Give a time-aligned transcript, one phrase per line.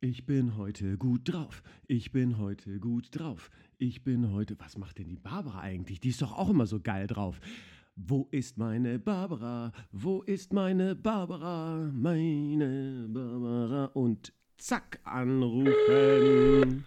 [0.00, 1.60] Ich bin heute gut drauf.
[1.88, 3.50] Ich bin heute gut drauf.
[3.78, 4.54] Ich bin heute.
[4.60, 5.98] Was macht denn die Barbara eigentlich?
[5.98, 7.40] Die ist doch auch immer so geil drauf.
[7.96, 9.72] Wo ist meine Barbara?
[9.90, 11.90] Wo ist meine Barbara?
[11.92, 13.86] Meine Barbara.
[13.86, 16.84] Und zack, anrufen.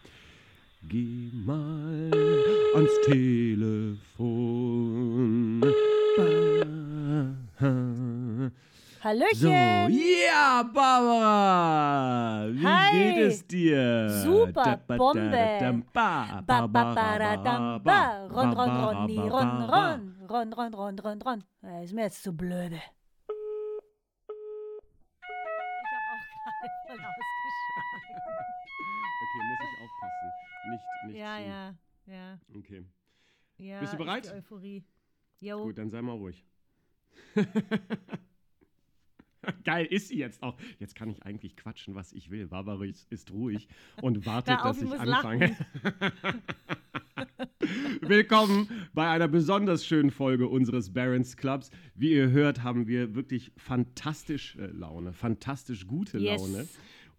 [0.88, 2.12] Geh mal
[2.74, 4.02] ans Telefon.
[9.04, 9.34] Hallöchen!
[9.34, 12.46] So, ja, Barbara!
[12.54, 12.92] Wie Hi.
[12.92, 14.10] geht es dir?
[14.22, 15.82] Super, Bombe.
[15.92, 18.28] ba, Ba, ba, ba, ba.
[18.30, 20.16] Ron, ron, ba, ron, ron.
[20.30, 21.44] Ron, ron, ron, ron, ron.
[21.84, 22.76] Ist mir jetzt zu blöde.
[22.76, 22.82] Ich
[25.92, 28.22] habe auch gerade voll ausgeschlagen.
[29.24, 30.28] Okay, muss ich aufpassen.
[30.70, 31.44] Nicht, nicht Ja, zu.
[31.50, 31.74] ja,
[32.06, 32.86] ja, Okay,
[33.58, 33.80] ja.
[33.80, 34.26] Bist du ist bereit?
[34.26, 34.84] Die Euphorie.
[35.40, 35.64] Jo.
[35.64, 36.46] gut, dann sei mal ruhig.
[39.64, 40.56] Geil ist sie jetzt auch.
[40.80, 42.48] Jetzt kann ich eigentlich quatschen, was ich will.
[42.48, 43.68] Barbara ist, ist ruhig
[44.02, 45.56] und wartet, auf, dass ich ich anfange.
[48.02, 51.70] Willkommen bei einer besonders schönen Folge unseres Barons Clubs.
[51.96, 56.42] Wie ihr hört, haben wir wirklich fantastisch äh, Laune, fantastisch gute Yes.
[56.42, 56.68] Laune.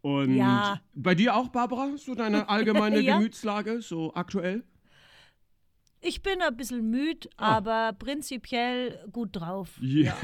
[0.03, 0.81] Und Ja.
[0.95, 1.97] bei dir auch, Barbara?
[1.97, 3.17] So deine allgemeine Ja.
[3.19, 4.65] Gemütslage, so aktuell?
[6.01, 9.79] Ich bin ein bisschen müde, aber prinzipiell gut drauf.
[9.81, 10.17] Ja.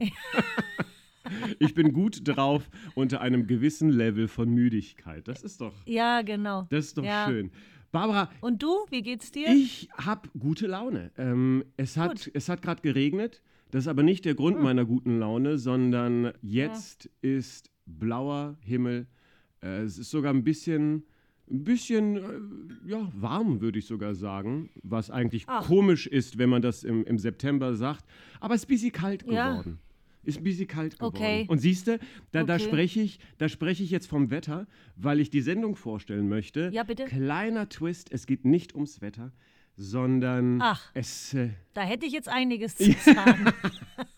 [1.58, 5.26] ich bin gut drauf unter einem gewissen Level von Müdigkeit.
[5.28, 6.66] Das ist doch, Ja, genau.
[6.70, 7.26] das ist doch Ja.
[7.28, 7.50] schön.
[7.92, 9.48] Barbara, Und du, wie geht's dir?
[9.48, 11.12] ich habe gute Laune.
[11.16, 12.20] Ähm, es hat, Gut.
[12.26, 12.32] Hm.
[12.34, 13.40] es hat gerade geregnet.
[13.70, 19.06] Das ist aber nicht der Grund meiner guten Laune, sondern jetzt ist blauer Himmel.
[19.62, 21.04] Äh, es ist sogar ein bisschen,
[21.50, 24.70] ein bisschen äh, ja, warm, würde ich sogar sagen.
[24.82, 25.64] Was eigentlich Ach.
[25.66, 28.04] komisch ist, wenn man das im, im September sagt.
[28.40, 29.50] Aber es ist ein bisschen kalt Ja.
[29.52, 29.78] geworden.
[30.24, 31.16] Ist ein bisschen kalt geworden.
[31.16, 31.44] Okay.
[31.48, 31.98] Und siehst du,
[32.32, 32.64] da, da Okay.
[32.64, 34.66] spreche ich, da spreche ich jetzt vom Wetter,
[34.96, 36.70] weil ich die Sendung vorstellen möchte.
[36.72, 37.04] Ja, bitte.
[37.04, 39.32] Kleiner Twist, es geht nicht ums Wetter,
[39.76, 40.90] sondern Ach.
[40.94, 43.46] es äh, Da hätte ich jetzt einiges zu sagen.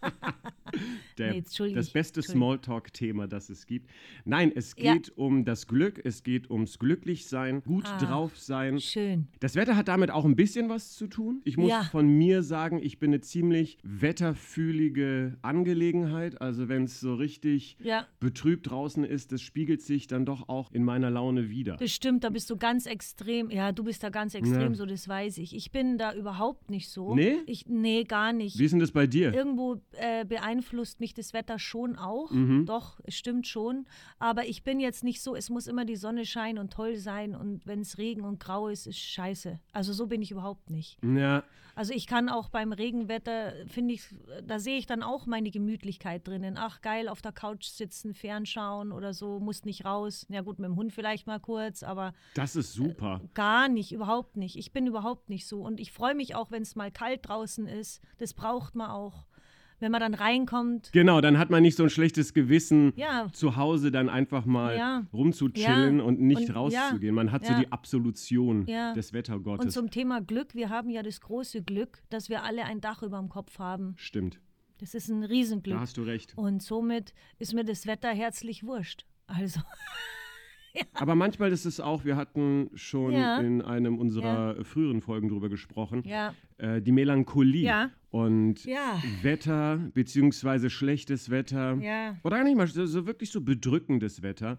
[1.19, 1.43] der, Nee,
[1.75, 2.23] das beste.
[2.23, 3.91] Smalltalk-Thema, das es gibt.
[4.25, 4.95] Nein, es Ja.
[4.95, 7.99] geht um das Glück, es geht ums Glücklichsein, gut Ah.
[7.99, 8.81] drauf sein.
[8.81, 9.29] Schön.
[9.41, 11.41] Das Wetter hat damit auch ein bisschen was zu tun.
[11.45, 11.83] Ich muss Ja.
[11.85, 16.41] von mir sagen, ich bin eine ziemlich wetterfühlige Angelegenheit.
[16.41, 18.07] Also wenn es so richtig Ja.
[18.21, 21.77] betrübt draußen ist, das spiegelt sich dann doch auch in meiner Laune wieder.
[21.77, 23.51] Das stimmt, da bist du ganz extrem.
[23.51, 24.75] Ja, du bist da ganz extrem, Ja.
[24.75, 25.55] so das weiß ich.
[25.55, 27.15] Ich bin da überhaupt nicht so.
[27.15, 27.37] Nee?
[27.47, 28.59] Ich, nee, gar nicht.
[28.59, 29.33] Wie ist denn das bei dir?
[29.35, 30.56] Irgendwo äh, beeinflusst
[31.01, 32.31] mich das Wetter schon auch.
[32.31, 32.67] Mhm.
[32.67, 33.87] Doch, es stimmt schon.
[34.19, 37.35] Aber ich bin jetzt nicht so, es muss immer die Sonne scheinen und toll sein.
[37.35, 39.59] Und wenn es Regen und grau ist, ist scheiße.
[39.73, 40.99] Also so bin ich überhaupt nicht.
[41.03, 41.43] Ja,
[41.75, 44.03] Also ich kann auch beim Regenwetter, finde ich,
[44.47, 46.57] da sehe ich dann auch meine Gemütlichkeit drinnen.
[46.59, 50.25] Ach geil, auf der Couch sitzen, fernschauen oder so, muss nicht raus.
[50.31, 53.21] Ja gut, mit dem Hund vielleicht mal kurz, aber das ist super.
[53.35, 54.57] Gar nicht, überhaupt nicht.
[54.57, 55.61] Ich bin überhaupt nicht so.
[55.61, 58.01] Und ich freue mich auch, wenn es mal kalt draußen ist.
[58.17, 59.27] Das braucht man auch.
[59.79, 60.91] Wenn man dann reinkommt.
[60.93, 63.29] Genau, dann hat man nicht so ein schlechtes Gewissen, Ja.
[63.33, 65.07] zu Hause dann einfach mal Ja.
[65.13, 66.05] rumzuchillen Ja.
[66.05, 67.03] und nicht Und- rauszugehen.
[67.03, 67.13] ja.
[67.13, 67.59] Man hat so Ja.
[67.61, 68.95] die Absolution Ja.
[68.95, 69.75] des Und Wettergottes.
[69.75, 73.19] zum Thema Glück, wir haben ja das große Glück, dass wir alle ein Dach über
[73.19, 73.95] dem Kopf haben.
[73.99, 74.41] Stimmt,
[74.79, 75.75] Das ist ein Riesenglück.
[75.77, 76.33] da hast du recht.
[76.37, 79.05] Und somit ist mir das Wetter herzlich wurscht.
[79.27, 79.61] Also,
[80.93, 83.39] Aber manchmal ist es auch, wir hatten schon Ja.
[83.41, 86.35] in einem unserer früheren Folgen drüber gesprochen, ja.
[86.59, 87.91] Äh, die Melancholie Ja.
[88.11, 89.03] und Ja.
[89.23, 92.17] Wetter beziehungsweise schlechtes Wetter Ja.
[92.25, 94.59] oder gar nicht mal so, so wirklich so bedrückendes Wetter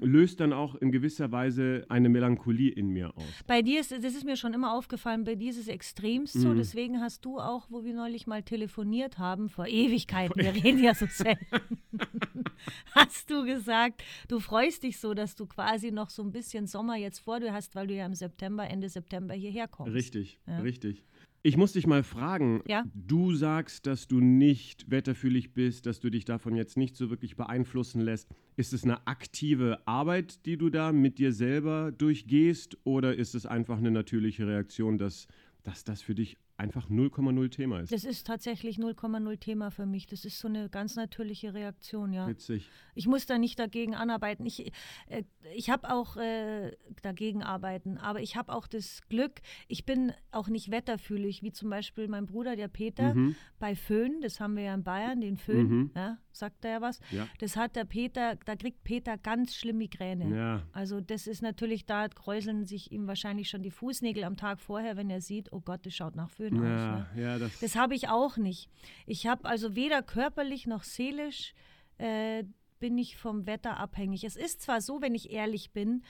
[0.00, 3.24] löst dann auch in gewisser Weise eine Melancholie in mir aus.
[3.46, 6.48] Bei dir ist, das ist mir schon immer aufgefallen, bei dir ist es extremst so.
[6.48, 6.56] Mhm.
[6.56, 10.94] Deswegen hast du auch, wo wir neulich mal telefoniert haben, vor Ewigkeiten, wir reden ja
[10.94, 11.46] so selten,
[12.94, 16.96] hast du gesagt, du freust dich so, dass du quasi noch so ein bisschen Sommer
[16.96, 19.94] jetzt vor dir hast, weil du ja im September, Ende September hierher kommst.
[19.94, 21.04] Richtig, richtig.
[21.42, 22.84] Ich muss dich mal fragen, Ja.
[22.94, 27.36] du sagst, dass du nicht wetterfühlig bist, dass du dich davon jetzt nicht so wirklich
[27.36, 28.28] beeinflussen lässt.
[28.56, 33.46] Ist es eine aktive Arbeit, die du da mit dir selber durchgehst oder ist es
[33.46, 35.28] einfach eine natürliche Reaktion, dass,
[35.62, 37.92] dass das für dich einfach 0,0 Thema ist?
[37.92, 40.06] Das ist tatsächlich 0,0 Thema für mich.
[40.06, 42.26] Das ist so eine ganz natürliche Reaktion, ja.
[42.28, 42.68] Witzig.
[42.94, 44.44] Ich muss da nicht dagegen anarbeiten.
[44.44, 44.72] Ich,
[45.06, 45.22] äh,
[45.54, 46.72] ich habe auch äh,
[47.02, 51.70] dagegen arbeiten, aber ich habe auch das Glück, ich bin auch nicht wetterfühlig, wie zum
[51.70, 53.36] Beispiel mein Bruder, der Peter, Mhm.
[53.58, 55.90] bei Föhn, das haben wir ja in Bayern, den Föhn, Mhm.
[55.94, 57.00] ja, sagt er ja was.
[57.12, 57.28] Ja.
[57.38, 60.36] Das hat der Peter, da kriegt Peter ganz schlimm Migräne.
[60.36, 60.62] Ja.
[60.72, 64.96] Also das ist natürlich, da kräuseln sich ihm wahrscheinlich schon die Fußnägel am Tag vorher,
[64.96, 66.62] wenn er sieht, oh Gott, das schaut nach Föhn aus.
[66.62, 67.22] Ja, Ne?
[67.22, 68.68] ja, das, Das habe ich auch nicht.
[69.06, 71.54] Ich habe also weder körperlich noch seelisch,
[71.98, 72.44] äh,
[72.80, 74.24] bin ich vom Wetter abhängig.
[74.24, 76.04] Es ist zwar so, wenn ich ehrlich bin,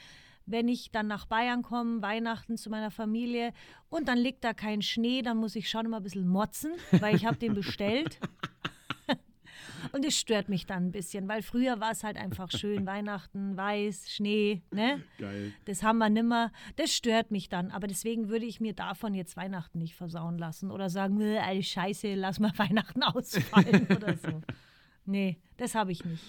[0.44, 3.52] wenn ich dann nach Bayern komme, Weihnachten zu meiner Familie
[3.90, 7.14] und dann liegt da kein Schnee, dann muss ich schon immer ein bisschen motzen, weil
[7.16, 8.18] ich habe den bestellt.
[9.92, 13.56] Und es stört mich dann ein bisschen, weil früher war es halt einfach schön, Weihnachten,
[13.56, 15.02] weiß, Schnee, ne?
[15.18, 15.52] Geil.
[15.64, 16.52] Das haben wir nimmer.
[16.76, 17.70] Das stört mich dann.
[17.70, 22.14] Aber deswegen würde ich mir davon jetzt Weihnachten nicht versauen lassen oder sagen, all Scheiße,
[22.14, 24.42] lass mal Weihnachten ausfallen oder so.
[25.04, 26.22] Nee, das habe ich nicht.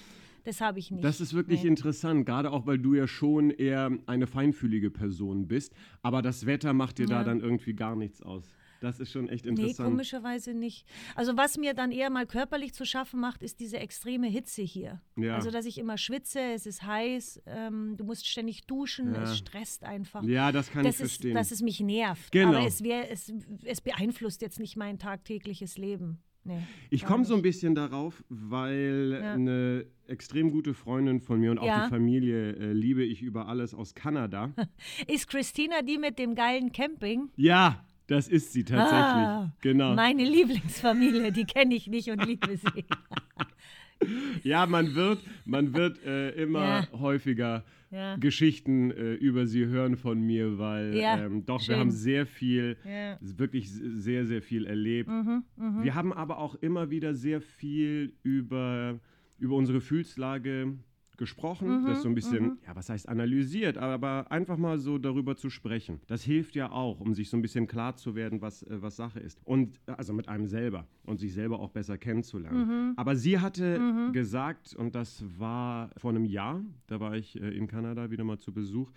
[0.46, 1.04] Das habe ich nicht.
[1.04, 1.70] Das ist wirklich nee.
[1.70, 5.74] interessant, gerade auch, weil du ja schon eher eine feinfühlige Person bist.
[6.02, 7.20] Aber das Wetter macht dir Ja.
[7.20, 8.56] da dann irgendwie gar nichts aus.
[8.82, 9.90] Das ist schon echt Nee, interessant.
[9.90, 10.86] komischerweise nicht.
[11.16, 15.02] Also was mir dann eher mal körperlich zu schaffen macht, ist diese extreme Hitze hier.
[15.18, 15.36] Ja.
[15.36, 19.24] Also dass ich immer schwitze, es ist heiß, ähm, du musst ständig duschen, Ja.
[19.24, 20.24] es stresst einfach.
[20.24, 21.36] ja, das kann das ich ist, verstehen.
[21.36, 22.32] dass es mich nervt.
[22.32, 22.58] Genau.
[22.58, 23.32] Aber es, wär, es,
[23.66, 26.20] es beeinflusst jetzt nicht mein tagtägliches Leben.
[26.46, 29.34] Nee, Ich komme so ein bisschen darauf, weil Ja.
[29.34, 31.84] eine extrem gute Freundin von mir und auch Ja.
[31.84, 34.54] die Familie äh, liebe ich über alles aus Kanada.
[35.08, 37.30] Ist Christina die mit dem geilen Camping?
[37.36, 39.26] ja, das ist sie tatsächlich.
[39.28, 39.96] Ah, genau.
[39.96, 42.86] Meine Lieblingsfamilie, die kenne ich nicht und liebe sie.
[44.44, 46.88] Ja, man wird, man wird äh, immer Ja.
[46.94, 48.16] häufiger Ja.
[48.18, 51.74] Geschichten äh, über sie hören von mir, weil Ja, ähm, doch, schön.
[51.76, 52.78] wir haben sehr viel,
[53.20, 55.10] wirklich sehr, sehr viel erlebt.
[55.10, 55.44] Mhm,
[55.84, 59.00] Wir haben aber auch immer wieder sehr viel über,
[59.38, 60.78] über unsere Gefühlslage
[61.20, 65.36] gesprochen, Mhm, das so ein bisschen, ja, was heißt analysiert, aber einfach mal so darüber
[65.38, 66.00] zu sprechen.
[66.08, 68.96] Das hilft ja auch, um sich so ein bisschen klar zu werden, was, äh, was
[68.96, 69.40] Sache ist.
[69.46, 72.68] Und also mit einem selber und sich selber auch besser kennenzulernen.
[72.90, 72.94] Mhm.
[72.96, 77.68] Aber sie hatte gesagt, und das war vor einem Jahr, da war ich äh, in
[77.68, 78.92] Kanada wieder mal zu Besuch,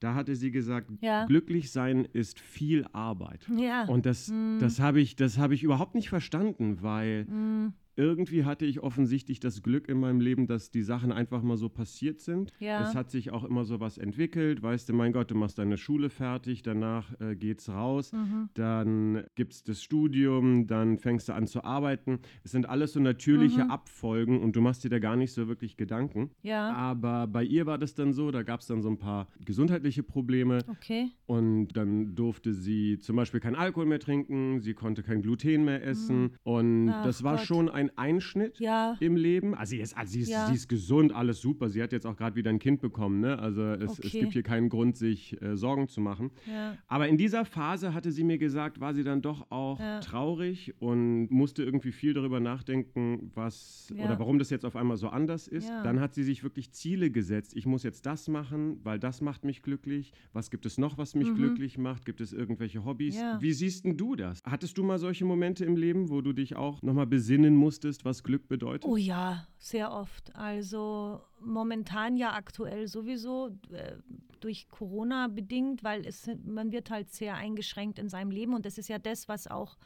[0.00, 1.24] da hatte sie gesagt, Ja.
[1.26, 3.48] glücklich sein ist viel Arbeit.
[3.56, 3.84] Ja.
[3.86, 4.58] Und das, Mhm.
[4.60, 7.72] das habe ich, das hab ich überhaupt nicht verstanden, weil Mhm.
[7.98, 11.68] Irgendwie hatte ich offensichtlich das Glück in meinem Leben, dass die Sachen einfach mal so
[11.68, 12.52] passiert sind.
[12.60, 12.80] Ja.
[12.88, 14.62] Es hat sich auch immer so was entwickelt.
[14.62, 18.48] Weißt du, mein Gott, du machst deine Schule fertig, danach äh, geht's raus, Mhm.
[18.54, 22.20] dann gibt's das Studium, dann fängst du an zu arbeiten.
[22.44, 23.70] Es sind alles so natürliche Mhm.
[23.70, 26.30] Abfolgen und du machst dir da gar nicht so wirklich Gedanken.
[26.42, 26.72] Ja.
[26.72, 30.02] Aber bei ihr war das dann so, da gab es dann so ein paar gesundheitliche
[30.04, 30.60] Probleme.
[30.68, 31.10] Okay.
[31.26, 35.84] Und dann durfte sie zum Beispiel kein Alkohol mehr trinken, sie konnte kein Gluten mehr
[35.84, 36.30] essen.
[36.44, 36.90] Und Mhm.
[36.94, 37.46] Ach das war Gott.
[37.46, 38.96] schon ein Einschnitt Ja.
[39.00, 39.54] im Leben.
[39.54, 40.46] Also sie ist, also sie ist, Ja.
[40.48, 41.68] sie ist gesund, alles super.
[41.70, 43.20] Sie hat jetzt auch gerade wieder ein Kind bekommen.
[43.20, 43.38] Ne?
[43.38, 44.20] Also es, es Okay.
[44.20, 46.30] gibt hier keinen Grund, sich äh, Sorgen zu machen.
[46.46, 46.76] Ja.
[46.86, 51.30] Aber in dieser Phase hatte sie mir gesagt, war sie dann doch auch traurig und
[51.30, 55.68] musste irgendwie viel darüber nachdenken, was oder warum das jetzt auf einmal so anders ist.
[55.68, 57.52] Dann hat sie sich wirklich Ziele gesetzt.
[57.56, 60.12] Ich muss jetzt das machen, weil das macht mich glücklich.
[60.32, 62.04] Was gibt es noch, was mich glücklich macht?
[62.04, 63.16] Gibt es irgendwelche Hobbys?
[63.16, 63.40] Mhm.
[63.40, 64.40] Wie siehst denn du das?
[64.44, 68.22] Hattest du mal solche Momente im Leben, wo du dich auch nochmal besinnen musstest, was
[68.22, 68.84] Glück bedeutet?
[68.88, 70.34] Oh ja, sehr oft.
[70.34, 73.96] Also momentan ja aktuell sowieso äh,
[74.40, 78.78] durch Corona bedingt, weil es, man wird halt sehr eingeschränkt in seinem Leben und das
[78.78, 79.76] ist ja das, was auch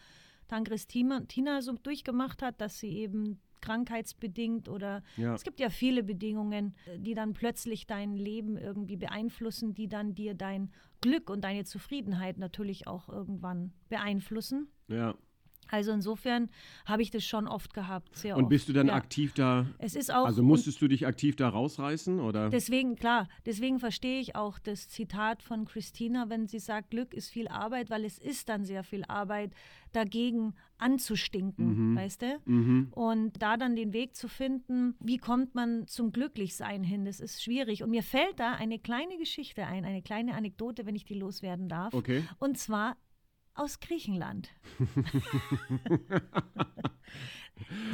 [0.49, 5.35] dann Christina Tina so durchgemacht hat, dass sie eben krankheitsbedingt oder Ja.
[5.35, 10.35] es gibt ja viele Bedingungen, die dann plötzlich dein Leben irgendwie beeinflussen, die dann dir
[10.35, 14.69] dein Glück und deine Zufriedenheit natürlich auch irgendwann beeinflussen.
[14.89, 15.15] Ja.
[15.69, 16.51] Also insofern
[16.85, 18.51] habe ich das schon oft gehabt, sehr Und oft.
[18.51, 18.95] bist du dann ja.
[18.95, 19.67] aktiv da?
[19.79, 22.51] Es ist auch Also musstest du dich aktiv da rausreißen oder?
[22.51, 27.31] Deswegen, klar, deswegen verstehe ich auch das Zitat von Christina, wenn sie sagt, Glück ist
[27.31, 29.53] viel Arbeit, weil es ist dann sehr viel Arbeit,
[29.93, 32.39] dagegen anzustinken, weißt du?
[32.45, 32.89] Mhm.
[32.93, 37.43] Und da dann den Weg zu finden, wie kommt man zum Glücklichsein hin, das ist
[37.43, 37.83] schwierig.
[37.83, 41.69] Und mir fällt da eine kleine Geschichte ein, eine kleine Anekdote, wenn ich die loswerden
[41.69, 41.95] darf.
[41.95, 42.25] Okay.
[42.39, 42.97] Und zwar
[43.55, 44.51] aus Griechenland.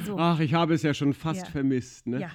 [0.07, 0.17] so.
[0.19, 1.51] Ach, ich habe es ja schon fast Ja.
[1.51, 2.07] vermisst.
[2.07, 2.21] Ne?
[2.21, 2.31] Ja.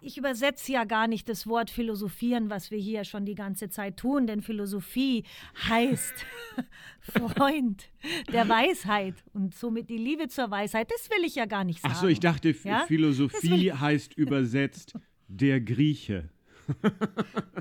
[0.00, 3.96] Ich übersetze ja gar nicht das Wort philosophieren, was wir hier schon die ganze Zeit
[3.96, 5.24] tun, denn Philosophie
[5.68, 6.14] heißt
[7.00, 7.88] Freund
[8.32, 10.88] der Weisheit und somit die Liebe zur Weisheit.
[10.92, 11.94] Das will ich ja gar nicht sagen.
[11.96, 12.84] Ach so, ich dachte, Ja?
[12.86, 14.94] Philosophie heißt übersetzt
[15.26, 16.28] der Grieche.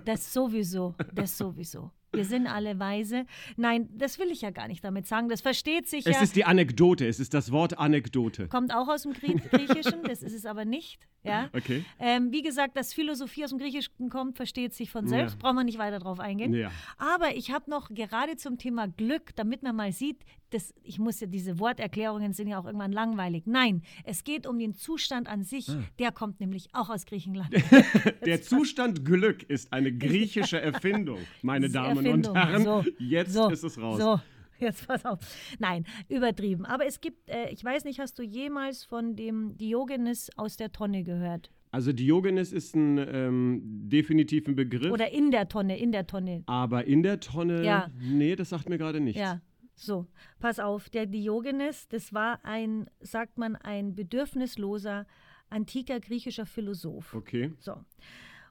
[0.05, 1.91] Das sowieso, das sowieso.
[2.17, 3.25] Wir sind alle weise.
[3.55, 5.29] Nein, das will ich ja gar nicht damit sagen.
[5.29, 6.21] Das versteht sich Es ja.
[6.23, 8.47] ist die Anekdote, es ist das Wort Anekdote.
[8.47, 10.99] Kommt auch aus dem Grie- Griechischen, das ist es aber nicht.
[11.23, 11.49] Ja?
[11.53, 11.83] Okay.
[11.99, 15.33] Ähm, wie gesagt, dass Philosophie aus dem Griechischen kommt, versteht sich von selbst.
[15.35, 15.39] Ja.
[15.41, 16.53] Brauchen wir nicht weiter drauf eingehen.
[16.53, 16.71] Ja.
[16.97, 20.17] Aber ich habe noch gerade zum Thema Glück, damit man mal sieht,
[20.51, 23.43] das, ich muss ja, diese Worterklärungen sind ja auch irgendwann langweilig.
[23.45, 25.69] Nein, es geht um den Zustand an sich.
[25.69, 25.83] Ah.
[25.99, 27.49] Der kommt nämlich auch aus Griechenland.
[28.25, 32.31] Der Zustand Glück ist eine griechische Erfindung, meine Damen Erfindung.
[32.33, 32.63] und Herren.
[32.63, 33.99] So, Jetzt so, ist es raus.
[33.99, 34.19] So,
[34.59, 35.19] jetzt pass auf.
[35.59, 36.65] Nein, übertrieben.
[36.65, 40.71] Aber es gibt, äh, ich weiß nicht, hast du jemals von dem Diogenes aus der
[40.71, 41.51] Tonne gehört?
[41.71, 44.91] Also Diogenes ist ein ähm, definitiv ein Begriff.
[44.91, 46.43] Oder in der Tonne, in der Tonne.
[46.45, 47.91] aber in der Tonne, Ja.
[47.99, 49.19] nee, das sagt mir gerade nichts.
[49.19, 49.41] Ja,
[49.77, 50.07] so,
[50.39, 55.05] pass auf, der Diogenes, das war ein, sagt man, ein bedürfnisloser
[55.49, 57.13] antiker griechischer Philosoph.
[57.13, 57.77] Okay, So.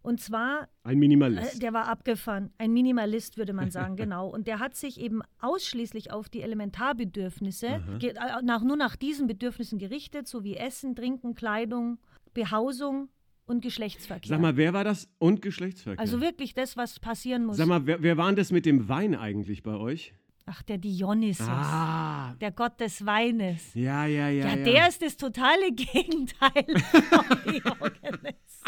[0.02, 1.61] Und zwar, ein äh, Minimalist.
[1.61, 4.28] der war abgefahren, ein Minimalist würde man sagen, genau.
[4.28, 8.14] Und der hat sich eben ausschließlich auf die Elementarbedürfnisse, äh,
[8.45, 11.99] nach, nur nach diesen Bedürfnissen gerichtet, so wie Essen, Trinken, Kleidung,
[12.35, 13.09] Behausung
[13.47, 14.28] und Geschlechtsverkehr.
[14.28, 15.09] Sag mal, wer war das?
[15.18, 15.99] Und Geschlechtsverkehr.
[15.99, 17.56] also wirklich das, was passieren muss.
[17.56, 20.14] Sag mal, wer, wer war denn das mit dem Wein eigentlich bei euch?
[20.48, 23.74] Ach, der Dionysos, Ah, der Gott des Weines.
[23.74, 24.46] ja, ja, ja.
[24.46, 24.64] Ja, ja.
[24.64, 26.64] der ist das totale Gegenteil
[27.10, 28.62] von Diogenes.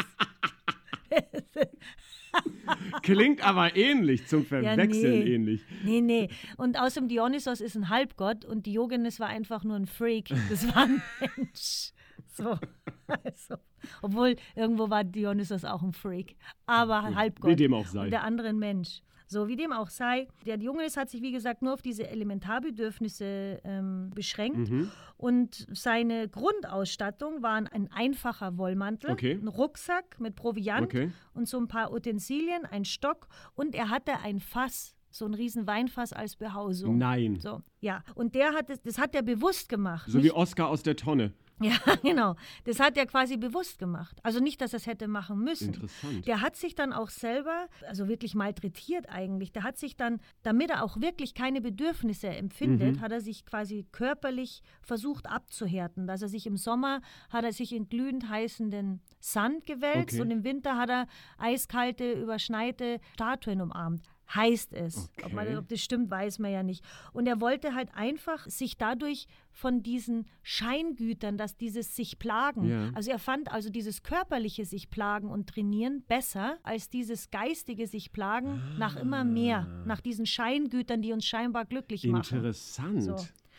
[3.03, 5.35] Klingt aber ähnlich, zum Verwechseln nee.
[5.35, 5.65] ähnlich.
[5.85, 6.29] Nee, nee.
[6.57, 10.29] Und außerdem Dionysos ist ein Halbgott und Diogenes war einfach nur ein Freak.
[10.51, 11.93] Das war ein Mensch.
[12.35, 12.59] So.
[13.07, 13.57] Also,
[14.03, 16.37] obwohl, irgendwo war Dionysos auch ein Freak.
[16.67, 17.51] Aber Halbgott.
[17.53, 18.05] Wie dem auch sei.
[18.05, 19.01] Und der andere ein Mensch.
[19.31, 20.27] So, wie dem auch sei.
[20.47, 24.71] Der Diogenes hat sich, wie gesagt, nur auf diese Elementarbedürfnisse ähm, beschränkt.
[24.71, 24.91] Mhm.
[25.17, 29.33] Und seine Grundausstattung waren ein einfacher Wollmantel, Okay.
[29.41, 31.13] ein Rucksack mit Proviant Okay.
[31.35, 35.67] und so ein paar Utensilien, ein Stock und er hatte ein Fass, so ein riesen
[35.67, 36.99] Weinfass als Behausung.
[36.99, 37.39] Nein.
[37.41, 38.03] So, ja.
[38.15, 40.09] Und der hat das, das hat er bewusst gemacht.
[40.11, 41.33] So wie Oscar aus der Tonne.
[41.61, 42.37] Ja, genau.
[42.65, 44.17] Das hat er quasi bewusst gemacht.
[44.23, 45.75] Also nicht, dass er es hätte machen müssen.
[45.75, 46.27] Interessant.
[46.27, 50.71] Der hat sich dann auch selber, also wirklich malträtiert eigentlich, der hat sich dann, damit
[50.71, 53.01] er auch wirklich keine Bedürfnisse empfindet, Mhm.
[53.01, 56.07] hat er sich quasi körperlich versucht abzuhärten.
[56.07, 57.01] Dass er sich im Sommer,
[57.31, 60.23] hat er sich in glühend heißenden Sand gewälzt Okay.
[60.23, 61.07] und im Winter hat er
[61.39, 64.03] eiskalte, überschneite Statuen umarmt.
[64.35, 65.11] Heißt es.
[65.25, 65.57] Ob, man, Okay.
[65.57, 66.85] ob das stimmt, weiß man ja nicht.
[67.13, 72.91] Und er wollte halt einfach sich dadurch von diesen Scheingütern, dass dieses sich plagen, Ja.
[72.95, 78.13] also er fand also dieses körperliche sich plagen und trainieren besser als dieses geistige sich
[78.13, 82.37] plagen nach immer mehr, nach diesen Scheingütern, die uns scheinbar glücklich machen.
[82.37, 83.03] Interessant.
[83.03, 83.17] So.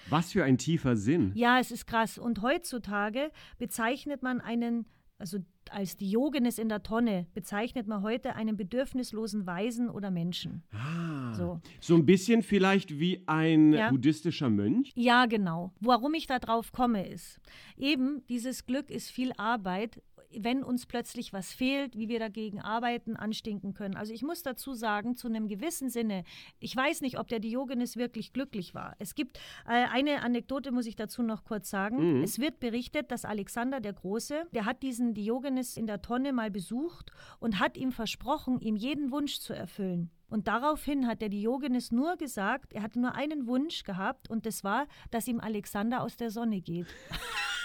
[0.10, 1.32] Was für ein tiefer Sinn.
[1.36, 2.18] Ja, es ist krass.
[2.18, 4.86] Und heutzutage bezeichnet man einen,
[5.20, 10.64] also als Diogenes in der Tonne, bezeichnet man heute einen bedürfnislosen Weisen oder Menschen.
[10.72, 11.34] Ah.
[11.34, 11.62] So.
[11.80, 13.92] So ein bisschen vielleicht wie ein Ja.
[13.92, 14.92] buddhistischer Mönch.
[14.96, 15.72] Ja, genau.
[15.80, 17.40] Warum ich da drauf komme, ist
[17.78, 20.02] eben, dieses Glück ist viel Arbeit.
[20.36, 23.96] Wenn uns plötzlich was fehlt, wie wir dagegen arbeiten, anstinken können.
[23.96, 26.24] Also ich muss dazu sagen, zu einem gewissen Sinne,
[26.60, 28.96] ich weiß nicht, ob der Diogenes wirklich glücklich war.
[29.00, 32.22] Es gibt äh, eine Anekdote, muss ich dazu noch kurz sagen.
[32.24, 36.52] Es wird berichtet, dass Alexander der Große, der hat diesen Diogenes in der Tonne mal
[36.52, 40.12] besucht und hat ihm versprochen, ihm jeden Wunsch zu erfüllen.
[40.30, 44.64] Und daraufhin hat der Diogenes nur gesagt, er hatte nur einen Wunsch gehabt und das
[44.64, 46.88] war, dass ihm Alexander aus der Sonne geht.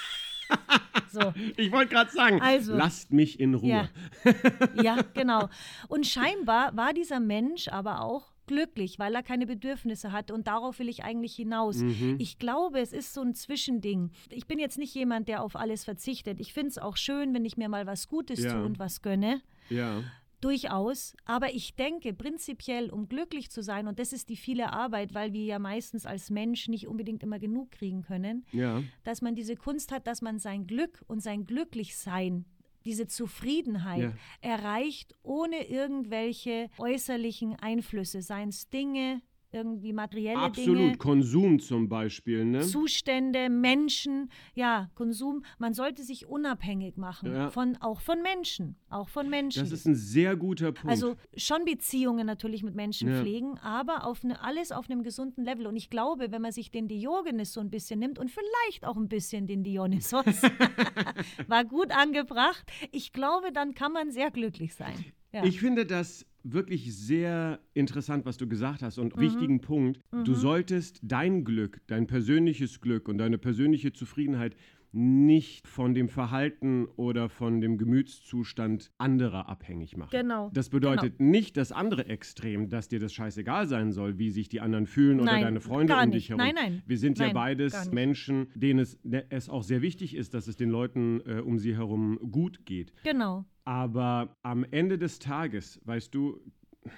[1.10, 2.74] so, Ich wollte gerade sagen, Also.
[2.74, 3.68] lasst mich in Ruhe.
[3.68, 3.88] ja.
[4.82, 5.48] ja, genau.
[5.88, 10.78] Und scheinbar war dieser Mensch aber auch glücklich, weil er keine Bedürfnisse hatte und darauf
[10.78, 11.78] will ich eigentlich hinaus.
[11.78, 12.16] Mhm.
[12.18, 14.10] Ich glaube, es ist so ein Zwischending.
[14.30, 16.40] Ich bin jetzt nicht jemand, der auf alles verzichtet.
[16.40, 18.52] Ich finde es auch schön, wenn ich mir mal was Gutes Ja.
[18.52, 19.40] tue und was gönne.
[19.70, 20.02] Ja.
[20.44, 25.14] Durchaus, aber ich denke prinzipiell, um glücklich zu sein, und das ist die viele Arbeit,
[25.14, 28.82] weil wir ja meistens als Mensch nicht unbedingt immer genug kriegen können, Ja.
[29.04, 32.44] dass man diese Kunst hat, dass man sein Glück und sein Glücklichsein,
[32.84, 34.12] diese Zufriedenheit Ja.
[34.42, 39.22] erreicht, ohne irgendwelche äußerlichen Einflüsse, seien es Dinge,
[39.54, 40.78] irgendwie materielle Absolut.
[40.78, 40.96] Dinge.
[40.98, 42.60] Konsum zum Beispiel, ne?
[42.60, 45.44] Zustände, Menschen, ja, Konsum.
[45.58, 47.50] Man sollte sich unabhängig machen, Ja.
[47.50, 49.60] von, auch von Menschen, auch von Menschen.
[49.62, 50.90] Das ist ein sehr guter Punkt.
[50.90, 53.20] Also schon Beziehungen natürlich mit Menschen Ja.
[53.20, 55.66] pflegen, aber auf eine, alles auf einem gesunden Level.
[55.66, 58.96] Und ich glaube, wenn man sich den Diogenes so ein bisschen nimmt und vielleicht auch
[58.96, 60.24] ein bisschen den Dionysos,
[61.46, 65.04] war gut angebracht, ich glaube, dann kann man sehr glücklich sein.
[65.34, 65.44] Ja.
[65.44, 69.04] Ich finde das wirklich sehr interessant, was du gesagt hast Mhm.
[69.04, 69.98] und wichtigen Punkt.
[70.24, 74.54] Du solltest dein Glück, dein persönliches Glück und deine persönliche Zufriedenheit
[74.94, 80.10] nicht von dem Verhalten oder von dem Gemütszustand anderer abhängig machen.
[80.12, 84.48] Genau, Das bedeutet nicht das andere Extrem, dass dir das scheißegal sein soll, wie sich
[84.48, 86.38] die anderen fühlen oder Nein, deine Freunde um dich herum.
[86.38, 86.82] Nein, nein.
[86.86, 87.90] Wir sind ja Nein, gar beides.
[87.90, 88.98] Menschen, denen es,
[89.30, 92.92] es auch sehr wichtig ist, dass es den Leuten äh, um sie herum gut geht.
[93.02, 93.44] genau.
[93.66, 96.38] Aber am Ende des Tages, weißt du,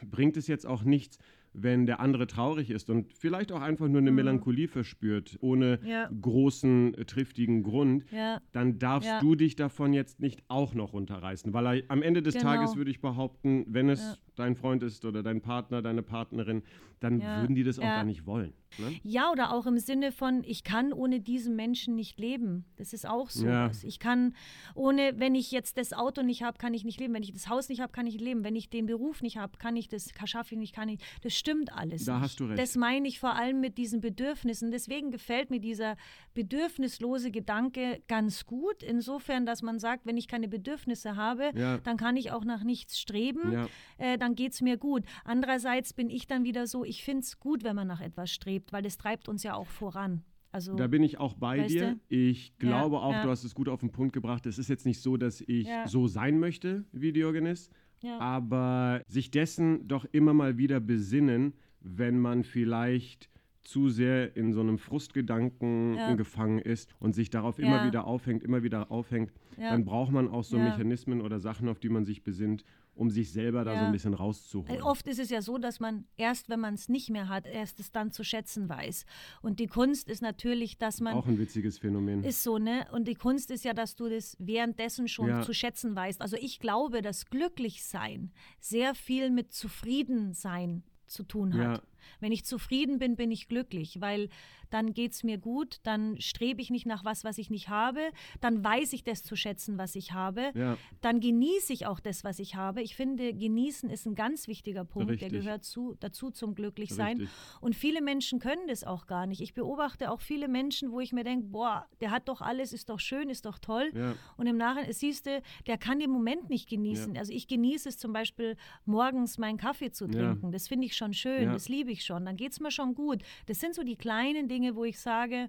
[0.04, 1.18] bringt es jetzt auch nichts,
[1.58, 5.88] wenn der andere traurig ist und vielleicht auch einfach nur eine Melancholie verspürt, ohne Mhm.
[5.88, 6.10] Ja.
[6.20, 8.40] großen, äh, triftigen Grund, Ja.
[8.52, 9.20] dann darfst Ja.
[9.20, 11.52] du dich davon jetzt nicht auch noch runterreißen.
[11.52, 12.46] Weil er- am Ende des Genau.
[12.46, 16.62] Tages würde ich behaupten, wenn es dein Freund ist oder dein Partner, deine Partnerin,
[17.00, 17.40] dann Ja.
[17.42, 17.96] würden die das auch Ja.
[17.96, 18.52] gar nicht wollen.
[18.78, 18.94] Ne?
[19.04, 22.64] Ja, oder auch im Sinne von, ich kann ohne diesen Menschen nicht leben.
[22.76, 23.46] Das ist auch so.
[23.46, 23.70] Ja.
[23.84, 24.34] Ich kann
[24.74, 27.14] ohne, wenn ich jetzt das Auto nicht habe, kann ich nicht leben.
[27.14, 28.44] Wenn ich das Haus nicht habe, kann ich nicht leben.
[28.44, 31.00] Wenn ich den Beruf nicht habe, kann ich das, schaffe ich nicht, kann ich.
[31.22, 32.04] Das stimmt alles.
[32.04, 32.22] Da nicht.
[32.24, 32.58] hast du recht.
[32.58, 34.70] Das meine ich vor allem mit diesen Bedürfnissen.
[34.70, 35.96] Deswegen gefällt mir dieser
[36.34, 38.82] bedürfnislose Gedanke ganz gut.
[38.82, 41.78] Insofern, dass man sagt, wenn ich keine Bedürfnisse habe, Ja.
[41.78, 43.66] dann kann ich auch nach nichts streben.
[43.98, 45.02] Äh, dann geht es mir gut.
[45.24, 48.72] Andererseits bin ich dann wieder so, ich finde es gut, wenn man nach etwas strebt,
[48.72, 50.22] weil das treibt uns ja auch voran.
[50.52, 51.98] Also, Da bin ich auch bei Weißt dir.
[52.08, 53.22] Ich glaube auch, ja.
[53.24, 54.46] du hast es gut auf den Punkt gebracht.
[54.46, 55.86] Es ist jetzt nicht so, dass ich Ja.
[55.86, 57.68] so sein möchte wie Diogenes,
[58.02, 58.18] ja.
[58.18, 63.28] aber sich dessen doch immer mal wieder besinnen, wenn man vielleicht
[63.62, 66.14] zu sehr in so einem Frustgedanken Ja.
[66.14, 67.86] gefangen ist und sich darauf immer Ja.
[67.86, 69.70] wieder aufhängt, immer wieder aufhängt, Ja.
[69.70, 70.64] dann braucht man auch so Ja.
[70.64, 72.64] Mechanismen oder Sachen, auf die man sich besinnt,
[72.96, 73.86] um sich selber da so Ja.
[73.86, 74.82] ein bisschen rauszuholen.
[74.82, 77.78] Oft ist es ja so, dass man erst, wenn man es nicht mehr hat, erst
[77.78, 79.04] es dann zu schätzen weiß.
[79.42, 82.24] Und die Kunst ist natürlich, dass man auch ein witziges Phänomen.
[82.24, 82.86] Ist so, ne?
[82.92, 85.42] Und die Kunst ist ja, dass du das währenddessen schon Ja.
[85.42, 86.20] zu schätzen weißt.
[86.22, 91.78] Also ich glaube, dass Glücklichsein sehr viel mit Zufriedensein zu tun hat.
[91.78, 91.82] Ja.
[92.20, 94.28] Wenn ich zufrieden bin, bin ich glücklich, weil
[94.70, 98.00] dann geht es mir gut, dann strebe ich nicht nach was, was ich nicht habe,
[98.40, 100.76] dann weiß ich das zu schätzen, was ich habe, Ja.
[101.00, 102.82] dann genieße ich auch das, was ich habe.
[102.82, 105.44] Ich finde, genießen ist ein ganz wichtiger Punkt, der Richtig.
[105.44, 107.18] gehört zu, dazu zum Glücklichsein.
[107.20, 107.36] Richtig.
[107.60, 109.40] Und viele Menschen können das auch gar nicht.
[109.40, 112.88] Ich beobachte auch viele Menschen, wo ich mir denke, boah, der hat doch alles, ist
[112.88, 113.90] doch schön, ist doch toll.
[113.94, 114.14] Ja.
[114.36, 117.16] Und im Nachhinein, siehst du, der kann den Moment nicht genießen.
[117.16, 120.12] Also ich genieße es zum Beispiel, morgens meinen Kaffee zu Ja.
[120.12, 120.52] trinken.
[120.52, 121.52] Das finde ich schon schön, Ja.
[121.52, 122.24] das liebe ich schon.
[122.24, 123.22] Dann geht es mir schon gut.
[123.46, 125.48] Das sind so die kleinen Dinge, wo ich sage,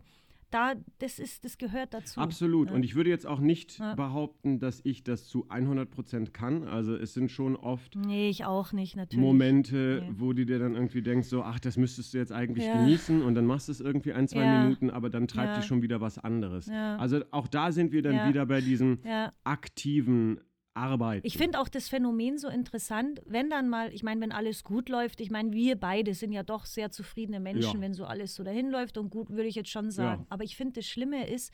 [0.50, 2.22] da, das, ist, das gehört dazu.
[2.22, 2.70] Absolut.
[2.70, 2.76] Ja.
[2.76, 3.96] Und ich würde jetzt auch nicht Ja.
[3.96, 6.64] behaupten, dass ich das zu 100 Prozent kann.
[6.64, 9.22] Also es sind schon oft Nee, ich auch nicht, natürlich.
[9.22, 10.14] Momente, Nee.
[10.20, 12.78] wo du dir dann irgendwie denkst, so, ach, das müsstest du jetzt eigentlich Ja.
[12.78, 14.62] genießen und dann machst du es irgendwie ein, zwei.
[14.64, 16.70] Minuten, aber dann treibt dich schon wieder was anderes.
[16.70, 19.00] Also auch da sind wir dann wieder bei diesem
[19.44, 20.40] aktiven
[20.78, 21.26] Arbeiten.
[21.28, 24.88] Ich finde auch das Phänomen so interessant, wenn dann mal, ich meine, wenn alles gut
[24.90, 27.82] läuft, ich meine, wir beide sind ja doch sehr zufriedene Menschen, Ja.
[27.82, 30.22] wenn so alles so dahin läuft und gut, würde ich jetzt schon sagen.
[30.22, 30.28] Ja.
[30.30, 31.52] Aber ich finde, das Schlimme ist,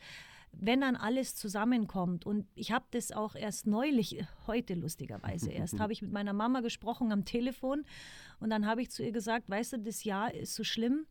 [0.52, 5.92] wenn dann alles zusammenkommt und ich habe das auch erst neulich, heute lustigerweise erst, habe
[5.92, 7.84] ich mit meiner Mama gesprochen am Telefon
[8.40, 11.06] und dann habe ich zu ihr gesagt, weißt du, das Jahr ist so schlimm,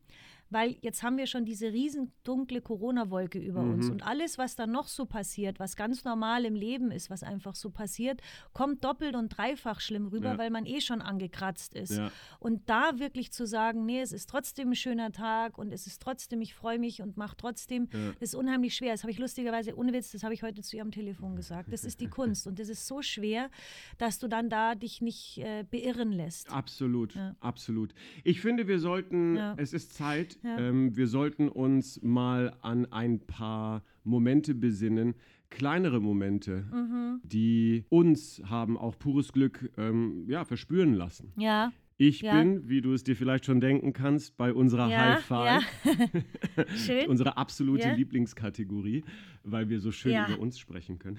[0.50, 3.74] weil jetzt haben wir schon diese riesen dunkle Corona-Wolke über Mhm.
[3.74, 7.22] uns und alles, was dann noch so passiert, was ganz normal im Leben ist, was
[7.22, 8.20] einfach so passiert,
[8.52, 10.38] kommt doppelt und dreifach schlimm rüber, Ja.
[10.38, 11.96] weil man eh schon angekratzt ist.
[11.96, 12.10] Ja.
[12.38, 16.00] Und da wirklich zu sagen, nee, es ist trotzdem ein schöner Tag und es ist
[16.02, 18.12] trotzdem, ich freue mich und mache trotzdem, Ja.
[18.20, 18.92] ist unheimlich schwer.
[18.92, 21.72] Das habe ich lustigerweise, ohne Witz, das habe ich heute zu ihr am Telefon gesagt.
[21.72, 23.50] Das ist die Kunst und das ist so schwer,
[23.98, 26.50] dass du dann da dich nicht äh, beirren lässt.
[26.50, 27.94] Absolut, absolut.
[28.24, 30.58] Ich finde, wir sollten, es ist Zeit, Ja.
[30.58, 35.14] ähm, wir sollten uns mal an ein paar Momente besinnen,
[35.50, 37.20] kleinere Momente, Mhm.
[37.22, 39.70] die uns haben auch pures Glück
[40.26, 41.32] ja, verspüren lassen.
[41.36, 42.36] Ja, Ich Ja.
[42.36, 46.64] bin, wie du es dir vielleicht schon denken kannst, bei unserer ja, High Five, ja.
[46.76, 47.08] Schön.
[47.08, 47.94] unsere absolute Ja.
[47.94, 49.04] Lieblingskategorie,
[49.44, 51.18] weil wir so schön über uns sprechen können.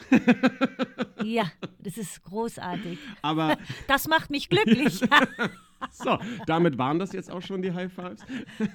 [1.23, 1.49] Ja,
[1.79, 2.99] das ist großartig.
[3.21, 5.01] Aber Das macht mich glücklich.
[5.91, 6.17] so,
[6.47, 8.25] damit waren das jetzt auch schon die High Fives.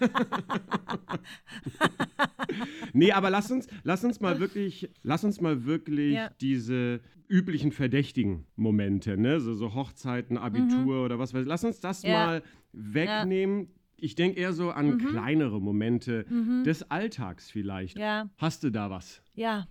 [2.93, 6.31] nee, aber lass uns, lass uns mal wirklich, lass uns mal wirklich Ja.
[6.41, 9.41] diese üblichen verdächtigen Momente, ne?
[9.41, 12.09] so, so Hochzeiten, Abitur oder was weiß ich, lass uns das Mhm.
[12.11, 12.27] Ja.
[12.27, 12.43] mal
[12.73, 13.69] wegnehmen.
[14.03, 16.25] Ich denke eher so an kleinere Momente
[16.65, 17.97] des Alltags vielleicht.
[17.97, 18.03] Mhm.
[18.03, 18.31] Ja.
[18.39, 19.23] Hast du da was?
[19.35, 19.67] Ja.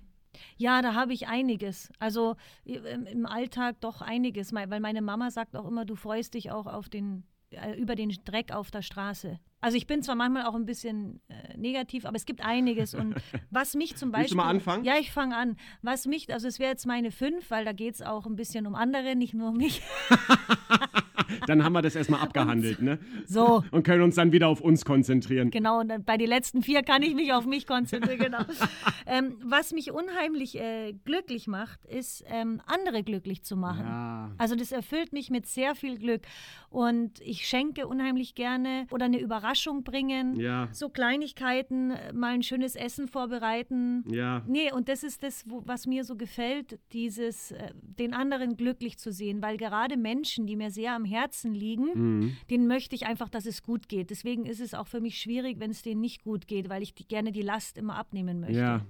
[0.58, 1.92] Ja, da habe ich einiges.
[2.00, 6.68] Also im, Alltag doch einiges, weil meine Mama sagt auch immer, du freust dich auch
[6.68, 9.40] auf den, äh, über den Dreck auf der Straße.
[9.62, 12.94] Also ich bin zwar manchmal auch ein bisschen äh, negativ, aber es gibt einiges.
[12.94, 13.16] Und
[13.50, 14.24] was mich zum Beispiel.
[14.24, 14.86] Willst du mal anfangen?
[14.86, 15.58] Ja, ich fange an.
[15.82, 18.68] Was mich, also es wäre jetzt meine fünf, weil da geht es auch ein bisschen
[18.68, 19.82] um andere, nicht nur um mich.
[21.48, 23.00] Dann haben wir das erstmal abgehandelt, ne?
[23.26, 23.64] So.
[23.72, 25.52] Und können uns dann wieder auf uns konzentrieren.
[25.52, 28.20] Genau, und bei den letzten vier kann ich mich auf mich konzentrieren.
[28.20, 28.40] Genau.
[29.06, 33.86] ähm, was mich unheimlich äh, glücklich macht, ist, ähm, andere glücklich zu machen.
[33.86, 34.32] Ja.
[34.38, 36.22] Also das erfüllt mich mit sehr viel Glück.
[36.70, 40.40] Und ich schenke unheimlich gerne oder eine Überraschung bringen.
[40.40, 40.70] Ja.
[40.72, 44.04] So Kleinigkeiten, äh, mal ein schönes Essen vorbereiten.
[44.08, 44.44] Ja.
[44.48, 48.98] Nee, und das ist das, wo, was mir so gefällt, dieses, äh, den anderen glücklich
[48.98, 51.19] zu sehen, weil gerade Menschen, die mir sehr am Herzen
[51.54, 52.38] liegen, Mhm.
[52.50, 54.10] denen möchte ich einfach, dass es gut geht.
[54.10, 56.94] Deswegen ist es auch für mich schwierig, wenn es denen nicht gut geht, weil ich
[56.94, 58.60] die, gerne die Last immer abnehmen möchte.
[58.60, 58.86] Ja.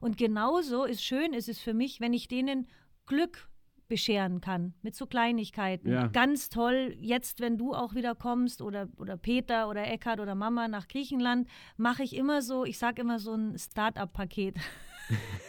[0.00, 2.66] Und genauso ist schön, ist es für mich, wenn ich denen
[3.06, 3.48] Glück
[3.86, 5.90] bescheren kann, mit so Kleinigkeiten.
[5.90, 6.06] Ja.
[6.06, 10.68] Ganz toll, jetzt, wenn du auch wieder kommst oder, oder Peter oder Eckhard oder Mama
[10.68, 14.56] nach Griechenland, mache ich immer so, ich sage immer so ein Start-up-Paket.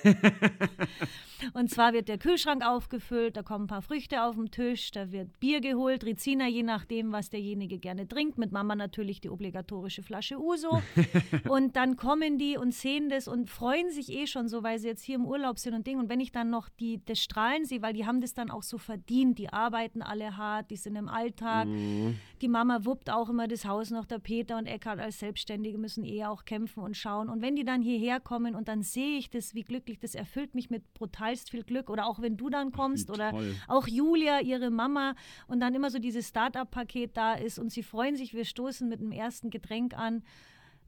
[1.54, 5.12] Und zwar wird der Kühlschrank aufgefüllt, da kommen ein paar Früchte auf den Tisch, da
[5.12, 8.38] wird Bier geholt, Rizina, je nachdem, was derjenige gerne trinkt.
[8.38, 10.82] Mit Mama natürlich die obligatorische Flasche Uso.
[11.50, 14.88] und dann kommen die und sehen das und freuen sich eh schon so, weil sie
[14.88, 16.00] jetzt hier im Urlaub sind und Ding.
[16.00, 18.64] Und wenn ich dann noch die, das Strahlen sehe, weil die haben das dann auch
[18.64, 21.68] so verdient, die arbeiten alle hart, die sind im Alltag.
[21.68, 22.18] Mhm.
[22.42, 26.04] Die Mama wuppt auch immer das Haus noch, der Peter und Eckhard als Selbstständige müssen
[26.04, 27.30] eh auch kämpfen und schauen.
[27.30, 30.56] Und wenn die dann hierher kommen und dann sehe ich das, wie glücklich, das erfüllt
[30.56, 31.90] mich mit brutalst viel Glück.
[31.90, 33.54] Oder auch wenn du dann kommst wie oder toll.
[33.68, 35.16] auch Julia, ihre Mama
[35.48, 39.00] und dann immer so dieses Start-up-Paket da ist und sie freuen sich, wir stoßen mit
[39.02, 40.24] dem ersten Getränk an.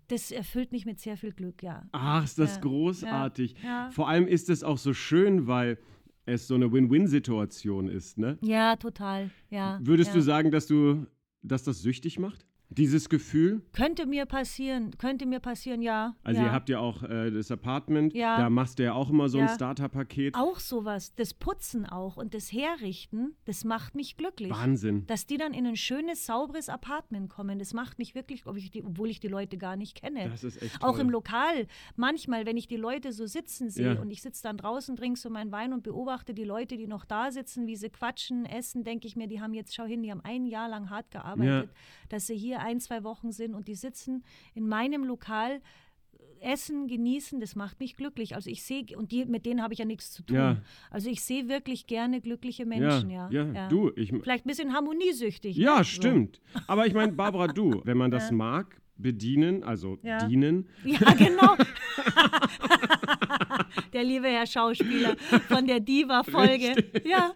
[0.08, 1.86] Das erfüllt mich mit sehr viel Glück, ja.
[1.91, 3.56] Ach, ist das Ja, großartig.
[3.62, 3.89] ja.
[3.91, 5.78] Vor allem ist es auch so schön, weil
[6.26, 8.38] es so eine Win-Win-Situation ist, ne?
[8.41, 9.32] Ja, total.
[9.50, 9.80] Ja.
[9.82, 10.15] Würdest ja.
[10.15, 11.06] du sagen, dass du,
[11.41, 12.46] dass das süchtig macht?
[12.70, 13.62] Dieses Gefühl?
[13.72, 16.16] Könnte mir passieren, könnte mir passieren, ja.
[16.24, 16.48] Also ja.
[16.48, 18.38] ihr habt ja auch äh, das Apartment, Ja.
[18.38, 19.56] da machst du ja auch immer so ein Ja.
[19.56, 20.36] Starter-Paket.
[20.36, 24.52] Auch sowas, das Putzen auch und das Herrichten, das macht mich glücklich.
[24.52, 25.08] Wahnsinn.
[25.08, 28.70] Dass die dann in ein schönes, sauberes Apartment kommen, das macht mich wirklich, ob ich
[28.70, 30.28] die, obwohl ich die Leute gar nicht kenne.
[30.30, 31.02] Das ist echt Auch toll.
[31.02, 34.98] im Lokal, manchmal, wenn ich die Leute so sitzen sehe und ich sitze dann draußen,
[34.98, 38.46] trinke so meinen Wein und beobachte die Leute, die noch da sitzen, wie sie quatschen,
[38.46, 41.10] essen, denke ich mir, die haben jetzt, schau hin, die haben ein Jahr lang hart
[41.12, 41.70] gearbeitet,
[42.10, 45.54] dass sie hier ein, zwei Wochen sind und die sitzen in meinem Lokal.
[45.54, 48.36] äh, Essen, genießen, das macht mich glücklich.
[48.36, 50.36] Also ich sehe, und die, mit denen habe ich ja nichts zu tun.
[50.36, 50.62] Ja.
[50.91, 53.30] Also ich sehe wirklich gerne glückliche Menschen, ja.
[53.32, 55.56] ja, du, ich, Vielleicht ein bisschen harmoniesüchtig.
[55.58, 55.84] ja, ne?
[55.84, 56.41] stimmt.
[56.67, 60.26] Aber ich meine, Barbara, du, wenn man das mag, bedienen, also Ja.
[60.28, 60.68] dienen.
[60.84, 61.56] Ja, genau.
[63.94, 65.16] der liebe Herr Schauspieler
[65.48, 66.76] von der Diva-Folge.
[67.06, 67.34] Ja.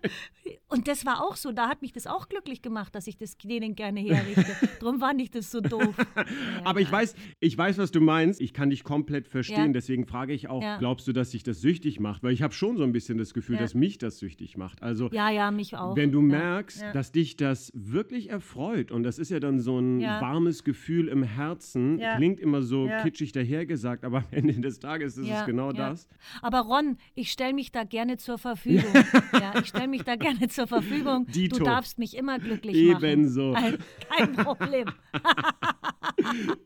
[0.67, 3.37] Und das war auch so, da hat mich das auch glücklich gemacht, dass ich das
[3.37, 4.45] denen gerne herrichte.
[4.79, 5.95] Drum fand ich das so doof.
[6.15, 6.25] Ja,
[6.63, 8.41] Aber ich weiß, ich weiß, was du meinst.
[8.41, 9.67] Ich kann dich komplett verstehen.
[9.67, 9.73] Ja.
[9.73, 12.23] Deswegen frage ich auch, glaubst du, dass sich das süchtig macht?
[12.23, 14.81] Weil ich habe schon so ein bisschen das Gefühl, dass mich das süchtig macht.
[14.81, 15.95] Also Ja, ja, mich auch.
[15.95, 20.01] wenn du merkst, dass dich das wirklich erfreut und das ist ja dann so ein
[20.01, 21.50] warmes Gefühl im Herzen,
[21.99, 22.15] Ja.
[22.17, 23.01] klingt immer so Ja.
[23.03, 26.07] kitschig dahergesagt, aber am Ende des Tages ist Ja, es genau das.
[26.41, 28.93] Aber Ron, ich stelle mich da gerne zur Verfügung.
[29.33, 31.25] ja, ich stelle mich da gerne zur Verfügung.
[31.33, 31.57] Dito.
[31.57, 33.03] Du darfst mich immer glücklich machen.
[33.05, 33.53] Ebenso.
[33.53, 33.77] Kein-
[34.09, 34.85] Kein Problem.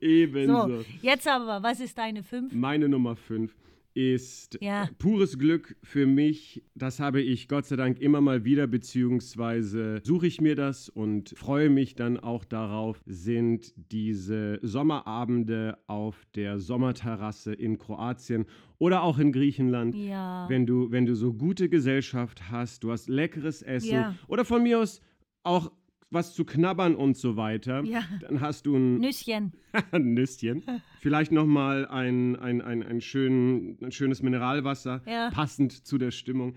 [0.02, 0.68] Ebenso.
[0.80, 2.54] So, jetzt aber, was ist deine fünf?
[2.54, 3.54] Meine Nummer 5
[3.96, 4.90] ist Ja.
[5.00, 6.62] pures Glück für mich.
[6.76, 11.34] Das habe ich Gott sei Dank immer mal wieder, beziehungsweise suche ich mir das und
[11.38, 18.46] freue mich dann auch darauf, sind diese Sommerabende auf der Sommerterrasse in Kroatien
[18.78, 19.96] oder auch in Griechenland.
[19.96, 20.46] Ja.
[20.50, 24.16] Wenn du, wenn du so gute Gesellschaft hast, du hast leckeres Essen Ja.
[24.28, 25.02] oder von mir aus
[25.44, 25.72] auch
[26.12, 28.02] was zu knabbern und so weiter, Ja.
[28.22, 29.54] dann hast du ein Nüsschen.
[29.92, 30.64] Nüsschen.
[31.00, 35.30] Vielleicht nochmal ein, ein, ein, ein, schön, ein schönes Mineralwasser, Ja.
[35.32, 36.56] passend zu der Stimmung.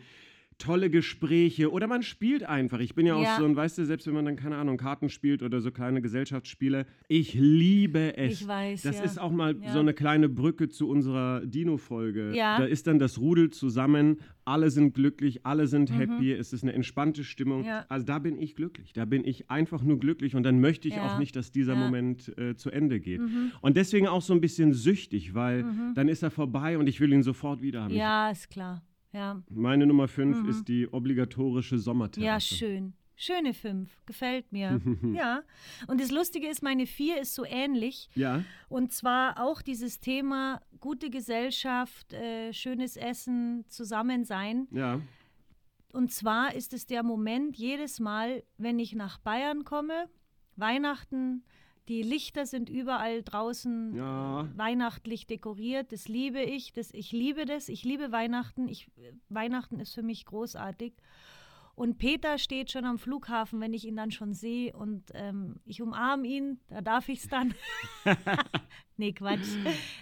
[0.59, 2.81] Tolle Gespräche oder man spielt einfach.
[2.81, 3.37] Ich bin ja auch Ja.
[3.39, 6.03] so ein, weißt du, selbst wenn man dann, keine Ahnung, Karten spielt oder so kleine
[6.03, 8.43] Gesellschaftsspiele, ich liebe es.
[8.43, 9.05] Ich weiß, Das ja.
[9.05, 9.73] ist auch mal Ja.
[9.73, 12.33] so eine kleine Brücke zu unserer Dino-Folge.
[12.35, 12.59] Ja.
[12.59, 15.95] Da ist dann das Rudel zusammen, alle sind glücklich, alle sind Mhm.
[15.95, 17.65] happy, es ist eine entspannte Stimmung.
[17.65, 17.87] Ja.
[17.89, 20.99] Also da bin ich glücklich, da bin ich einfach nur glücklich und dann möchte ich
[20.99, 21.75] auch nicht, dass dieser.
[21.75, 21.79] Mhm.
[21.79, 23.21] Moment äh, zu Ende geht.
[23.61, 27.13] Und deswegen auch so ein bisschen süchtig, weil dann ist er vorbei und ich will
[27.13, 27.95] ihn sofort wieder haben.
[27.95, 28.83] Ja, ist klar.
[29.19, 32.25] Ja, meine Nummer 5 ist die obligatorische Sommerterrasse.
[32.25, 32.93] ja schön.
[33.21, 33.91] Schöne fünf.
[34.07, 34.81] Gefällt mir.
[35.13, 35.43] ja.
[35.89, 38.09] Und das Lustige ist, meine vier ist so ähnlich.
[38.15, 44.69] Ja, Und zwar auch dieses Thema gute Gesellschaft, äh, schönes Essen, Zusammensein.
[44.71, 45.01] ja.
[45.93, 50.09] Und zwar ist es der Moment jedes Mal, wenn ich nach Bayern komme,
[50.55, 51.43] Weihnachten,
[51.89, 54.49] die Lichter sind überall draußen Ja.
[54.55, 55.91] weihnachtlich dekoriert.
[55.93, 56.73] Das liebe ich.
[56.73, 57.69] Das, ich liebe das.
[57.69, 58.69] Ich liebe Weihnachten.
[58.69, 58.91] Ich,
[59.29, 60.93] Weihnachten ist für mich großartig.
[61.79, 65.81] Und Peter steht schon am Flughafen, wenn ich ihn dann schon sehe und ähm, ich
[65.81, 67.55] umarme ihn, da darf ich es dann.
[68.97, 69.47] nee, Quatsch,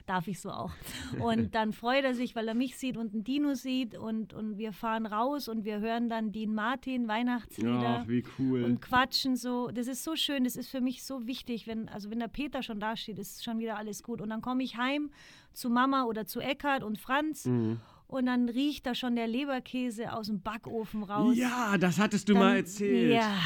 [0.07, 0.73] darf ich so auch.
[1.21, 4.57] Und dann freut er sich, weil er mich sieht und einen Dino sieht und, und
[4.57, 8.65] wir fahren raus und wir hören dann Dean Martin Weihnachtslieder Ach, wie cool.
[8.65, 9.69] und quatschen so.
[9.71, 12.63] Das ist so schön, das ist für mich so wichtig, wenn, also wenn der Peter
[12.63, 14.23] schon da steht, ist schon wieder alles gut.
[14.23, 15.11] Und dann komme ich heim
[15.53, 17.81] zu Mama oder zu Eckhard und Franz Mhm.
[18.07, 21.37] Und dann riecht da schon der Leberkäse aus dem Backofen raus.
[21.37, 23.13] Ja, das hattest du Dann- mal erzählt.
[23.15, 23.37] Ja,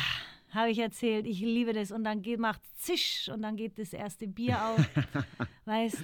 [0.51, 1.27] habe ich erzählt.
[1.27, 1.90] Ich liebe das.
[1.92, 4.79] Und dann macht zisch und dann geht das erste Bier auf.
[5.64, 5.99] weißt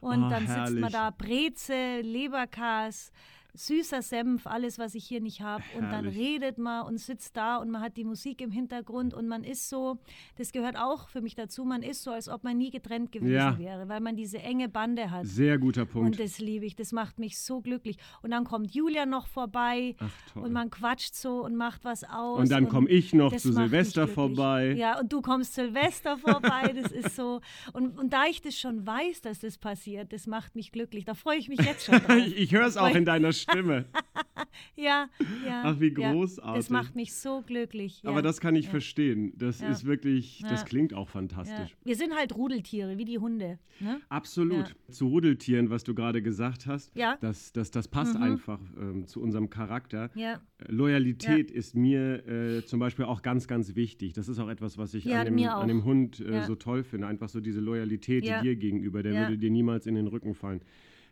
[0.00, 0.80] Und Oh, dann sitzt herrlich.
[0.80, 3.10] man da, Breze, Leberkas.
[3.54, 5.64] Süßer Senf, alles, was ich hier nicht habe.
[5.76, 9.26] Und dann redet man und sitzt da und man hat die Musik im Hintergrund und
[9.26, 9.98] man ist so,
[10.36, 13.32] das gehört auch für mich dazu, man ist so, als ob man nie getrennt gewesen
[13.32, 13.58] Ja.
[13.58, 15.26] wäre, weil man diese enge Bande hat.
[15.26, 16.06] Sehr guter Punkt.
[16.06, 17.96] Und das liebe ich, das macht mich so glücklich.
[18.22, 22.38] Und dann kommt Julia noch vorbei Ach, und man quatscht so und macht was aus.
[22.40, 24.72] Und dann komme ich noch zu Silvester vorbei.
[24.72, 27.40] Ja, und du kommst Silvester vorbei, das ist so.
[27.72, 31.04] Und, und da ich das schon weiß, dass das passiert, das macht mich glücklich.
[31.04, 31.98] Da freue ich mich jetzt schon
[32.36, 33.47] ich höre es auch in deiner Stimme.
[34.76, 35.08] ja,
[35.46, 35.62] ja.
[35.64, 36.12] Ach, wie ja.
[36.12, 36.56] großartig.
[36.56, 38.02] Das macht mich so glücklich.
[38.02, 38.10] Ja.
[38.10, 38.70] Aber das kann ich ja.
[38.70, 39.32] verstehen.
[39.36, 39.68] Das Ja.
[39.68, 40.66] ist wirklich, das Ja.
[40.66, 41.12] klingt auch Ja.
[41.12, 41.76] fantastisch.
[41.84, 43.58] Wir sind halt Rudeltiere, wie die Hunde.
[43.80, 44.00] Ne?
[44.08, 44.74] Absolut.
[44.90, 47.16] Zu Rudeltieren, was du gerade gesagt hast, Ja.
[47.20, 48.22] das, das, das passt Mhm.
[48.22, 50.10] einfach ähm, zu unserem Charakter.
[50.14, 50.34] Ja.
[50.58, 54.12] Äh, Loyalität ist mir äh, zum Beispiel auch ganz, ganz wichtig.
[54.14, 56.42] Das ist auch etwas, was ich Ja, an, dem, an dem Hund äh, Ja.
[56.46, 57.06] so toll finde.
[57.06, 58.42] Einfach so diese Loyalität Ja.
[58.42, 59.02] dir gegenüber.
[59.02, 59.20] Der Ja.
[59.22, 60.60] würde dir niemals in den Rücken fallen.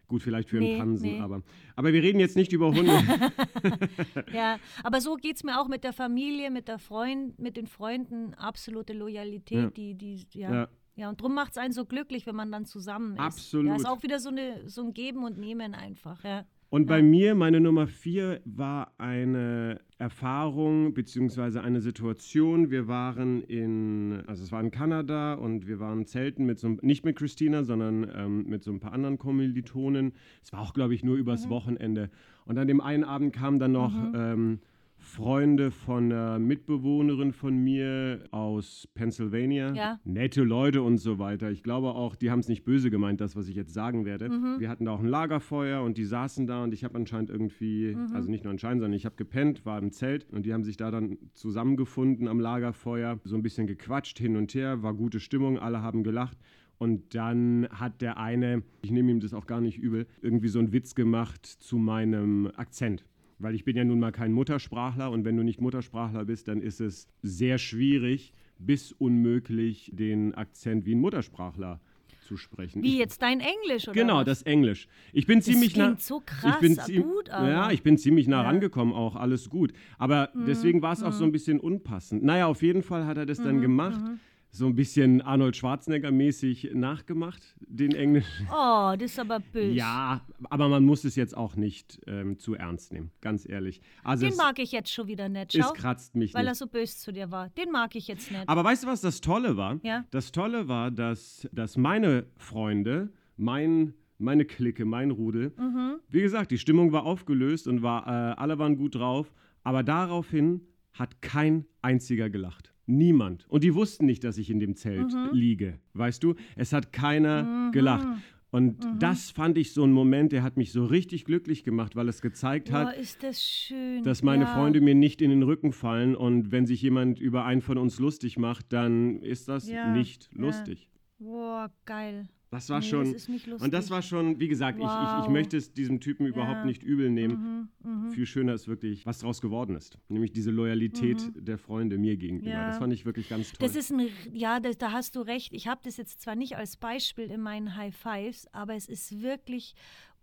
[0.09, 1.21] Gut, vielleicht für Nee, einen Pansen, nee.
[1.21, 1.43] aber,
[1.75, 2.93] aber wir reden jetzt nicht über Hunde.
[4.33, 7.67] Ja, aber so geht es mir auch mit der Familie, mit der Freund, mit den
[7.67, 8.35] Freunden.
[8.35, 9.71] Absolute Loyalität, Ja.
[9.71, 10.53] die, die, ja.
[10.53, 10.69] Ja.
[10.95, 11.09] ja.
[11.09, 13.21] und drum macht es einen so glücklich, wenn man dann zusammen ist.
[13.21, 13.67] Absolut.
[13.69, 16.23] Ja, ist auch wieder so, eine, so ein Geben und Nehmen einfach.
[16.25, 16.45] Ja.
[16.77, 22.71] Und bei mir, meine Nummer vier, war eine Erfahrung beziehungsweise eine Situation.
[22.71, 27.07] Wir waren in, also es war in Kanada und wir waren zelten mit so, nicht
[27.07, 30.13] mit Christina, sondern ähm, mit so ein paar anderen Kommilitonen.
[30.43, 32.11] Es war auch, glaube ich, nur übers Wochenende.
[32.45, 34.59] Und an dem einen Abend kamen dann noch ähm,
[35.07, 39.73] Freunde von einer Mitbewohnerin von mir aus Pennsylvania.
[39.73, 40.01] Ja.
[40.05, 41.51] Nette Leute und so weiter.
[41.51, 44.29] Ich glaube auch, die haben es nicht böse gemeint, das, was ich jetzt sagen werde.
[44.29, 44.57] Mhm.
[44.59, 47.95] Wir hatten da auch ein Lagerfeuer und die saßen da und ich habe anscheinend irgendwie,
[47.95, 48.15] Mhm.
[48.15, 50.77] also nicht nur anscheinend, sondern ich habe gepennt, war im Zelt und die haben sich
[50.77, 55.59] da dann zusammengefunden am Lagerfeuer, so ein bisschen gequatscht hin und her, war gute Stimmung,
[55.59, 56.37] alle haben gelacht.
[56.79, 60.59] Und dann hat der eine, ich nehme ihm das auch gar nicht übel, irgendwie so
[60.59, 63.05] einen Witz gemacht zu meinem Akzent.
[63.39, 66.63] Weil ich bin ja nun mal kein Muttersprachler und wenn du nicht Muttersprachler bist, dann
[66.63, 71.81] ist es sehr schwierig bis unmöglich, den Akzent wie ein Muttersprachler
[72.27, 72.83] zu sprechen.
[72.83, 73.93] Wie ich, jetzt dein Englisch, oder?
[73.93, 74.25] Genau, was?
[74.25, 74.89] das Englisch.
[75.13, 75.97] Ich bin ziemlich klingt nah.
[75.99, 77.49] so ich krass, bin ah, ziem- gut, aber.
[77.49, 78.43] Ja, ich bin ziemlich nah Ja.
[78.43, 79.73] Mhm, rangekommen, auch alles gut.
[79.99, 82.25] Aber deswegen war es auch so ein bisschen unpassend.
[82.25, 84.01] Naja, auf jeden Fall hat er das dann gemacht.
[84.01, 84.19] mhm.
[84.57, 88.47] So ein bisschen Arnold Schwarzenegger-mäßig nachgemacht, den Englischen.
[88.51, 89.73] Oh, das ist aber böse.
[89.75, 93.83] Ja, aber man muss es jetzt auch nicht ähm, zu ernst nehmen, ganz ehrlich.
[94.03, 95.55] Also Den es, mag ich jetzt schon wieder nicht.
[95.55, 96.59] es Schau, kratzt mich weil er nicht.
[96.59, 97.51] so böse zu dir war.
[97.51, 98.49] Den mag ich jetzt nicht.
[98.49, 99.79] Aber weißt du, was das Tolle war?
[99.83, 100.07] Ja.
[100.11, 105.97] Das Tolle war, dass, dass meine Freunde, mein, meine Clique, mein Rudel, Mhm.
[106.09, 110.63] wie gesagt, die Stimmung war aufgelöst und war, äh, alle waren gut drauf, aber daraufhin
[110.95, 112.73] hat kein einziger gelacht.
[112.87, 113.47] Niemand.
[113.49, 115.31] Und die wussten nicht, dass ich in dem Zelt Mhm.
[115.33, 115.79] liege.
[115.95, 116.35] Weißt du?
[116.55, 118.07] Es hat keiner gelacht.
[118.53, 118.99] Und Mhm.
[119.01, 122.23] das fand ich so ein Moment, der hat mich so richtig glücklich gemacht, weil es
[122.23, 124.03] gezeigt Boah, hat, ist das schön.
[124.05, 124.55] dass meine ja.
[124.55, 127.99] Freunde mir nicht in den Rücken fallen und wenn sich jemand über einen von uns
[127.99, 130.41] lustig macht, dann ist das Ja, nicht ja.
[130.41, 130.89] lustig.
[131.19, 132.29] Boah, geil.
[132.51, 133.29] Das war Nee, schon das
[133.61, 135.29] und das war schon, wie gesagt, ich, ich, ich Wow.
[135.31, 136.65] möchte es diesem Typen überhaupt Ja.
[136.65, 137.69] nicht übel nehmen.
[137.83, 142.17] Mhm, Viel schöner ist wirklich, was daraus geworden ist, nämlich diese Loyalität der Freunde mir
[142.17, 142.47] gegenüber.
[142.49, 142.53] Mhm.
[142.53, 142.67] Ja.
[142.69, 143.67] Das fand ich wirklich ganz toll.
[143.67, 145.53] Das ist ein, ja, das, da hast du recht.
[145.53, 149.21] Ich habe das jetzt zwar nicht als Beispiel in meinen High Fives, aber es ist
[149.23, 149.75] wirklich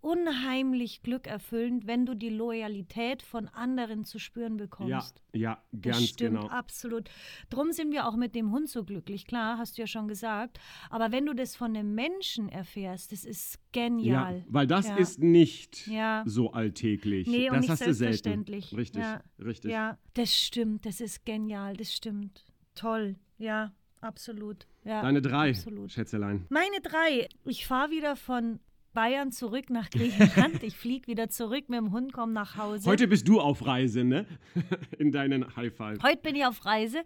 [0.03, 5.21] unheimlich glückerfüllend, wenn du die Loyalität von anderen zu spüren bekommst.
[5.33, 6.47] ja, ja, Das ganz stimmt, genau.
[6.49, 7.09] absolut.
[7.49, 10.59] Drum sind wir auch mit dem Hund so glücklich, klar, hast du ja schon gesagt.
[10.89, 14.37] Aber wenn du das von einem Menschen erfährst, das ist genial.
[14.39, 14.95] Ja, weil das Ja.
[14.97, 16.23] ist nicht Ja.
[16.25, 17.27] so alltäglich.
[17.27, 17.95] Nee, und das nicht hast du selten.
[17.95, 18.77] selbstverständlich.
[18.77, 19.21] Richtig, Ja.
[19.43, 19.71] richtig.
[19.71, 22.45] Ja, das stimmt, das ist genial, das stimmt.
[22.75, 24.67] Toll, ja, absolut.
[24.83, 25.91] Ja, Deine drei, Absolut.
[25.93, 26.45] Schätzelein.
[26.49, 27.29] Meine drei.
[27.45, 28.59] Ich fahre wieder von
[28.93, 30.63] Bayern zurück nach Griechenland.
[30.63, 32.89] ich fliege wieder zurück mit dem Hund, komme nach Hause.
[32.89, 34.25] Heute bist du auf Reise, ne?
[34.97, 36.01] In deinen High Five.
[36.03, 37.03] Heute bin ich auf Reise,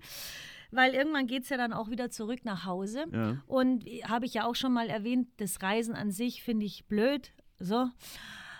[0.71, 3.06] weil irgendwann geht es ja dann auch wieder zurück nach Hause.
[3.12, 3.38] Ja.
[3.47, 7.32] Und habe ich ja auch schon mal erwähnt, das Reisen an sich finde ich blöd.
[7.60, 7.88] So.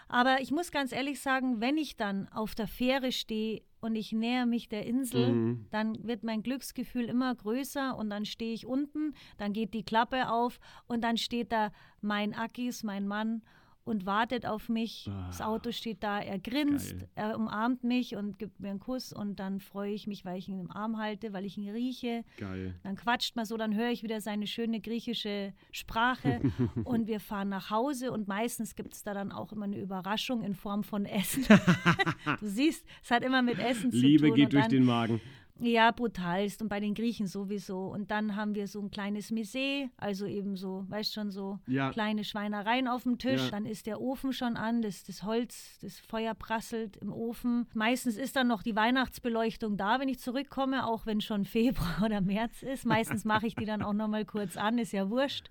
[0.10, 4.12] Aber ich muss ganz ehrlich sagen, wenn ich dann auf der Fähre stehe und ich
[4.12, 5.66] näher mich der Insel, Mhm.
[5.70, 10.30] dann wird mein Glücksgefühl immer größer und dann stehe ich unten, dann geht die Klappe
[10.30, 13.42] auf und dann steht da mein Akis, mein Mann
[13.88, 15.10] und wartet auf mich.
[15.28, 16.98] Das Auto steht da, er grinst, Ah.
[17.00, 17.10] Geil.
[17.32, 20.48] er umarmt mich und gibt mir einen Kuss und dann freue ich mich, weil ich
[20.50, 22.24] ihn im Arm halte, weil ich ihn rieche.
[22.38, 22.76] Geil.
[22.84, 26.42] Dann quatscht man so, dann höre ich wieder seine schöne griechische Sprache
[26.84, 30.44] und wir fahren nach Hause und meistens gibt es da dann auch immer eine Überraschung
[30.44, 31.46] in Form von Essen.
[32.40, 34.36] du siehst, es hat immer mit Essen zu Liebe tun.
[34.36, 35.22] geht und durch den Magen.
[35.60, 37.86] Ja, brutalst und bei den Griechen sowieso.
[37.88, 41.90] Und dann haben wir so ein kleines Misee, also eben so, weißt schon, so Ja.
[41.92, 43.42] kleine Schweinereien auf dem Tisch.
[43.46, 43.50] Ja.
[43.52, 47.68] Dann ist der Ofen schon an, das, das Holz, das Feuer prasselt im Ofen.
[47.74, 52.22] Meistens ist dann noch die Weihnachtsbeleuchtung da, wenn ich zurückkomme, auch wenn schon Februar oder
[52.22, 52.86] März ist.
[52.86, 55.50] Meistens mache ich die dann auch noch mal kurz an, ist ja wurscht.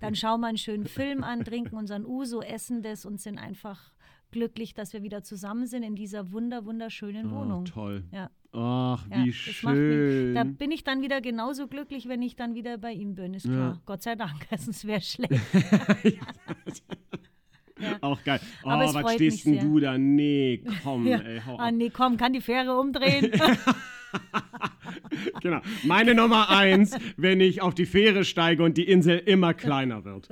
[0.00, 3.92] Dann schauen wir einen schönen Film an, trinken unseren Uso, essen das und sind einfach
[4.30, 7.64] glücklich, dass wir wieder zusammen sind in dieser wunder, wunderschönen Oh, Wohnung.
[7.66, 8.04] toll.
[8.10, 8.30] Ja.
[8.56, 10.34] Ach, Ja, wie schön.
[10.34, 13.46] Da bin ich dann wieder genauso glücklich, wenn ich dann wieder bei ihm bin, ist
[13.46, 13.52] Ja.
[13.52, 13.82] klar.
[13.84, 15.32] Gott sei Dank, sonst wäre schlecht.
[18.00, 18.40] Auch geil.
[18.62, 19.98] Oh, Aber es was freut stehst denn du da?
[19.98, 21.18] Nee, komm, Ja.
[21.18, 23.32] ey, hau Ah, nee, komm, kann die Fähre umdrehen?
[25.40, 25.60] Genau.
[25.84, 30.28] Meine Nummer eins, wenn ich auf die Fähre steige und die Insel immer kleiner wird.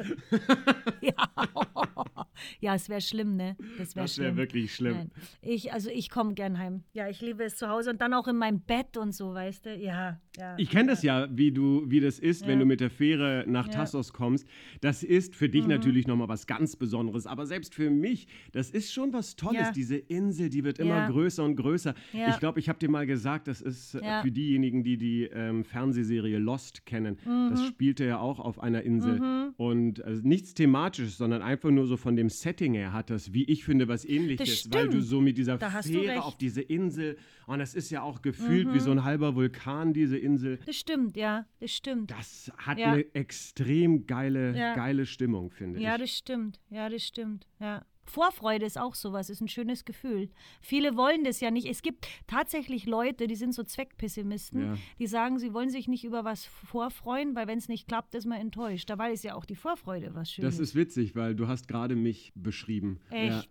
[2.60, 3.56] ja, es wäre schlimm, ne?
[3.78, 4.36] Das wäre schlimm.
[4.36, 4.94] wirklich schlimm.
[4.96, 5.10] Nein.
[5.42, 6.82] Ich, also ich komme gern heim.
[6.92, 9.66] Ja, ich liebe es zu Hause und dann auch in meinem Bett und so, weißt
[9.66, 9.76] du?
[9.76, 10.54] Ja, ja.
[10.58, 12.60] Ich kenne das ja, wie du, wie das ist, wenn Ja.
[12.60, 13.72] du mit der Fähre nach Ja.
[13.72, 13.76] Mhm.
[13.76, 14.46] Tassos kommst.
[14.80, 18.92] Das ist für dich natürlich nochmal was ganz Besonderes, aber selbst für mich, das ist
[18.92, 19.60] schon was Tolles.
[19.60, 19.72] Ja.
[19.72, 21.08] Diese Insel, die wird immer Ja.
[21.08, 21.94] größer und größer.
[22.12, 22.28] Ja.
[22.30, 24.22] Ich glaube, ich habe dir mal gesagt, das ist äh, Ja.
[24.22, 27.18] für diejenigen, die die ähm, Fernsehserie Lost kennen.
[27.24, 27.50] Mhm.
[27.50, 31.96] Das spielte ja auch auf einer Insel und also nichts thematisches, sondern einfach nur so
[31.96, 35.36] von dem Setting her hat das, wie ich finde, was ähnliches, weil du so mit
[35.38, 36.14] dieser Da Fähre.
[36.16, 36.20] Mhm.
[36.20, 40.16] auf diese Insel und das ist ja auch gefühlt wie so ein halber Vulkan, diese
[40.18, 40.58] Insel.
[40.66, 42.10] Das stimmt, ja, das stimmt.
[42.10, 42.92] Das hat Ja.
[42.92, 44.74] eine extrem geile, Ja.
[44.74, 46.00] geile Stimmung, finde Ja, ich.
[46.02, 46.60] das stimmt.
[46.70, 47.46] Ja, das stimmt.
[47.60, 47.84] Ja.
[48.12, 50.28] Vorfreude ist auch sowas, ist ein schönes Gefühl.
[50.60, 51.66] Viele wollen das ja nicht.
[51.66, 54.74] Es gibt tatsächlich Leute, die sind so Zweckpessimisten, Ja.
[54.98, 58.26] die sagen, sie wollen sich nicht über was vorfreuen, weil wenn es nicht klappt, ist
[58.26, 58.90] man enttäuscht.
[58.90, 60.56] Dabei ist ja auch die Vorfreude was Schönes.
[60.56, 63.00] Das ist witzig, weil du hast gerade mich beschrieben.
[63.10, 63.48] Echt?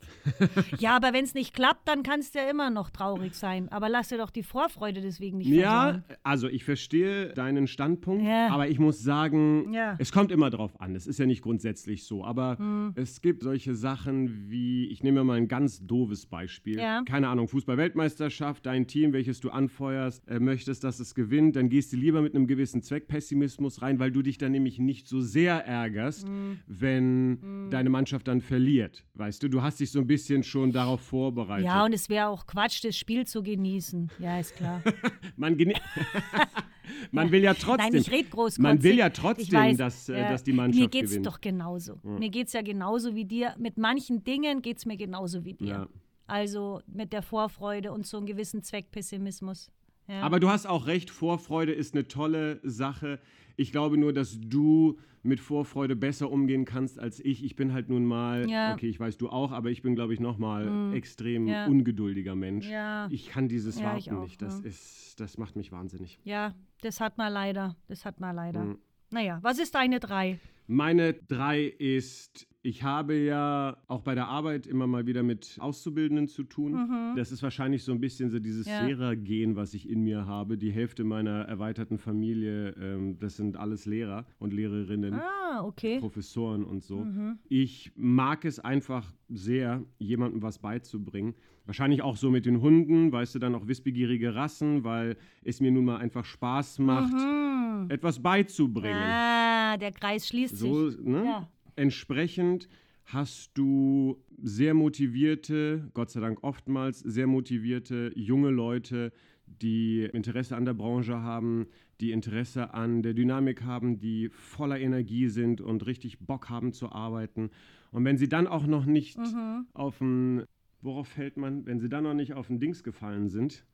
[0.80, 3.68] Ja, aber wenn es nicht klappt, dann kannst du ja immer noch traurig sein.
[3.72, 6.04] Aber lass dir doch die Vorfreude deswegen nicht Ja, versauen.
[6.10, 8.50] ja also ich verstehe deinen Standpunkt, Ja.
[8.50, 9.92] aber ich muss sagen, Ja.
[9.94, 9.98] Hm.
[10.00, 10.96] es kommt immer drauf an.
[10.96, 12.58] Es ist ja nicht grundsätzlich so, aber
[12.96, 16.78] es gibt solche Sachen wie, ich nehme mal ein ganz doofes Beispiel.
[16.80, 17.04] Ja.
[17.06, 21.94] Keine Ahnung, Fußball-Weltmeisterschaft, dein Team, welches du anfeuerst, äh, möchtest, dass es gewinnt, dann gehst
[21.94, 25.66] du lieber mit einem gewissen Zweckpessimismus rein, weil du dich dann nämlich nicht so sehr
[25.66, 26.60] ärgerst, Hm.
[26.68, 29.04] wenn deine Mannschaft dann verliert.
[29.16, 31.66] Weißt du, du hast dich so ein bisschen schon darauf vorbereitet.
[31.66, 34.10] Ja, und es wäre auch Quatsch, das Spiel zu genießen.
[34.20, 34.82] Ja, ist klar.
[35.38, 35.74] Man, gene-
[37.12, 37.92] man will ja trotzdem.
[37.92, 38.60] Nein, ich rede groß.
[38.60, 40.30] Man will ja trotzdem, weiß, dass, äh, ja.
[40.30, 41.26] dass die Mannschaft Mir geht es gewinnt.
[41.28, 42.00] doch genauso.
[42.04, 43.56] Mir geht es ja genauso wie dir.
[43.58, 45.68] Mit manchen Dingen geht es mir genauso wie dir.
[45.68, 45.88] Ja.
[46.28, 49.70] Also mit der Vorfreude und so einem gewissen Zweckpessimismus.
[50.08, 50.22] Ja.
[50.22, 53.20] Aber du hast auch recht, Vorfreude ist eine tolle Sache.
[53.56, 57.44] Ich glaube nur, dass du mit Vorfreude besser umgehen kannst als ich.
[57.44, 58.74] Ich bin halt nun mal, Ja.
[58.74, 61.68] okay, ich weiß du auch, aber ich bin, glaube ich, nochmal extrem Ja.
[61.68, 62.68] ungeduldiger Mensch.
[62.68, 63.08] Ja.
[63.12, 64.42] Ich kann dieses Warten auch, nicht.
[64.42, 66.20] Das, ist, das macht mich wahnsinnig.
[66.24, 67.76] ja, das hat man leider.
[67.88, 68.64] Das hat man leider.
[68.64, 68.78] Mhm.
[69.12, 70.40] Naja, was ist deine drei?
[70.68, 76.28] Meine drei ist, ich habe ja auch bei der Arbeit immer mal wieder mit Auszubildenden
[76.28, 77.14] zu tun.
[77.16, 78.72] Das ist wahrscheinlich so ein bisschen so dieses Mhm.
[78.72, 78.86] Ja.
[78.86, 80.58] Lehrer-Gen, was ich in mir habe.
[80.58, 85.16] Die Hälfte meiner erweiterten Familie, ähm, das sind alles Lehrer und Lehrerinnen.
[85.16, 86.00] Ah, okay.
[86.00, 87.00] Professoren und so.
[87.00, 87.40] Mhm.
[87.50, 91.34] Ich mag es einfach sehr, jemandem was beizubringen.
[91.66, 95.72] Wahrscheinlich auch so mit den Hunden, weißt du, dann auch wissbegierige Rassen, weil es mir
[95.72, 97.88] nun mal einfach Spaß macht, Mhm.
[97.90, 98.98] etwas beizubringen.
[99.02, 101.00] Ah, der Kreis schließt So, sich.
[101.04, 101.24] ne?
[101.26, 101.50] Ja.
[101.76, 102.68] Entsprechend
[103.06, 109.12] hast du sehr motivierte, Gott sei Dank oftmals sehr motivierte junge Leute,
[109.46, 111.68] die Interesse an der Branche haben,
[112.00, 116.92] die Interesse an der Dynamik haben, die voller Energie sind und richtig Bock haben zu
[116.92, 117.50] arbeiten.
[117.92, 119.66] Und wenn sie dann auch noch nicht Mhm.
[119.74, 120.44] auf ein,
[120.82, 123.66] worauf fällt man, wenn sie dann noch nicht auf ein Dings gefallen sind,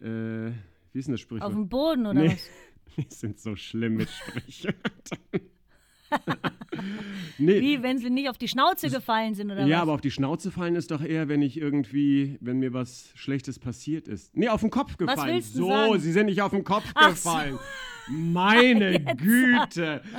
[0.00, 0.50] äh,
[0.92, 1.48] wie ist denn das Sprichwort?
[1.50, 2.28] Auf dem Boden oder Nee.
[2.28, 2.50] was?
[2.96, 5.18] Die sind so schlimm mit Sprichwörtern.
[7.38, 9.82] nee, Wie, wenn sie nicht auf die Schnauze gefallen sind oder ja, was?
[9.82, 13.58] aber auf die Schnauze fallen ist doch eher, wenn ich irgendwie, wenn mir was Schlechtes
[13.58, 14.36] passiert ist.
[14.36, 15.34] Nee, auf den Kopf gefallen.
[15.34, 16.00] willst du so, sagen?
[16.00, 17.30] sie sind nicht auf den Kopf Ach so.
[17.30, 17.58] gefallen.
[18.08, 20.02] Meine Güte.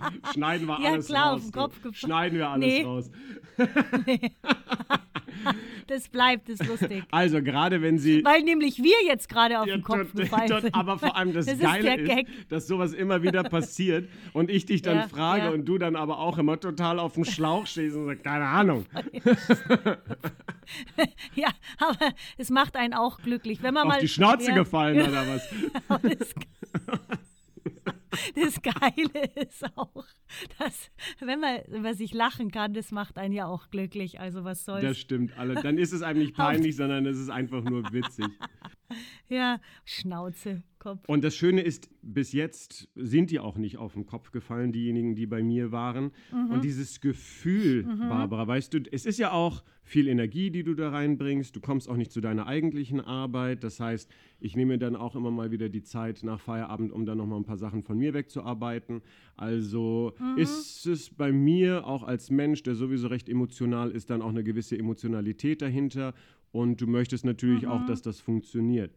[0.32, 1.42] Schneiden wir Ja, alles klar, auf raus.
[1.42, 1.58] den du.
[1.60, 1.94] Kopf gefallen.
[1.94, 2.82] Schneiden wir alles Nee.
[2.84, 3.10] raus.
[5.86, 7.02] Das bleibt, ist lustig.
[7.10, 8.22] Also, gerade wenn sie.
[8.24, 10.74] Weil nämlich wir jetzt gerade auf Ja, den Kopf tot- gefallen tot- sind.
[10.74, 12.48] Aber vor allem das, Das ist Geile ist, Gag.
[12.48, 15.50] dass sowas immer wieder passiert und ich dich dann Ja, frage ja.
[15.50, 18.84] und du dann aber auch immer total auf dem Schlauch stehst und sagst, keine Ahnung.
[21.34, 21.48] Ja,
[21.78, 23.62] aber es macht einen auch glücklich.
[23.62, 26.34] Wenn man Auf mal, die Schnauze gefallen oder was?
[28.34, 30.04] Das, Geile ist auch,
[30.58, 30.90] dass,
[31.20, 34.20] wenn man über sich lachen kann, das macht einen ja auch glücklich.
[34.20, 34.82] Also was soll's.
[34.82, 35.54] Das stimmt alle.
[35.54, 38.26] Dann ist es einem nicht peinlich, sondern es ist einfach nur witzig.
[39.28, 41.06] Ja, Schnauze, Kopf.
[41.06, 45.14] Und das Schöne ist, bis jetzt sind die auch nicht auf den Kopf gefallen, diejenigen,
[45.14, 46.12] die bei mir waren.
[46.32, 46.50] Mhm.
[46.52, 50.90] Und dieses Gefühl, Barbara, weißt du, es ist ja auch viel Energie, die du da
[50.90, 51.56] reinbringst.
[51.56, 53.64] Du kommst auch nicht zu deiner eigentlichen Arbeit.
[53.64, 54.10] Das heißt,
[54.40, 57.44] ich nehme dann auch immer mal wieder die Zeit nach Feierabend, um dann nochmal ein
[57.44, 59.02] paar Sachen von mir wegzuarbeiten.
[59.36, 60.36] Also Mhm.
[60.38, 64.44] ist es bei mir auch als Mensch, der sowieso recht emotional ist, dann auch eine
[64.44, 66.14] gewisse Emotionalität dahinter.
[66.52, 67.68] Und du möchtest natürlich Mhm.
[67.68, 68.96] auch, dass das funktioniert.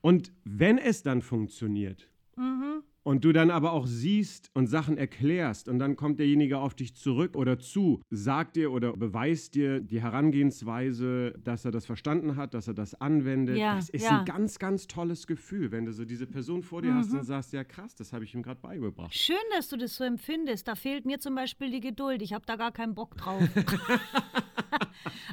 [0.00, 2.82] Und wenn es dann funktioniert Mhm.
[3.06, 6.96] Und du dann aber auch siehst und Sachen erklärst und dann kommt derjenige auf dich
[6.96, 12.52] zurück oder zu, sagt dir oder beweist dir die Herangehensweise, dass er das verstanden hat,
[12.52, 13.58] dass er das anwendet.
[13.58, 14.18] Ja, das ist ja.
[14.18, 17.52] ein ganz, ganz tolles Gefühl, wenn du so diese Person vor dir hast und sagst,
[17.52, 19.14] ja krass, das habe ich ihm gerade beigebracht.
[19.14, 20.66] Schön, dass du das so empfindest.
[20.66, 22.22] Da fehlt mir zum Beispiel die Geduld.
[22.22, 23.40] Ich habe da gar keinen Bock drauf.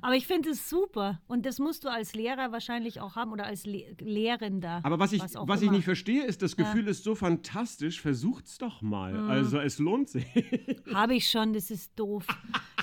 [0.01, 1.21] Aber ich finde es super.
[1.27, 4.81] Und das musst du als Lehrer wahrscheinlich auch haben oder als Le Lehrender.
[4.83, 7.62] Aber was ich, was was, ich nicht verstehe, ist, das Gefühl ist so fantastisch,
[7.99, 9.13] versucht's doch mal.
[9.13, 9.29] Mhm.
[9.29, 10.25] Also es lohnt sich.
[10.93, 12.25] Habe ich schon, das ist doof.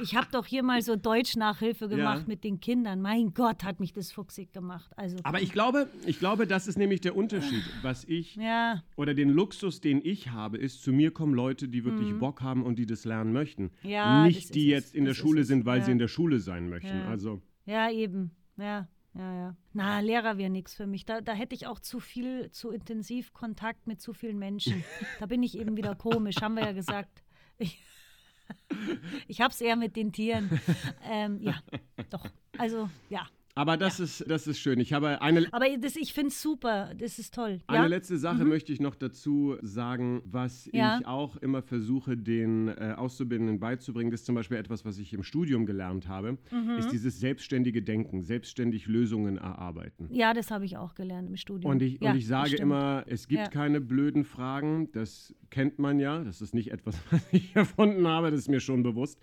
[0.03, 2.25] Ich habe doch hier mal so Deutsch-Nachhilfe gemacht Ja.
[2.27, 3.03] mit den Kindern.
[3.03, 4.91] Mein Gott, hat mich das fuchsig gemacht.
[4.97, 7.63] Also, Aber ich glaube, ich glaube, das ist nämlich der Unterschied.
[7.83, 11.85] Was ich ja, oder den Luxus, den ich habe, ist, zu mir kommen Leute, die
[11.85, 13.71] wirklich Bock haben und die das lernen möchten.
[13.83, 13.91] Mhm.
[13.91, 14.85] Ja, Nicht die es.
[14.85, 15.49] jetzt in der Das ist Schule es.
[15.49, 16.89] sind, weil sie in der Schule sein möchten.
[16.97, 17.09] Ja.
[17.09, 18.31] Also ja, eben.
[18.57, 19.57] Ja, ja, ja.
[19.73, 21.05] Na, Lehrer wäre nichts für mich.
[21.05, 24.85] Da, da hätte ich auch zu viel, zu intensiv Kontakt mit zu vielen Menschen.
[25.19, 27.23] Da bin ich eben wieder komisch, haben wir ja gesagt.
[27.59, 27.83] Ich,
[29.29, 30.61] ich habe es eher mit den Tieren.
[31.05, 31.61] Ähm, ja,
[32.11, 32.25] doch.
[32.57, 33.27] Also, ja.
[33.57, 34.79] Aber das, ist, das ist schön.
[34.79, 36.91] Ich habe eine, Aber das, ich finde es super.
[36.97, 37.61] Das ist toll.
[37.67, 37.83] Eine Ja?
[37.85, 37.89] Mhm.
[37.91, 40.99] letzte Sache möchte ich noch dazu sagen, was Ja.
[41.01, 44.11] ich auch immer versuche, den äh, Auszubildenden beizubringen.
[44.13, 46.77] Das ist zum Beispiel etwas, was ich im Studium gelernt habe, Mhm.
[46.79, 50.07] ist dieses selbstständige Denken, selbstständig Lösungen erarbeiten.
[50.11, 51.71] ja, das habe ich auch gelernt im Studium.
[51.73, 53.49] Und ich, ja, und ich sage immer, es gibt Ja.
[53.49, 54.91] keine blöden Fragen.
[54.93, 56.23] Das kennt man ja.
[56.23, 58.31] Das ist nicht etwas, was ich erfunden habe.
[58.31, 59.19] Das ist mir schon bewusst.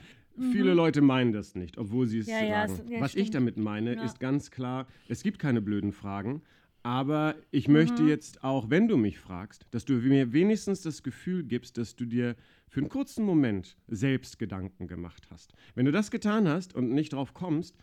[0.51, 2.33] Viele Leute meinen das nicht, obwohl sie es Mhm.
[2.33, 2.89] Ja, sagen.
[2.91, 3.35] ja, was ich stimmt.
[3.35, 4.03] damit meine, Ja.
[4.03, 6.41] ist ganz klar, es gibt keine blöden Fragen.
[6.83, 11.43] Aber ich möchte jetzt auch, wenn du mich fragst, dass du mir wenigstens das Gefühl
[11.43, 12.35] gibst, dass du dir
[12.69, 15.53] für einen kurzen Moment selbst Gedanken gemacht hast.
[15.75, 17.75] Wenn du das getan hast und nicht drauf kommst,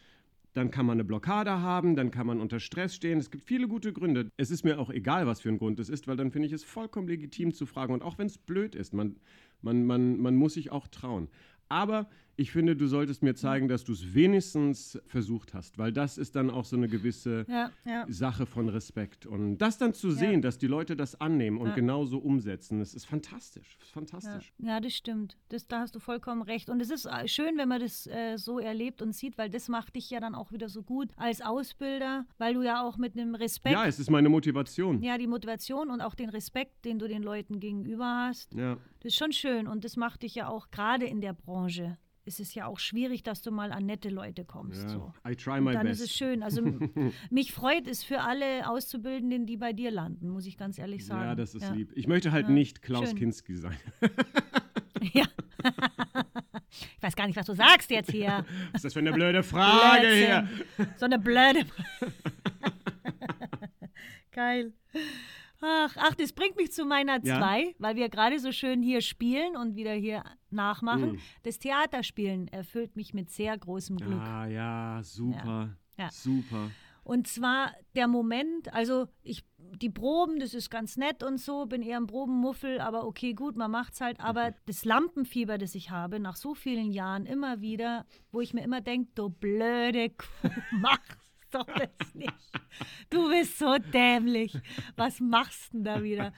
[0.54, 3.18] dann kann man eine Blockade haben, dann kann man unter Stress stehen.
[3.18, 4.30] Es gibt viele gute Gründe.
[4.38, 6.52] Es ist mir auch egal, was für ein Grund es ist, weil dann finde ich
[6.52, 7.92] es vollkommen legitim zu fragen.
[7.92, 9.16] Und auch wenn es blöd ist, man,
[9.60, 11.28] man, man, man muss sich auch trauen.
[11.68, 16.18] Aber ich finde, du solltest mir zeigen, dass du es wenigstens versucht hast, weil das
[16.18, 18.04] ist dann auch so eine gewisse Ja, ja.
[18.08, 19.26] Sache von Respekt.
[19.26, 21.74] Und das dann zu sehen, dass die Leute das annehmen und Ja.
[21.74, 23.76] genauso umsetzen, das ist fantastisch.
[23.78, 24.52] Das ist Ja, fantastisch.
[24.58, 25.36] ja, das stimmt.
[25.48, 26.68] Das, da hast du vollkommen recht.
[26.70, 29.68] Und es ist äh, schön, wenn man das äh, so erlebt und sieht, weil das
[29.68, 33.16] macht dich ja dann auch wieder so gut als Ausbilder, weil du ja auch mit
[33.16, 35.02] einem Respekt, Ja, es ist meine Motivation.
[35.02, 38.74] ja, die Motivation und auch den Respekt, den du den Leuten gegenüber hast, Ja.
[39.00, 39.66] das ist schon schön.
[39.68, 41.96] Und das macht dich ja auch gerade in der Branche.
[42.26, 44.82] Es ist ja auch schwierig, dass du mal an nette Leute kommst.
[44.84, 44.88] ja.
[44.88, 45.12] So.
[45.28, 46.00] I try Und my dann best.
[46.00, 46.42] ist es schön.
[46.42, 46.62] Also
[47.30, 51.22] mich freut es für alle Auszubildenden, die bei dir landen, muss ich ganz ehrlich sagen.
[51.22, 51.72] Ja, das ist ja.
[51.72, 51.92] lieb.
[51.94, 53.18] Ich möchte halt Ja, nicht Klaus schön.
[53.18, 53.76] Kinski sein.
[55.12, 55.24] Ja.
[56.96, 58.44] ich weiß gar nicht, was du sagst jetzt hier.
[58.72, 60.48] Was ist das für eine blöde Frage hier?
[60.76, 60.94] Blödsinn.
[60.96, 61.66] So eine blöde.
[64.32, 64.72] Geil.
[65.66, 67.38] Ach, ach, das bringt mich zu meiner Ja?
[67.38, 71.12] zwei, weil wir gerade so schön hier spielen und wieder hier nachmachen.
[71.12, 71.18] Mhm.
[71.42, 74.20] Das Theaterspielen erfüllt mich mit sehr großem Glück.
[74.20, 75.76] Ah, ja, super.
[75.96, 76.10] Ja.
[76.10, 76.70] Super.
[77.02, 81.82] Und zwar der Moment, also ich, die Proben, das ist ganz nett und so, bin
[81.82, 84.20] eher ein Probenmuffel, aber okay, gut, man macht's halt.
[84.20, 84.54] Aber Mhm.
[84.66, 88.80] das Lampenfieber, das ich habe, nach so vielen Jahren immer wieder, wo ich mir immer
[88.80, 90.24] denke, du blöde Kuh,
[90.72, 91.23] mach's
[91.54, 92.32] doch das nicht.
[93.10, 94.56] Du bist so dämlich.
[94.96, 96.32] Was machst denn da wieder?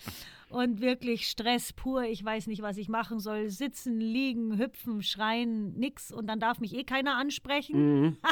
[0.48, 2.04] Und wirklich Stress pur.
[2.04, 3.48] Ich weiß nicht, was ich machen soll.
[3.48, 6.12] Sitzen, liegen, hüpfen, schreien, nix.
[6.12, 8.02] Und dann darf mich eh keiner ansprechen.
[8.02, 8.16] Mhm.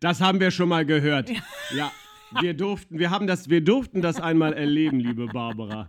[0.00, 1.30] Das haben wir schon mal gehört.
[1.74, 1.90] Ja.
[2.40, 5.88] Wir durften, wir haben das, wir durften das einmal erleben, liebe Barbara.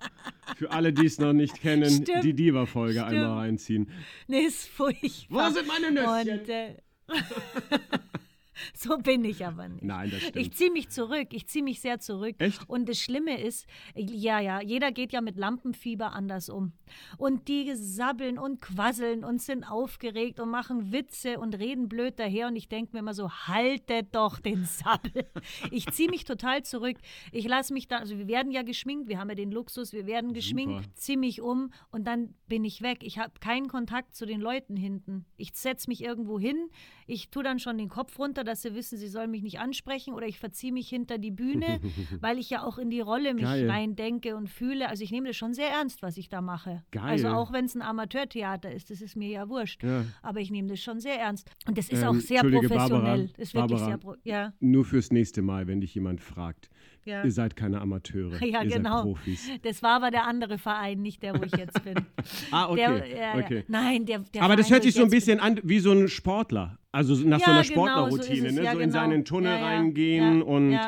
[0.58, 2.24] Für alle, die es noch nicht kennen, Stimmt.
[2.24, 3.90] die Diva-Folge einmal reinziehen.
[4.28, 5.50] Nee, ist furchtbar.
[5.50, 6.40] Wo sind meine Nüsschen?
[6.40, 6.76] Und, äh,
[8.76, 9.84] so bin ich aber nicht.
[9.84, 10.36] Nein, das stimmt.
[10.38, 11.28] Ich ziehe mich zurück.
[11.32, 12.36] Ich ziehe mich sehr zurück.
[12.40, 12.70] Echt?
[12.70, 16.74] Und das Schlimme ist, ja, ja, jeder geht ja mit Lampenfieber anders um.
[17.18, 22.48] Und die sabbeln und quasseln und sind aufgeregt und machen Witze und reden blöd daher.
[22.48, 25.26] Und ich denke mir immer so, haltet doch den Sabbel.
[25.72, 26.98] Ich ziehe mich total zurück.
[27.32, 30.06] Ich lasse mich dann, also wir werden ja geschminkt, wir haben ja den Luxus, wir
[30.06, 33.00] werden geschminkt, ziehe mich um und dann bin ich weg.
[33.02, 35.26] Ich habe keinen Kontakt zu den Leuten hinten.
[35.38, 36.70] Ich setze mich irgendwo hin,
[37.08, 40.14] ich tue dann schon den Kopf runter, dass sie wissen, sie sollen mich nicht ansprechen
[40.14, 41.80] oder ich verziehe mich hinter die Bühne,
[42.22, 43.70] weil ich ja auch in die Rolle mich Geil.
[43.70, 44.90] rein denke und fühle.
[44.90, 46.84] Also ich nehme das schon sehr ernst, was ich da mache.
[46.92, 47.04] Geil.
[47.04, 49.84] Also auch wenn es ein Amateurtheater ist, das ist mir ja wurscht.
[49.84, 50.06] Ja.
[50.22, 51.50] Aber ich nehme das schon sehr ernst.
[51.68, 52.70] Und das ist Ähm, auch sehr professionell.
[52.80, 53.86] Barbara, ist wirklich Barbara.
[53.86, 56.70] sehr pro ja, Nur fürs nächste Mal, wenn dich jemand fragt.
[57.06, 57.24] Ja.
[57.24, 58.42] Ihr seid keine Amateure.
[58.46, 58.98] Ja, ihr genau.
[58.98, 59.50] seid Profis.
[59.64, 61.96] Das war aber der andere Verein, nicht der, wo ich jetzt bin.
[62.52, 62.76] Ah, okay.
[62.76, 63.36] Der, ja.
[63.36, 63.64] okay.
[63.68, 65.40] Nein, der, der Aber das Verein, hört wo sich ich so ein jetzt bin- bisschen
[65.40, 66.78] an wie so ein Sportler.
[66.92, 68.62] Also nach so Ja, einer genau, so Sportlerroutine, es, ne?
[68.64, 68.92] so in genau.
[68.94, 70.80] seinen Tunnel reingehen und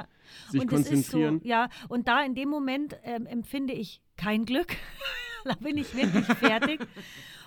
[0.50, 1.36] sich und das konzentrieren.
[1.38, 4.76] Ist so, ja, und da in dem Moment ähm, empfinde ich kein Glück.
[5.46, 6.80] da bin ich wirklich fertig.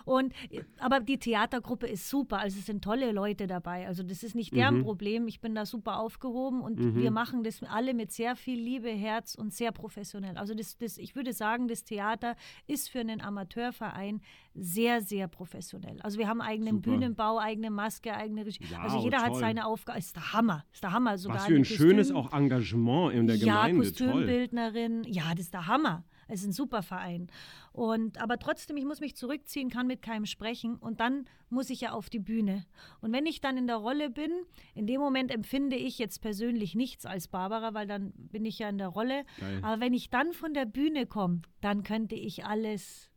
[0.08, 0.32] Und,
[0.78, 3.86] aber die Theatergruppe ist super, also es sind tolle Leute dabei.
[3.86, 4.82] Also das ist nicht deren Mhm.
[4.84, 5.28] Problem.
[5.28, 6.96] Ich bin da super aufgehoben und Mhm.
[6.96, 10.36] wir machen das alle mit sehr viel Liebe, Herz und sehr professionell.
[10.38, 12.36] Also das, das, ich würde sagen, das Theater
[12.66, 14.20] ist für einen Amateurverein
[14.54, 16.00] sehr, sehr professionell.
[16.02, 16.90] Also wir haben eigenen Super.
[16.90, 18.64] Bühnenbau, eigene Maske, eigene Regie.
[18.80, 19.40] also Wow, jeder hat toll.
[19.40, 19.98] seine Aufgabe.
[19.98, 20.64] Ist der Hammer.
[20.72, 21.18] Ist der Hammer.
[21.18, 23.92] Sogar Was für ein schönes auch Engagement in der ja, Gemeinde.
[23.92, 24.06] Toll.
[24.12, 25.04] Kostümbildnerin.
[25.04, 26.04] Ja, das ist der Hammer.
[26.28, 27.28] Es ist ein super Verein.
[27.72, 31.80] Und, aber trotzdem, ich muss mich zurückziehen, kann mit keinem sprechen und dann muss ich
[31.80, 32.66] ja auf die Bühne.
[33.00, 34.30] Und wenn ich dann in der Rolle bin,
[34.74, 38.68] in dem Moment empfinde ich jetzt persönlich nichts als Barbara, weil dann bin ich ja
[38.68, 39.24] in der Rolle.
[39.40, 39.60] Geil.
[39.62, 43.10] Aber wenn ich dann von der Bühne komme, dann könnte ich alles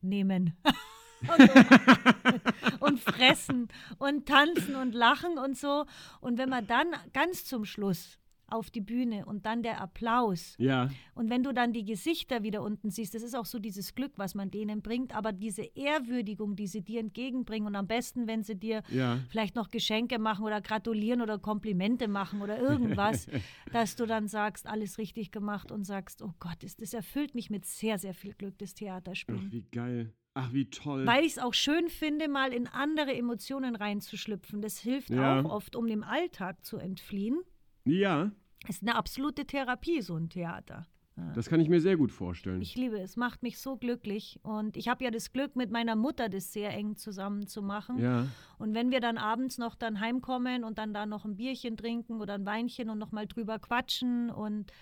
[0.00, 0.56] nehmen.
[1.38, 5.84] und, und fressen und tanzen und lachen und so.
[6.20, 8.18] Und wenn man dann ganz zum Schluss
[8.50, 10.54] auf die Bühne und dann der Applaus.
[10.58, 13.94] Ja, Und wenn du dann die Gesichter wieder unten siehst, das ist auch so dieses
[13.94, 18.26] Glück, was man denen bringt, aber diese Ehrwürdigung, die sie dir entgegenbringen und am besten,
[18.26, 19.18] wenn sie dir ja.
[19.28, 23.26] vielleicht noch Geschenke machen oder gratulieren oder Komplimente machen oder irgendwas,
[23.72, 27.50] dass du dann sagst, alles richtig gemacht und sagst, oh Gott, das, das erfüllt mich
[27.50, 29.52] mit sehr, sehr viel Glück, das Ach, Theaterspielen.
[29.52, 30.12] wie geil.
[30.34, 31.04] Ach, wie toll.
[31.04, 34.62] Weil ich es auch schön finde, mal in andere Emotionen reinzuschlüpfen.
[34.62, 35.40] Das hilft Ja.
[35.40, 37.40] auch oft, um dem Alltag zu entfliehen.
[37.88, 38.30] Ja,
[38.64, 40.86] Es ist eine absolute Therapie, so ein Theater.
[41.34, 42.62] das kann ich mir sehr gut vorstellen.
[42.62, 44.38] Ich liebe es, macht mich so glücklich.
[44.42, 47.98] Und ich habe ja das Glück, mit meiner Mutter das sehr eng zusammen zu machen.
[47.98, 48.26] ja,
[48.58, 52.20] Und wenn wir dann abends noch dann heimkommen und dann da noch ein Bierchen trinken
[52.20, 54.72] oder ein Weinchen und noch mal drüber quatschen und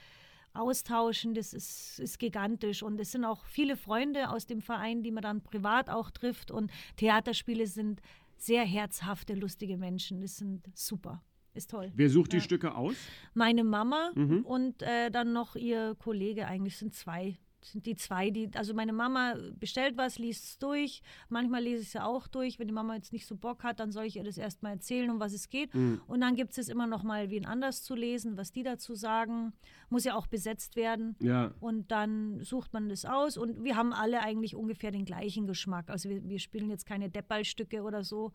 [0.53, 2.83] austauschen, das ist, ist gigantisch.
[2.83, 6.51] Und es sind auch viele Freunde aus dem Verein, die man dann privat auch trifft.
[6.51, 8.01] Und Theaterspiele sind
[8.37, 10.21] sehr herzhafte, lustige Menschen.
[10.21, 11.23] Das sind super.
[11.57, 11.91] Ist toll.
[11.95, 12.43] Wer sucht die Ja.
[12.43, 12.95] Stücke aus?
[13.35, 14.41] Meine Mama Mhm.
[14.45, 17.39] und äh, dann noch ihr Kollege, eigentlich sind zwei.
[17.63, 21.03] Sind die zwei, die, also meine Mama bestellt was, liest es durch.
[21.31, 22.61] Manchmal lese ich es ja auch durch.
[22.61, 25.11] Wenn die Mama jetzt nicht so Bock hat, dann soll ich ihr das erstmal erzählen,
[25.11, 25.75] um was es geht.
[25.75, 26.01] Mhm.
[26.07, 29.53] Und dann gibt es immer noch mal wen anders zu lesen, was die dazu sagen.
[29.89, 31.17] Muss ja auch besetzt werden.
[31.21, 33.37] Ja, Und dann sucht man das aus.
[33.37, 35.91] Und wir haben alle eigentlich ungefähr den gleichen Geschmack.
[35.91, 38.33] Also wir, wir spielen jetzt keine Deppballstücke oder so,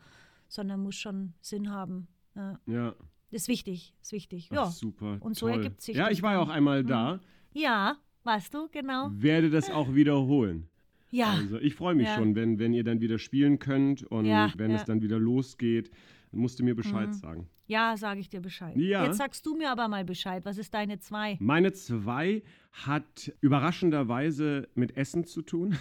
[0.49, 2.09] sondern muss schon Sinn haben.
[2.35, 2.59] Ja.
[2.65, 2.95] ja.
[3.31, 4.47] Das ist wichtig, ist wichtig.
[4.51, 4.65] Ach, Ja.
[4.65, 5.17] super.
[5.21, 5.57] Und so toll.
[5.57, 6.87] ergibt sich Ja, ich war ja auch einmal Mhm.
[6.87, 7.19] da.
[7.53, 9.09] Ja, warst du, genau.
[9.13, 10.67] Werde das auch wiederholen.
[11.09, 12.15] Ja, Also ich freue mich Ja.
[12.15, 14.85] schon, wenn, wenn ihr dann wieder spielen könnt und Ja, wenn es ja.
[14.87, 15.91] dann wieder losgeht,
[16.31, 17.13] dann musst du mir Bescheid Mhm.
[17.13, 17.49] sagen.
[17.67, 18.75] ja, sage ich dir Bescheid.
[18.77, 19.05] Ja.
[19.05, 20.43] Jetzt sagst du mir aber mal Bescheid.
[20.45, 21.37] Was ist deine zwei?
[21.39, 25.77] Meine zwei hat überraschenderweise mit Essen zu tun.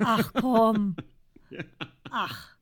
[0.00, 0.96] Ach komm.
[2.10, 2.56] Ach,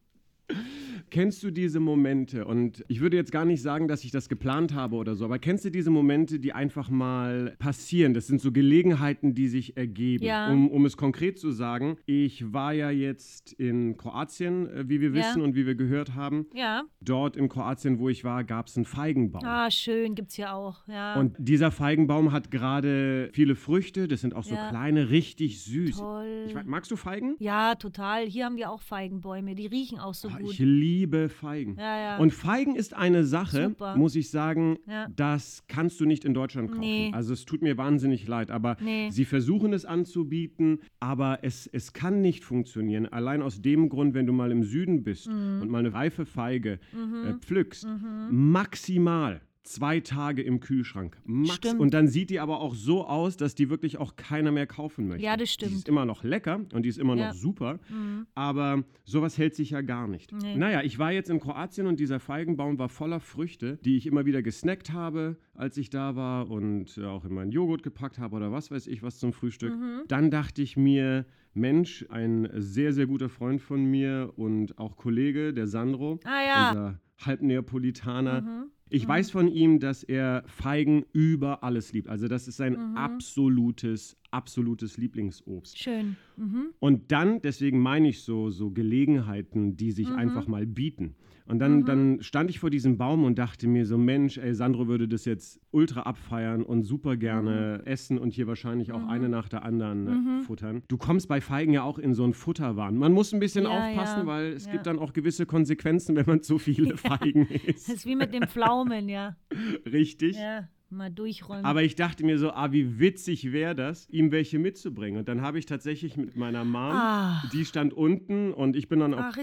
[1.11, 2.44] Kennst du diese Momente?
[2.44, 5.38] Und ich würde jetzt gar nicht sagen, dass ich das geplant habe oder so, aber
[5.38, 8.12] kennst du diese Momente, die einfach mal passieren?
[8.12, 10.24] Das sind so Gelegenheiten, die sich ergeben.
[10.24, 10.51] Ja.
[10.53, 15.09] Um, um es konkret zu sagen, ich war ja jetzt in Kroatien, äh, wie wir
[15.11, 15.14] Ja.
[15.14, 16.46] wissen und wie wir gehört haben.
[16.55, 16.82] ja.
[17.01, 19.42] Dort in Kroatien, wo ich war, gab es einen Feigenbaum.
[19.44, 20.86] Ah, schön, gibt's hier auch.
[20.88, 21.14] Ja.
[21.18, 24.09] Und dieser Feigenbaum hat gerade viele Früchte.
[24.09, 24.68] Das sind auch so Ja.
[24.68, 25.96] kleine, richtig süß.
[25.99, 26.44] Toll.
[26.49, 27.36] Ich magst du Feigen?
[27.38, 28.26] ja, total.
[28.26, 29.55] Hier haben wir auch Feigenbäume.
[29.55, 30.53] Die riechen auch so gut.
[30.53, 31.76] Ich liebe Feigen.
[31.78, 32.16] Ja, ja.
[32.18, 33.97] Und Feigen ist eine Sache, Super.
[33.97, 35.09] muss ich sagen, Ja.
[35.14, 36.80] das kannst du nicht in Deutschland kaufen.
[36.80, 37.11] Nee.
[37.14, 39.11] Also es tut mir wahnsinnig leid, aber Nee.
[39.11, 43.07] sie versuchen es anzubieten, aber es, es kann nicht funktionieren.
[43.07, 45.61] Allein aus dem Grund, wenn du mal im Süden bist Mhm.
[45.62, 47.86] und mal eine reife Feige äh, pflückst,
[48.30, 51.16] maximal zwei Tage im Kühlschrank.
[51.24, 51.54] Max.
[51.56, 51.80] Stimmt.
[51.80, 55.08] Und dann sieht die aber auch so aus, dass die wirklich auch keiner mehr kaufen
[55.08, 55.24] möchte.
[55.24, 55.72] Ja, das Die stimmt.
[55.72, 57.28] ist immer noch lecker und die ist immer Ja.
[57.28, 57.78] noch super.
[57.88, 58.26] Mhm.
[58.34, 60.32] Aber sowas hält sich ja gar nicht.
[60.32, 60.56] Nee.
[60.56, 64.26] Naja, ich war jetzt in Kroatien und dieser Feigenbaum war voller Früchte, die ich immer
[64.26, 68.36] wieder gesnackt habe, als ich da war und äh, auch in meinen Joghurt gepackt habe
[68.36, 69.72] oder was weiß ich was zum Frühstück.
[69.74, 70.02] Mhm.
[70.08, 75.52] Dann dachte ich mir, Mensch, ein sehr, sehr guter Freund von mir und auch Kollege,
[75.52, 76.68] der Sandro, Ah ja.
[76.70, 78.42] unser Halbneapolitaner.
[78.42, 78.70] Mhm.
[78.91, 82.09] Ich weiß von ihm, dass er Feigen über alles liebt.
[82.09, 82.97] Also das ist sein Mhm.
[82.97, 85.78] absolutes, absolutes Lieblingsobst.
[85.78, 86.16] Schön.
[86.36, 86.70] Mhm.
[86.80, 90.16] Und dann, deswegen meine ich so, so Gelegenheiten, die sich Mhm.
[90.16, 91.14] einfach mal bieten.
[91.49, 94.86] Und dann, dann stand ich vor diesem Baum und dachte mir so, Mensch, ey, Sandro
[94.86, 97.86] würde das jetzt ultra abfeiern und super gerne Mhm.
[97.86, 100.82] essen und hier wahrscheinlich auch eine nach der anderen äh, futtern.
[100.88, 102.96] Du kommst bei Feigen ja auch in so einen Futterwahn.
[102.96, 104.72] Man muss ein bisschen Ja, aufpassen, ja, weil es ja.
[104.72, 107.88] gibt dann auch gewisse Konsequenzen, wenn man zu viele Feigen Das isst.
[107.88, 109.36] ist wie mit den Pflaumen, ja.
[109.90, 110.36] Richtig?
[110.36, 111.64] Ja, mal durchräumen.
[111.64, 115.18] Aber ich dachte mir so, ah, wie witzig wäre das, ihm welche mitzubringen.
[115.18, 117.43] Und dann habe ich tatsächlich mit meiner Mom, Ah.
[117.53, 119.39] die stand unten und ich bin dann auf Ach,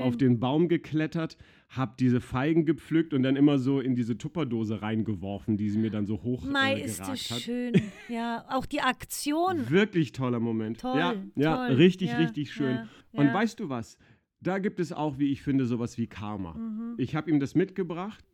[0.00, 1.36] auf den Baum geklettert,
[1.68, 5.90] habe diese Feigen gepflückt und dann immer so in diese Tupperdose reingeworfen, die sie mir
[5.90, 7.40] dann so hoch Mai, äh, ist das hat.
[7.40, 7.72] schön.
[8.08, 9.70] Ja, auch die Aktion.
[9.70, 10.80] Wirklich toller Moment.
[10.80, 11.76] Toll, ja, ja, toll.
[11.76, 12.74] richtig, Ja, richtig schön.
[12.76, 13.96] ja, Und weißt du was?
[14.42, 16.54] Da gibt es auch, wie ich finde, sowas wie Karma.
[16.54, 16.94] Mhm.
[16.96, 18.24] Ich habe ihm das mitgebracht.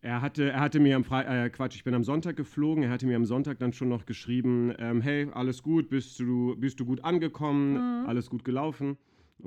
[0.00, 2.82] Er, hatte, er hatte mir am Fre äh, Quatsch, ich bin am Sonntag geflogen.
[2.82, 6.56] Er hatte mir am Sonntag dann schon noch geschrieben, ähm, hey, alles gut, bist du,
[6.56, 8.06] bist du gut angekommen, Mhm.
[8.08, 8.96] alles gut gelaufen.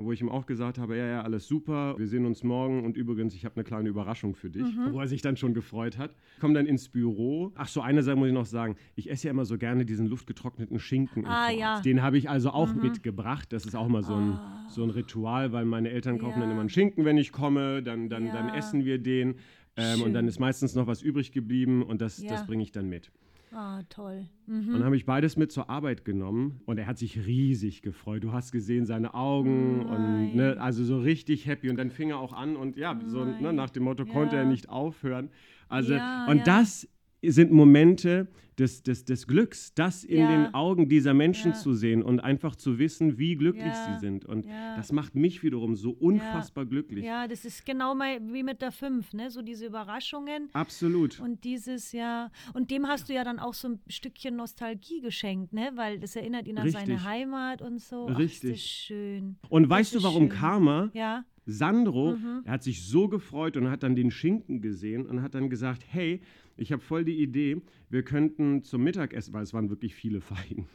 [0.00, 2.96] Wo ich ihm auch gesagt habe, ja, ja, alles super, wir sehen uns morgen und
[2.96, 4.92] übrigens, ich habe eine kleine Überraschung für dich, Mhm.
[4.92, 6.14] wo er sich dann schon gefreut hat.
[6.40, 7.50] Komm dann ins Büro.
[7.56, 10.06] Ach so, eine Sache muss ich noch sagen, ich esse ja immer so gerne diesen
[10.06, 11.24] luftgetrockneten Schinken.
[11.24, 11.80] in Ah, ja.
[11.80, 13.52] Den habe ich also auch mitgebracht.
[13.52, 14.66] Das ist auch mal so ein, Ah.
[14.68, 16.52] so ein Ritual, weil meine Eltern kaufen dann Ja.
[16.52, 18.54] immer einen Schinken, wenn ich komme, dann, dann, dann Ja.
[18.54, 19.34] essen wir den.
[19.76, 22.88] Ähm, und dann ist meistens noch was übrig geblieben und das, das bringe ich dann
[22.88, 23.10] mit.
[23.52, 24.26] Ah, toll.
[24.46, 24.72] Und Mhm.
[24.74, 28.22] dann habe ich beides mit zur Arbeit genommen und er hat sich riesig gefreut.
[28.24, 30.58] Du hast gesehen seine Augen und ne, Nein.
[30.58, 31.70] also so richtig happy.
[31.70, 33.54] Und dann fing er auch an und ja, so ne, Nein.
[33.56, 34.48] nach dem Motto konnte er Ja.
[34.48, 35.30] nicht aufhören.
[35.68, 36.44] Also Ja, und ja.
[36.44, 36.88] das
[37.22, 40.28] sind Momente des, des, des Glücks, das in Ja.
[40.28, 41.56] den Augen dieser Menschen Ja.
[41.56, 43.84] zu sehen und einfach zu wissen, wie glücklich Ja.
[43.84, 44.24] sie sind.
[44.24, 44.46] Und
[44.76, 47.04] das macht mich wiederum so unfassbar glücklich.
[47.04, 49.30] Ja, das ist genau mal wie mit der 5, ne?
[49.30, 50.48] So diese Überraschungen.
[50.52, 51.20] Absolut.
[51.20, 55.52] Und dieses, ja, und dem hast du ja dann auch so ein Stückchen Nostalgie geschenkt,
[55.52, 55.70] ne?
[55.76, 56.84] Weil das erinnert ihn an Richtig.
[56.86, 58.06] seine Heimat und so.
[58.08, 58.50] Ach, ist Richtig.
[58.52, 59.36] das schön.
[59.48, 60.38] Und weißt ist du, warum schön.
[60.38, 60.90] Karma?
[60.94, 62.42] Ja, Sandro, Mhm.
[62.44, 65.82] er hat sich so gefreut und hat dann den Schinken gesehen und hat dann gesagt,
[65.88, 66.20] hey,
[66.58, 70.66] ich habe voll die Idee, wir könnten zum Mittagessen, weil es waren wirklich viele Feigen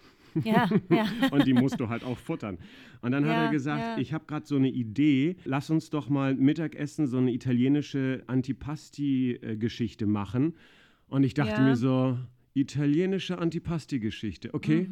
[0.44, 1.06] ja, ja.
[1.32, 2.58] und die musst du halt auch futtern.
[3.02, 6.10] Und dann hat Ja, er gesagt, ich habe gerade so eine Idee, lass uns doch
[6.10, 10.56] mal Mittagessen so eine italienische Antipasti-Geschichte machen.
[11.08, 12.18] Und ich dachte mir so,
[12.56, 14.88] italienische Antipasti-Geschichte, okay?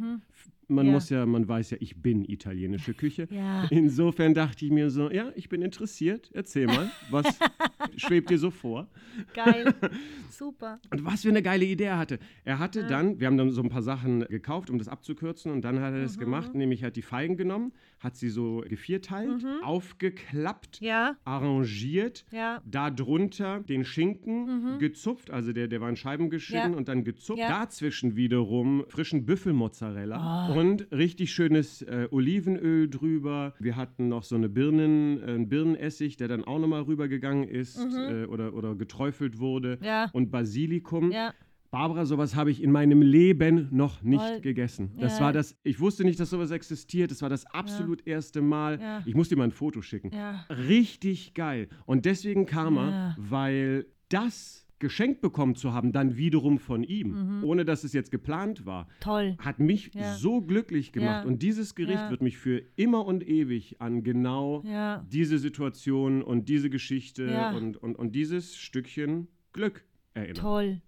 [0.67, 0.89] Man Mhm.
[0.89, 0.91] Ja.
[0.93, 3.27] muss ja, man weiß ja, ich bin italienische Küche.
[3.71, 6.29] Insofern dachte ich mir so, ja, ich bin interessiert.
[6.33, 7.25] Erzähl mal, was
[7.97, 8.87] schwebt dir so vor?
[9.33, 9.73] Geil.
[10.29, 10.79] Super.
[10.91, 12.17] Und was für eine geile Idee er hatte.
[12.45, 15.61] Er hatte dann, wir haben dann so ein paar Sachen gekauft, um das abzukürzen, und
[15.63, 16.03] dann hat er Mhm.
[16.03, 22.61] das gemacht, nämlich hat die Feigen genommen, hat sie so gevierteilt, aufgeklappt, Ja, arrangiert, ja.
[22.69, 26.73] darunter den Schinken gezupft, also der, der war in Scheiben geschnitten Mhm.
[26.73, 26.77] Ja.
[26.77, 27.39] und dann gezupft.
[27.39, 27.49] Ja.
[27.49, 33.53] Dazwischen wiederum frischen Büffelmozzarella und richtig schönes äh, Olivenöl drüber.
[33.59, 37.80] Wir hatten noch so eine Birnen, äh, einen Birnenessig, der dann auch nochmal rübergegangen ist
[37.81, 39.77] äh, oder, oder geträufelt wurde.
[39.79, 39.85] Mhm.
[39.85, 40.09] Ja.
[40.13, 41.11] Und Basilikum.
[41.11, 41.33] Ja.
[41.71, 44.41] Barbara, sowas habe ich in meinem Leben noch nicht Voll.
[44.41, 44.91] gegessen.
[44.99, 45.25] Das Ja.
[45.25, 47.11] war das, ich wusste nicht, dass sowas existiert.
[47.11, 48.77] Das war das absolut erste Mal.
[48.81, 49.01] Ja.
[49.05, 50.11] Ich muss dir mal ein Foto schicken.
[50.13, 50.45] Ja.
[50.49, 51.69] Richtig geil.
[51.85, 53.15] Und deswegen Karma, Ja.
[53.17, 58.65] weil das geschenkt bekommen zu haben, dann wiederum von ihm, ohne dass es jetzt geplant
[58.65, 59.37] war, Toll.
[59.39, 60.01] hat mich Mhm.
[60.01, 60.15] Ja.
[60.15, 61.23] so glücklich gemacht.
[61.23, 61.27] Ja.
[61.29, 62.09] Und dieses Gericht Ja.
[62.09, 64.63] wird mich für immer und ewig an genau
[65.09, 70.35] diese Situation und diese Geschichte und, und, und dieses Stückchen Glück erinnern.
[70.35, 70.81] Toll.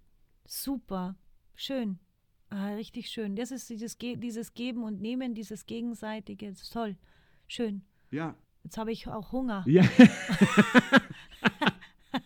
[0.46, 1.16] Super.
[1.56, 2.00] Schön.
[2.50, 3.36] Ah, richtig schön.
[3.36, 6.50] Das ist dieses, Ge dieses Geben und Nehmen, dieses Gegenseitige.
[6.50, 6.98] Das ist toll.
[7.48, 7.82] Schön.
[8.12, 8.36] Ja.
[8.64, 9.64] Jetzt habe ich auch Hunger.
[9.68, 9.84] Ja.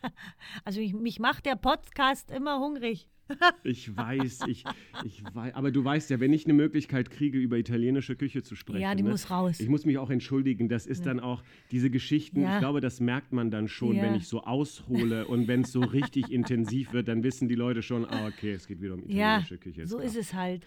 [0.65, 3.09] Also ich, mich macht der Podcast immer hungrig.
[3.65, 4.63] Ich weiß, ich,
[5.03, 8.55] ich weiß, aber du weißt ja, wenn ich eine Möglichkeit kriege, über italienische Küche zu
[8.55, 8.79] sprechen.
[8.83, 9.59] Ja, die ne, muss raus.
[9.59, 10.69] Ich muss mich auch entschuldigen.
[10.69, 12.39] Das ist dann auch diese Geschichten.
[12.39, 12.53] Ja.
[12.53, 14.03] Ich glaube, das merkt man dann schon, Ja.
[14.03, 17.81] wenn ich so aushole und wenn es so richtig intensiv wird, dann wissen die Leute
[17.81, 19.87] schon, ah, okay, es geht wieder um Ja, italienische Küche.
[19.87, 20.65] so ist es halt.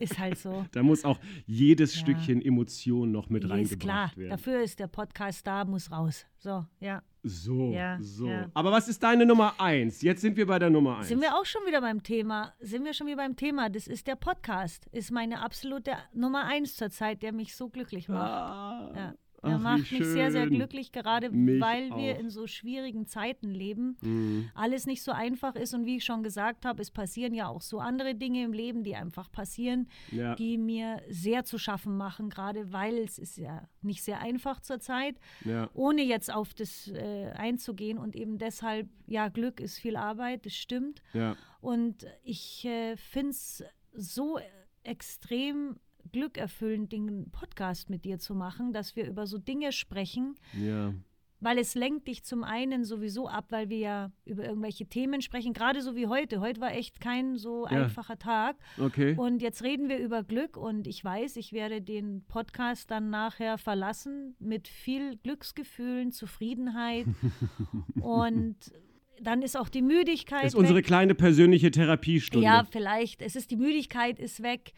[0.00, 0.66] Ist halt so.
[0.72, 2.00] Da muss auch jedes Ja.
[2.00, 4.12] Stückchen Emotion noch mit ist reingebracht klar.
[4.16, 4.30] werden.
[4.30, 6.26] Dafür ist der Podcast da, muss raus.
[6.38, 7.04] So, ja.
[7.26, 8.26] So, Ja, so.
[8.28, 8.50] ja.
[8.52, 10.02] Aber was ist deine Nummer eins?
[10.02, 11.08] Jetzt sind wir bei der Nummer eins.
[11.08, 12.52] Sind wir auch schon wieder beim Thema?
[12.60, 13.70] Sind wir schon wieder beim Thema?
[13.70, 14.86] Das ist der Podcast.
[14.92, 18.30] Ist meine absolute Nummer eins zurzeit, der mich so glücklich macht.
[18.30, 19.14] Ah, Ja.
[19.44, 22.18] Ach, Er macht mich sehr, sehr glücklich, gerade Mich weil wir auch.
[22.20, 23.96] in so schwierigen Zeiten leben.
[24.00, 24.50] Mhm.
[24.54, 27.60] Alles nicht so einfach ist und wie ich schon gesagt habe, es passieren ja auch
[27.60, 30.34] so andere Dinge im Leben, die einfach passieren, Ja.
[30.34, 35.16] die mir sehr zu schaffen machen, gerade weil es ist ja nicht sehr einfach zurzeit,
[35.44, 35.68] ja.
[35.74, 40.54] ohne jetzt auf das äh, einzugehen und eben deshalb, ja, Glück ist viel Arbeit, das
[40.54, 41.02] stimmt.
[41.12, 41.36] Ja.
[41.60, 43.64] Und ich äh, finde es
[43.94, 44.38] so
[44.82, 45.76] extrem
[46.12, 50.92] glückerfüllend, den Podcast mit dir zu machen, dass wir über so Dinge sprechen, Ja.
[51.40, 55.52] weil es lenkt dich zum einen sowieso ab, weil wir ja über irgendwelche Themen sprechen,
[55.52, 56.40] gerade so wie heute.
[56.40, 57.82] Heute war echt kein so Ja.
[57.84, 58.56] einfacher Tag.
[58.78, 59.14] Okay.
[59.16, 63.58] Und jetzt reden wir über Glück und ich weiß, ich werde den Podcast dann nachher
[63.58, 67.06] verlassen mit viel Glücksgefühlen, Zufriedenheit
[68.00, 68.56] und
[69.20, 70.86] dann ist auch die Müdigkeit ist unsere weg.
[70.86, 72.44] kleine persönliche Therapiestunde.
[72.44, 73.22] Ja, vielleicht.
[73.22, 74.72] Es ist die Müdigkeit ist weg,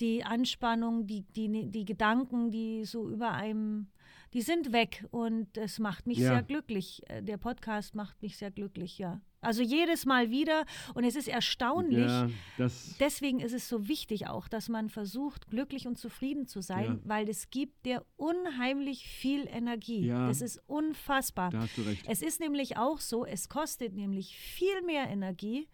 [0.00, 3.88] die Anspannung, die, die, die Gedanken, die so über einem,
[4.32, 6.30] die sind weg und es macht mich Ja.
[6.34, 7.02] sehr glücklich.
[7.08, 9.20] Äh, Der Podcast macht mich sehr glücklich, ja.
[9.42, 12.06] Also jedes Mal wieder und es ist erstaunlich.
[12.06, 12.28] Ja.
[12.98, 16.98] Deswegen ist es so wichtig auch, dass man versucht, glücklich und zufrieden zu sein, Ja.
[17.04, 20.06] weil es gibt dir unheimlich viel Energie.
[20.06, 20.28] Ja.
[20.28, 21.50] Das ist unfassbar.
[21.50, 22.04] Da hast du recht.
[22.06, 25.68] Es ist nämlich auch so, es kostet nämlich viel mehr Energie,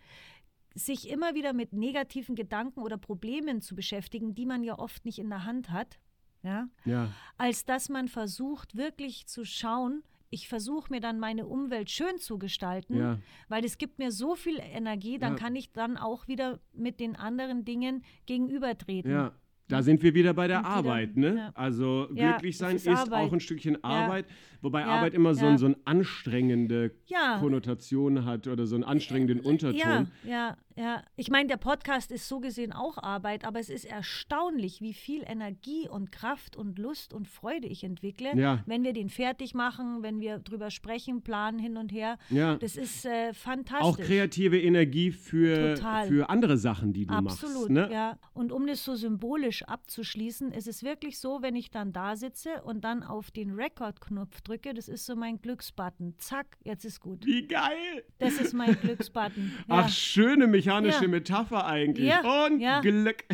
[0.78, 5.18] sich immer wieder mit negativen Gedanken oder Problemen zu beschäftigen, die man ja oft nicht
[5.18, 5.98] in der Hand hat,
[6.42, 7.08] ja, Ja.
[7.38, 12.38] als dass man versucht, wirklich zu schauen, ich versuche mir dann meine Umwelt schön zu
[12.38, 13.18] gestalten, Ja.
[13.48, 15.38] weil es gibt mir so viel Energie, dann Ja.
[15.38, 19.10] kann ich dann auch wieder mit den anderen Dingen gegenübertreten.
[19.10, 19.32] Ja.
[19.68, 21.36] Da sind wir wieder bei der wieder- Arbeit, ne?
[21.36, 21.50] ja.
[21.54, 24.26] Also glücklich sein ist ist, auch ein Stückchen Arbeit,
[24.62, 26.92] wobei Arbeit immer so, ein, so eine anstrengende.
[27.40, 29.76] Konnotation hat oder so einen anstrengenden Unterton.
[29.78, 31.02] Ja, ja, ja.
[31.16, 35.22] Ich meine, der Podcast ist so gesehen auch Arbeit, aber es ist erstaunlich, wie viel
[35.26, 38.62] Energie und Kraft und Lust und Freude ich entwickle, Ja.
[38.66, 42.18] wenn wir den fertig machen, wenn wir drüber sprechen, planen hin und her.
[42.30, 42.56] Ja.
[42.56, 43.86] Das ist äh, fantastisch.
[43.86, 46.06] Auch kreative Energie für, Total.
[46.08, 47.70] für andere Sachen, die du Absolut, machst.
[47.70, 47.88] Ne?
[47.92, 48.18] ja.
[48.34, 52.62] Und um das so symbolisch abzuschließen, ist es wirklich so, wenn ich dann da sitze
[52.62, 56.14] und dann auf den Record-Knopf drücke, das ist so mein Glücksbutton.
[56.18, 57.24] Zack, jetzt ist gut.
[57.24, 58.04] Wie geil!
[58.18, 59.52] Das ist mein Glücksbutton.
[59.68, 59.84] Ja.
[59.84, 61.08] Ach, schöne mechanische Ja.
[61.10, 62.06] Metapher eigentlich.
[62.08, 62.80] Ja, Und ja.
[62.80, 63.24] Glück.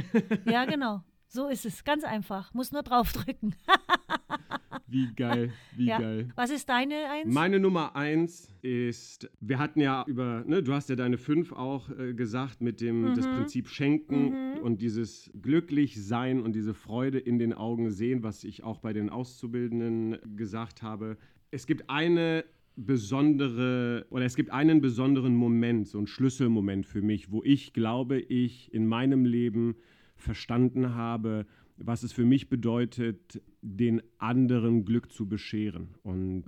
[0.44, 1.02] ja, genau.
[1.28, 1.82] So ist es.
[1.84, 2.52] Ganz einfach.
[2.52, 3.54] Muss nur draufdrücken.
[4.86, 5.98] Wie geil, wie ja.
[5.98, 6.28] geil.
[6.34, 7.32] Was ist deine Eins?
[7.32, 11.88] Meine Nummer eins ist, wir hatten ja über, ne, du hast ja deine fünf auch
[11.88, 13.14] äh, gesagt mit dem Mhm.
[13.14, 18.64] das Prinzip Schenken und dieses Glücklichsein und diese Freude in den Augen sehen, was ich
[18.64, 21.16] auch bei den Auszubildenden gesagt habe.
[21.50, 22.44] Es gibt eine
[22.76, 28.18] besondere oder es gibt einen besonderen Moment, so einen Schlüsselmoment für mich, wo ich glaube,
[28.18, 29.76] ich in meinem Leben
[30.16, 31.46] verstanden habe,
[31.76, 35.88] was es für mich bedeutet, den anderen Glück zu bescheren.
[36.02, 36.44] Und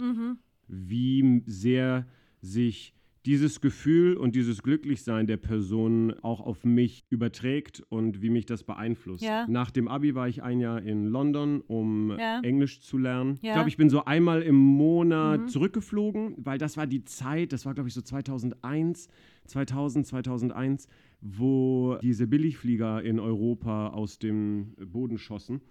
[0.69, 2.07] wie sehr
[2.41, 2.95] sich
[3.27, 8.65] dieses Gefühl und dieses Glücklichsein der Person auch auf mich überträgt und wie mich das
[8.65, 9.25] beeinflusst.
[9.25, 9.47] Ja.
[9.49, 12.41] Nach dem Abi war ich ein Jahr in London, um Ja.
[12.43, 13.35] Englisch zu lernen.
[13.37, 13.55] Ich Ja.
[13.55, 17.73] glaube, ich bin so einmal im Monat zurückgeflogen, weil das war die Zeit, das war
[17.75, 19.09] glaube ich so 2001,
[19.47, 20.87] 2000, 2001,
[21.21, 25.63] wo diese Billigflieger in Europa aus dem Boden schossen.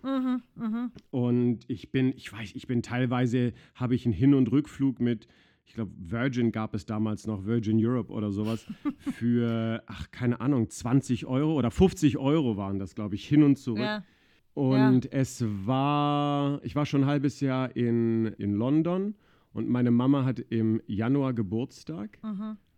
[1.11, 5.27] Und ich bin, ich weiß, ich bin teilweise, habe ich einen Hin- und Rückflug mit,
[5.65, 8.65] ich glaube, Virgin gab es damals noch, Virgin Europe oder sowas,
[9.13, 13.57] für, ach, keine Ahnung, 20 Euro oder 50 Euro waren das, glaube ich, hin und
[13.57, 13.79] zurück.
[13.79, 14.03] Ja.
[14.53, 19.15] Und es war, ich war schon ein halbes Jahr in, in London
[19.51, 22.19] und meine Mama hat im Januar Geburtstag.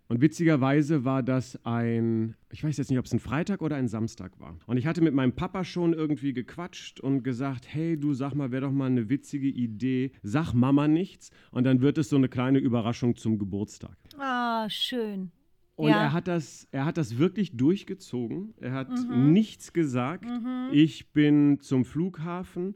[0.08, 3.88] Und witzigerweise war das ein, ich weiß jetzt nicht, ob es ein Freitag oder ein
[3.88, 4.58] Samstag war.
[4.68, 8.51] Und ich hatte mit meinem Papa schon irgendwie gequatscht und gesagt, hey, du sag mal,
[8.51, 12.30] wäre doch mal eine witzige Idee, sag Mama nichts und dann wird es so eine
[12.30, 13.97] kleine Überraschung zum Geburtstag.
[14.20, 15.32] Ah, schön.
[15.78, 16.04] Und Ja.
[16.04, 18.54] er hat das, er hat das wirklich durchgezogen.
[18.62, 19.34] Er hat Mhm.
[19.34, 20.26] nichts gesagt.
[20.72, 22.74] Ich bin zum Flughafen.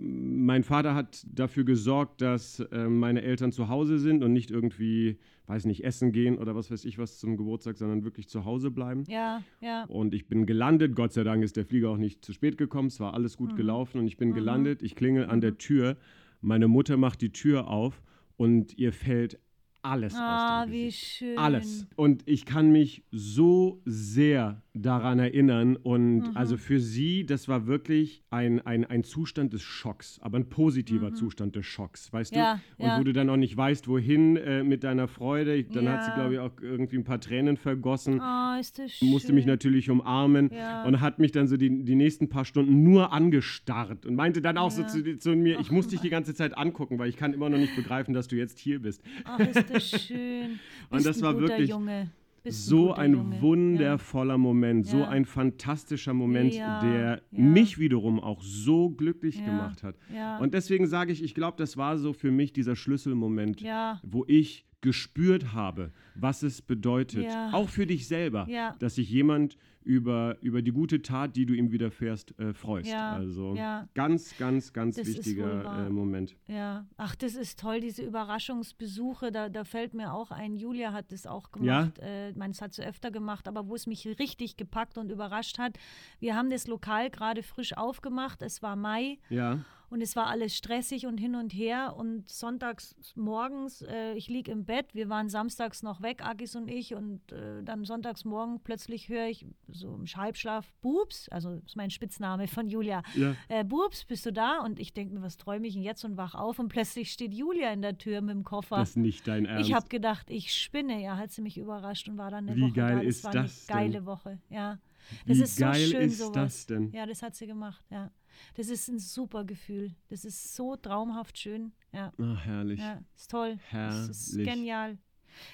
[0.00, 0.46] Mhm.
[0.46, 5.18] Mein Vater hat dafür gesorgt, dass äh, meine Eltern zu Hause sind und nicht irgendwie,
[5.46, 8.70] weiß nicht, essen gehen oder was weiß ich was zum Geburtstag, sondern wirklich zu Hause
[8.70, 9.04] bleiben.
[9.08, 9.84] Ja, ja.
[9.84, 10.94] Und ich bin gelandet.
[10.96, 12.88] Gott sei Dank ist der Flieger auch nicht zu spät gekommen.
[12.88, 13.44] Es war alles Mhm.
[13.46, 14.82] gut gelaufen und ich bin gelandet.
[14.82, 15.98] Ich klingel an der Tür.
[16.40, 18.02] Meine Mutter macht die Tür auf
[18.38, 19.38] und ihr fällt
[19.82, 21.04] alles Ah, aus dem wie Gesicht.
[21.16, 21.38] schön.
[21.38, 21.86] Alles.
[21.96, 25.76] Und ich kann mich so sehr daran erinnern.
[25.76, 26.30] Und Mhm.
[26.36, 31.12] also für sie, das war wirklich ein, ein, ein Zustand des Schocks, aber ein positiver
[31.12, 32.38] Zustand des Schocks, weißt Mhm.
[32.38, 32.82] Ja, du?
[32.84, 32.98] Und ja.
[32.98, 35.62] wo du dann auch nicht weißt, wohin äh, mit deiner Freude.
[35.64, 36.14] Dann hat sie, Ja.
[36.14, 38.20] glaube ich, auch irgendwie ein paar Tränen vergossen.
[38.22, 39.08] Oh, ist das schön.
[39.10, 40.84] musste mich natürlich umarmen Ja.
[40.84, 44.56] und hat mich dann so die, die nächsten paar Stunden nur angestarrt und meinte dann
[44.56, 44.88] auch so Ja.
[44.88, 47.58] zu, zu mir, ich muss dich die ganze Zeit angucken, weil ich kann immer noch
[47.58, 49.02] nicht begreifen, dass du jetzt hier bist.
[49.24, 50.58] Ach, ist das schön.
[50.90, 52.10] Und das war wirklich Junge.
[52.48, 53.40] So ein Junge.
[53.40, 55.08] wundervoller Moment, so Ja.
[55.08, 57.38] ein fantastischer Moment, Ja, der ja.
[57.38, 59.96] mich wiederum auch so glücklich Ja, gemacht hat.
[60.12, 60.38] ja.
[60.38, 64.00] Und deswegen sage ich, ich glaube, das war so für mich dieser Schlüsselmoment, Ja.
[64.02, 67.50] wo ich gespürt habe, was es bedeutet, Ja.
[67.52, 68.74] auch für dich selber, Ja.
[68.80, 72.90] dass sich jemand über, über die gute Tat, die du ihm widerfährst, äh, freust.
[72.90, 73.88] Ja, Also ja.
[73.94, 76.36] ganz, ganz, ganz Das wichtiger äh, Moment.
[76.46, 79.32] Ja, ach, das ist toll, diese Überraschungsbesuche.
[79.32, 81.82] Da, da fällt mir auch ein, Julia hat das auch Ja?
[81.82, 81.98] gemacht.
[81.98, 85.10] Äh, ich meine, es hat sie öfter gemacht, aber wo es mich richtig gepackt und
[85.10, 85.78] überrascht hat,
[86.20, 88.42] wir haben das Lokal gerade frisch aufgemacht.
[88.42, 89.60] Es war Mai Ja,
[89.92, 91.94] und es war alles stressig und hin und her.
[91.96, 96.68] Und sonntags morgens, äh, ich lieg im Bett, wir waren samstags noch weg, Agis und
[96.68, 96.94] ich.
[96.94, 101.90] Und äh, dann sonntags morgen plötzlich höre ich so im Halbschlaf, Bubs, also ist mein
[101.90, 103.02] Spitzname von Julia.
[103.14, 103.36] ja.
[103.48, 104.60] Äh, Bubs, bist du da?
[104.60, 107.34] Und ich denke mir, was träume ich denn jetzt und wach auf und plötzlich steht
[107.34, 108.76] Julia in der Tür mit dem Koffer.
[108.76, 109.68] Das ist nicht dein Ernst.
[109.68, 111.02] ich habe gedacht, ich spinne.
[111.02, 113.04] Ja, hat sie mich überrascht und war dann eine Wie Woche geil da.
[113.04, 114.06] Das ist war das eine geile denn?
[114.06, 114.78] Woche, ja.
[115.26, 116.32] Das Wie ist so geil schön ist sowas.
[116.32, 116.92] das denn?
[116.92, 118.10] Ja, das hat sie gemacht, ja.
[118.54, 119.94] Das ist ein super Gefühl.
[120.08, 121.72] Das ist so traumhaft schön.
[121.92, 122.80] Ja, Ach, herrlich.
[122.80, 123.58] ja ist toll.
[123.72, 124.48] Das ist Herrlich.
[124.48, 124.98] genial.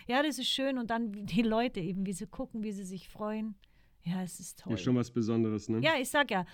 [0.06, 3.08] Ja, das ist schön und dann die Leute eben, wie sie gucken, wie sie sich
[3.08, 3.54] freuen.
[4.02, 4.74] Ja, es ist toll.
[4.74, 5.80] Ist schon was Besonderes, ne?
[5.80, 6.46] Ja, ich sag ja,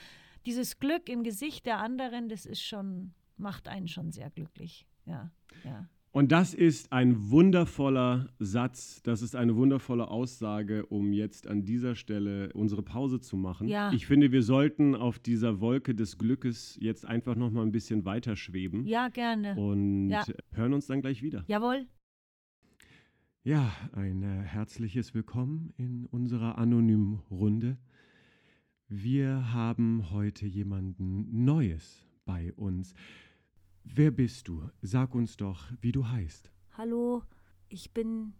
[0.46, 4.86] dieses Glück im Gesicht der anderen, das ist schon, macht einen schon sehr glücklich.
[5.06, 5.30] Ja,
[5.64, 5.88] ja.
[6.14, 11.96] Und das ist ein wundervoller Satz, das ist eine wundervolle Aussage, um jetzt an dieser
[11.96, 13.66] Stelle unsere Pause zu machen.
[13.66, 13.92] Ja.
[13.92, 18.04] Ich finde, wir sollten auf dieser Wolke des Glückes jetzt einfach noch mal ein bisschen
[18.04, 19.56] weiter schweben Ja, gerne.
[19.56, 20.24] und Ja.
[20.52, 21.42] hören uns dann gleich wieder.
[21.48, 21.84] Jawohl.
[23.42, 27.76] Ja, ein äh, herzliches Willkommen in unserer anonymen Runde.
[28.86, 32.94] Wir haben heute jemanden Neues bei uns.
[33.84, 34.70] Wer bist du?
[34.82, 36.50] Sag uns doch, wie du heißt.
[36.76, 37.22] Hallo,
[37.68, 38.32] ich bin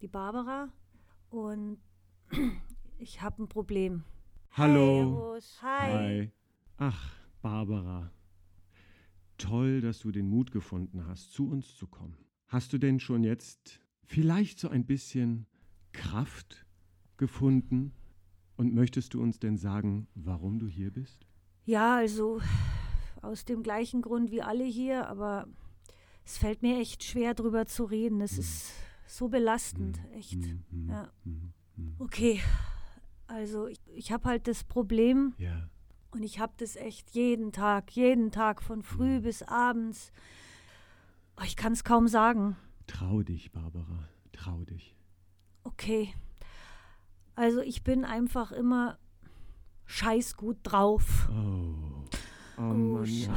[0.00, 0.68] die Barbara
[1.30, 1.78] und
[2.98, 4.04] ich habe ein Problem.
[4.50, 5.38] Hallo.
[5.62, 5.92] Hi.
[5.92, 6.32] Hi.
[6.76, 8.12] Ach, Barbara.
[9.38, 12.16] Toll, dass du den Mut gefunden hast, zu uns zu kommen.
[12.46, 15.46] Hast du denn schon jetzt vielleicht so ein bisschen
[15.92, 16.66] Kraft
[17.16, 17.92] gefunden?
[18.56, 21.26] Und möchtest du uns denn sagen, warum du hier bist?
[21.64, 22.40] Ja, also
[23.22, 25.46] aus dem gleichen Grund wie alle hier, aber
[26.24, 28.20] es fällt mir echt schwer drüber zu reden.
[28.20, 28.72] Es ist
[29.06, 30.36] so belastend, echt.
[30.36, 31.10] Mhm, Ja.
[31.24, 31.94] mhm, mhm.
[31.98, 32.40] Okay,
[33.26, 35.68] also ich, ich habe halt das Problem, Ja.
[36.14, 39.22] Und ich habe das echt jeden Tag, jeden Tag von früh Mhm.
[39.22, 40.12] bis abends.
[41.38, 42.56] Oh, ich kann es kaum sagen.
[42.86, 44.08] Trau dich, Barbara.
[44.32, 44.94] Trau dich.
[45.64, 46.12] Okay.
[47.34, 48.98] Also ich bin einfach immer
[49.86, 51.30] scheiß gut drauf.
[51.30, 52.04] Oh.
[52.58, 53.06] Oh, Oh, Mann.
[53.06, 53.34] Scheiße.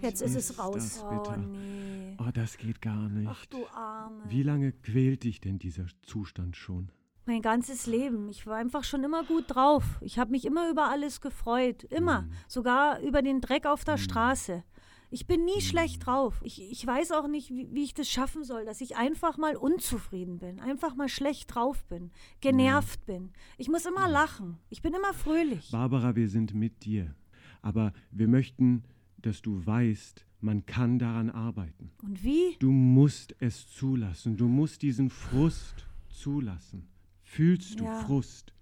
[0.00, 0.74] Jetzt ist es raus.
[0.76, 2.16] das oh nee.
[2.20, 3.28] Oh, das geht gar nicht.
[3.28, 4.22] Ach du Arme.
[4.28, 6.92] Wie lange quält dich denn dieser Zustand schon?
[7.26, 8.28] Mein ganzes Leben.
[8.28, 9.82] Ich war einfach schon immer gut drauf.
[10.00, 11.82] Ich habe mich immer über alles gefreut.
[11.84, 12.22] Immer.
[12.22, 12.30] Mhm.
[12.46, 14.00] Sogar über den Dreck auf der Mhm.
[14.02, 14.64] Straße.
[15.10, 15.60] Ich bin nie Mhm.
[15.62, 16.40] schlecht drauf.
[16.44, 19.56] Ich, ich weiß auch nicht, wie, wie ich das schaffen soll, dass ich einfach mal
[19.56, 23.32] unzufrieden bin, einfach mal schlecht drauf bin, genervt bin.
[23.56, 24.58] Ich muss immer lachen.
[24.70, 25.70] Ich bin immer fröhlich.
[25.72, 27.14] Barbara, wir sind mit dir.
[27.62, 28.84] Aber wir möchten,
[29.18, 31.90] dass du weißt, man kann daran arbeiten.
[32.02, 32.56] Und wie?
[32.60, 34.36] Du musst es zulassen.
[34.36, 36.88] Du musst diesen Frust zulassen.
[37.22, 38.00] Fühlst du Ja.
[38.00, 38.52] Frust?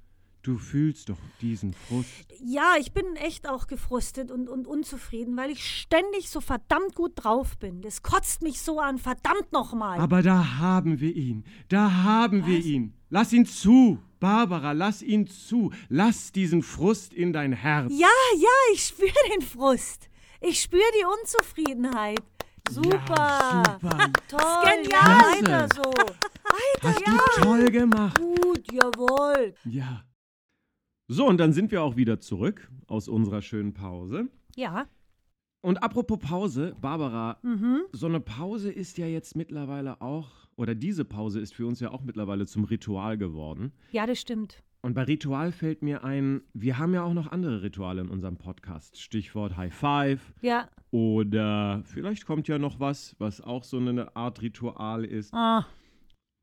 [0.43, 2.09] Du fühlst doch diesen Frust.
[2.41, 7.13] Ja, ich bin echt auch gefrustet und, und unzufrieden, weil ich ständig so verdammt gut
[7.17, 7.83] drauf bin.
[7.83, 9.99] Das kotzt mich so an, verdammt nochmal.
[9.99, 11.43] Aber da haben wir ihn.
[11.69, 12.65] Da haben wir Was?
[12.65, 12.93] ihn.
[13.11, 13.99] Lass ihn zu.
[14.21, 15.73] Barbara, lass ihn zu.
[15.89, 17.93] Lass diesen Frust in dein Herz.
[17.95, 20.09] Ja, ja, ich spüre den Frust.
[20.41, 22.21] Ich spüre die Unzufriedenheit.
[22.71, 23.15] Super.
[23.15, 23.99] Ja, super.
[24.29, 24.83] Toll.
[24.85, 24.91] Klasse.
[24.91, 25.93] Ja, weiter so.
[26.83, 28.19] Hast du toll gemacht.
[28.19, 29.55] Gut, jawohl.
[29.65, 30.05] Ja.
[31.09, 34.29] So, und dann sind wir auch wieder zurück aus unserer schönen Pause.
[34.57, 34.89] Ja.
[35.63, 37.83] Und apropos Pause, Barbara, Mhm.
[37.93, 41.91] so eine Pause ist ja jetzt mittlerweile auch, oder diese Pause ist für uns ja
[41.91, 43.73] auch mittlerweile zum Ritual geworden.
[43.93, 44.63] Ja, das stimmt.
[44.83, 48.37] Und bei Ritual fällt mir ein, wir haben ja auch noch andere Rituale in unserem
[48.37, 49.01] Podcast.
[49.01, 50.69] Stichwort High Five Ja.
[50.91, 55.35] oder vielleicht kommt ja noch was, was auch so eine Art Ritual ist.
[55.35, 55.67] Ah,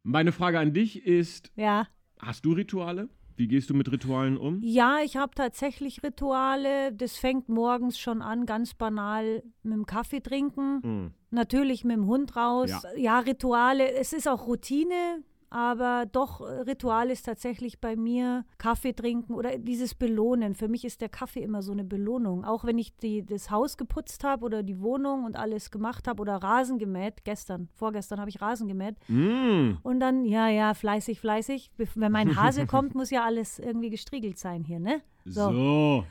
[0.03, 1.88] Meine Frage an dich ist, ja.
[2.20, 3.07] hast du Rituale?
[3.36, 4.59] Wie gehst du mit Ritualen um?
[4.61, 6.93] Ja, ich habe tatsächlich Rituale.
[6.93, 10.82] Das fängt morgens schon an, ganz banal mit dem Kaffee trinken.
[10.84, 11.14] Hm.
[11.34, 12.69] Natürlich mit dem Hund raus.
[12.69, 12.81] Ja.
[12.95, 13.19] Ja.
[13.19, 13.91] Rituale.
[13.93, 19.57] Es ist auch Routine, aber doch, äh, Ritual ist tatsächlich bei mir Kaffee trinken oder
[19.57, 20.55] dieses Belohnen.
[20.55, 22.43] Für mich ist der Kaffee immer so eine Belohnung.
[22.43, 26.21] Auch wenn ich die, das Haus geputzt habe oder die Wohnung und alles gemacht habe
[26.21, 27.23] oder Rasen gemäht.
[27.23, 28.95] Gestern, vorgestern habe ich Rasen gemäht.
[29.07, 29.73] Mm.
[29.84, 31.71] Und dann, ja, ja, fleißig, fleißig.
[31.95, 35.01] Wenn mein Hase kommt, muss ja alles irgendwie gestriegelt sein hier, ne?
[35.25, 36.03] So.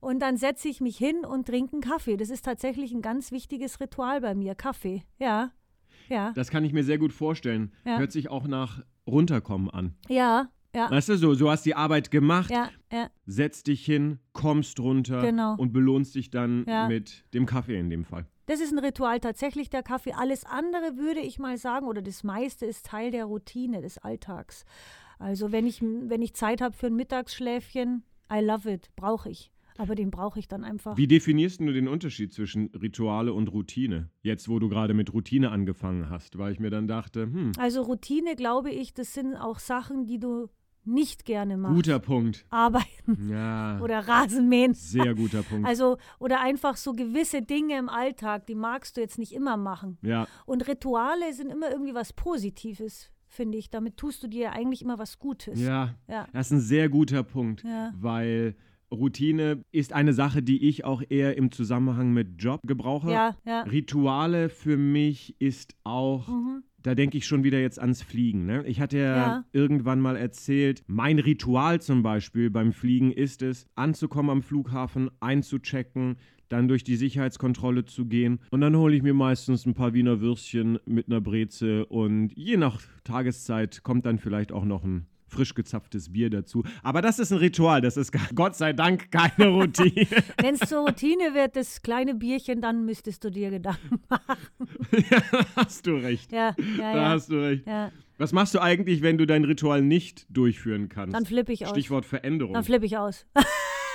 [0.00, 2.16] Und dann setze ich mich hin und trinke einen Kaffee.
[2.16, 4.54] Das ist tatsächlich ein ganz wichtiges Ritual bei mir.
[4.54, 5.50] Kaffee, ja.
[6.08, 7.72] Ja, Das kann ich mir sehr gut vorstellen.
[7.84, 7.98] Ja.
[7.98, 9.94] Hört sich auch nach runterkommen an.
[10.08, 13.08] ja, ja, Weißt du, so, du hast die Arbeit gemacht, ja, ja.
[13.26, 15.54] setzt dich hin, kommst runter Genau.
[15.56, 16.86] und belohnst dich dann Ja.
[16.88, 18.26] mit dem Kaffee in dem Fall.
[18.46, 20.12] Das ist ein Ritual tatsächlich, der Kaffee.
[20.12, 24.64] Alles andere würde ich mal sagen, oder das meiste ist Teil der Routine des Alltags.
[25.18, 29.50] Also wenn ich, wenn ich Zeit habe für ein Mittagsschläfchen, I love it, brauche ich.
[29.78, 30.96] Aber den brauche ich dann einfach.
[30.98, 34.10] Wie definierst du den Unterschied zwischen Rituale und Routine?
[34.20, 37.80] Jetzt, wo du gerade mit Routine angefangen hast, weil ich mir dann dachte, hm, Also
[37.82, 40.48] Routine, glaube ich, das sind auch Sachen, die du
[40.84, 41.74] nicht gerne machst.
[41.76, 42.44] guter Punkt.
[42.50, 44.72] Arbeiten Ja, oder Rasenmähen.
[44.74, 45.66] sehr guter Punkt.
[45.68, 49.98] Also, oder einfach so gewisse Dinge im Alltag, die magst du jetzt nicht immer machen.
[50.02, 53.68] ja, Und Rituale sind immer irgendwie was Positives, finde ich.
[53.70, 55.60] Damit tust du dir eigentlich immer was Gutes.
[55.60, 56.26] ja, Ja.
[56.32, 57.92] das ist ein sehr guter Punkt, Ja.
[57.94, 58.56] weil
[58.90, 63.10] Routine ist eine Sache, die ich auch eher im Zusammenhang mit Job gebrauche.
[63.12, 63.62] Ja, ja.
[63.62, 66.62] Rituale für mich ist auch, Mhm.
[66.82, 68.46] da denke ich schon wieder jetzt ans Fliegen.
[68.46, 68.64] Ne?
[68.66, 69.44] Ich hatte ja, Ja.
[69.52, 76.16] irgendwann mal erzählt, mein Ritual zum Beispiel beim Fliegen ist es, anzukommen am Flughafen, einzuchecken,
[76.48, 80.20] dann durch die Sicherheitskontrolle zu gehen und dann hole ich mir meistens ein paar Wiener
[80.22, 85.54] Würstchen mit einer Breze und je nach Tageszeit kommt dann vielleicht auch noch ein frisch
[85.54, 86.64] gezapftes Bier dazu.
[86.82, 90.06] Aber das ist ein Ritual, das ist Gott sei Dank keine Routine.
[90.40, 94.38] Wenn es zur Routine wird, das kleine Bierchen, dann müsstest du dir Gedanken machen.
[95.10, 95.22] ja,
[95.56, 96.32] hast du recht.
[96.32, 97.08] Ja, ja, Da ja.
[97.10, 97.66] hast du recht.
[97.66, 97.90] ja.
[98.20, 101.14] Was machst du eigentlich, wenn du dein Ritual nicht durchführen kannst?
[101.14, 101.70] Dann flippe ich aus.
[101.70, 102.52] Stichwort Veränderung.
[102.54, 103.26] Dann flippe ich aus.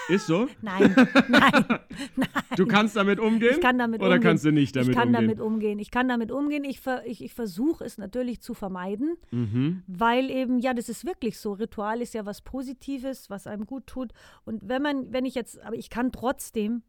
[0.09, 0.47] Ist so?
[0.61, 0.93] Nein,
[1.29, 1.65] nein,
[2.15, 2.29] nein.
[2.57, 3.51] Du kannst damit umgehen?
[3.53, 4.21] Ich kann damit Oder umgehen.
[4.23, 5.21] kannst du nicht damit ich kann umgehen?
[5.27, 5.79] damit umgehen.
[5.79, 6.63] Ich kann damit umgehen.
[6.65, 9.83] Ich, ver, ich, ich versuche es natürlich zu vermeiden, Mhm.
[9.87, 11.53] weil eben, ja, das ist wirklich so.
[11.53, 14.11] Ritual ist ja was Positives, was einem gut tut.
[14.45, 16.83] Und wenn man, wenn ich jetzt, aber ich kann trotzdem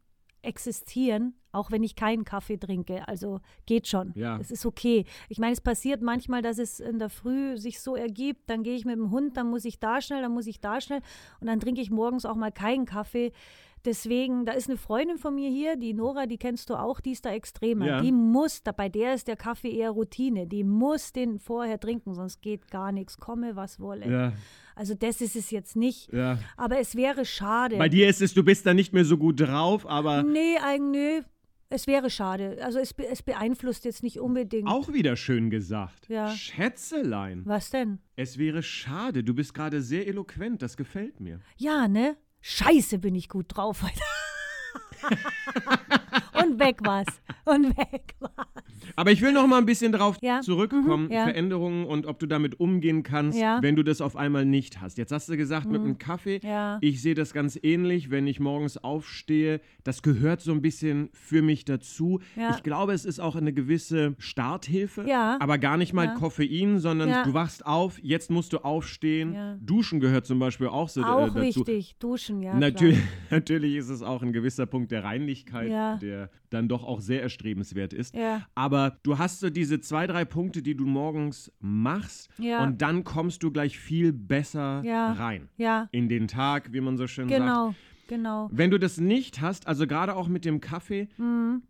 [0.45, 3.07] existieren, auch wenn ich keinen Kaffee trinke.
[3.07, 4.13] Also geht schon.
[4.15, 4.37] Ja.
[4.39, 5.05] Es ist okay.
[5.29, 8.75] Ich meine, es passiert manchmal, dass es in der Früh sich so ergibt, dann gehe
[8.75, 11.01] ich mit dem Hund, dann muss ich da schnell, dann muss ich da schnell
[11.39, 13.31] und dann trinke ich morgens auch mal keinen Kaffee.
[13.85, 17.11] Deswegen, da ist eine Freundin von mir hier, die Nora, die kennst du auch, die
[17.11, 17.85] ist da extremer.
[17.85, 18.01] Ja.
[18.01, 20.47] Die muss, da, bei der ist der Kaffee eher Routine.
[20.47, 23.17] Die muss den vorher trinken, sonst geht gar nichts.
[23.17, 24.09] Komme, was wolle.
[24.11, 24.33] Ja,
[24.75, 26.11] Also das ist es jetzt nicht.
[26.11, 26.39] ja.
[26.57, 27.77] Aber es wäre schade.
[27.77, 31.21] Bei dir ist es, du bist da nicht mehr so gut drauf, aber Nee, eigentlich,
[31.21, 31.21] nö.
[31.67, 32.59] Es wäre schade.
[32.63, 34.67] Also es, es beeinflusst jetzt nicht unbedingt.
[34.69, 36.07] auch wieder schön gesagt.
[36.09, 36.29] Ja.
[36.29, 37.41] Schätzelein.
[37.45, 37.97] Was denn?
[38.15, 39.23] Es wäre schade.
[39.23, 40.61] Du bist gerade sehr eloquent.
[40.61, 41.39] Das gefällt mir.
[41.57, 42.17] Ja, ne?
[42.47, 44.01] Scheiße, bin ich gut drauf heute.
[46.43, 47.07] Und weg war's.
[47.45, 48.33] Und weg war's.
[48.95, 50.41] Aber ich will noch mal ein bisschen drauf Ja.
[50.41, 51.05] zurückkommen.
[51.05, 51.23] Mhm, ja.
[51.25, 53.59] Veränderungen und ob du damit umgehen kannst, Ja.
[53.61, 54.97] wenn du das auf einmal nicht hast.
[54.97, 56.39] Jetzt hast du gesagt, mit einem Kaffee.
[56.81, 59.59] Ich sehe das ganz ähnlich, wenn ich morgens aufstehe.
[59.83, 62.19] Das gehört so ein bisschen für mich dazu.
[62.51, 65.05] Ich glaube, es ist auch eine gewisse Starthilfe.
[65.39, 66.13] Aber gar nicht mal.
[66.15, 69.35] Koffein, sondern du wachst auf, jetzt musst du aufstehen.
[69.61, 71.41] Duschen gehört zum Beispiel auch so äh, Auch dazu.
[71.41, 71.95] wichtig.
[71.99, 72.53] Duschen, ja.
[72.53, 72.99] Natürlich,
[73.31, 75.99] natürlich ist es auch ein gewisser Punkt der Reinlichkeit, Ja.
[76.49, 78.15] Dann doch auch sehr erstrebenswert ist.
[78.15, 78.45] Ja.
[78.55, 82.63] Aber du hast so diese zwei, drei Punkte, die du morgens machst Ja.
[82.63, 85.13] und dann kommst du gleich viel besser Ja.
[85.13, 87.75] rein Ja, in den Tag, wie man so schön sagt.
[88.07, 88.49] Genau.
[88.51, 91.07] Wenn du das nicht hast, also gerade auch mit dem Kaffee,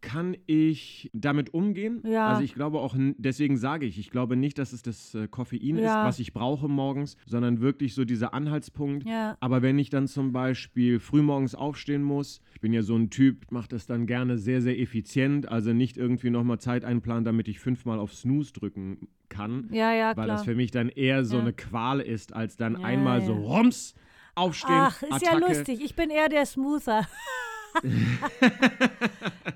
[0.01, 2.01] kann ich damit umgehen.
[2.03, 2.11] Mhm.
[2.11, 2.27] Ja.
[2.27, 5.77] Also ich glaube auch, deswegen sage ich, ich glaube nicht, dass es das äh, Koffein
[5.77, 6.05] ist, Ja.
[6.05, 9.07] was ich brauche morgens, sondern wirklich so dieser Anhaltspunkt.
[9.07, 9.37] Ja.
[9.39, 13.51] Aber wenn ich dann zum Beispiel frühmorgens aufstehen muss, ich bin ja so ein Typ,
[13.51, 17.59] mache das dann gerne sehr, sehr effizient, also nicht irgendwie nochmal Zeit einplanen, damit ich
[17.59, 19.67] fünfmal auf Snooze drücken kann.
[19.71, 20.27] Ja, ja, Weil klar.
[20.27, 21.41] das für mich dann eher so Ja.
[21.41, 23.95] eine Qual ist, als dann Ja, einmal so rums
[24.35, 24.75] aufstehen.
[24.77, 25.47] Ach, ist ja Attacke.
[25.47, 25.81] lustig.
[25.83, 27.07] Ich bin eher der Smoother.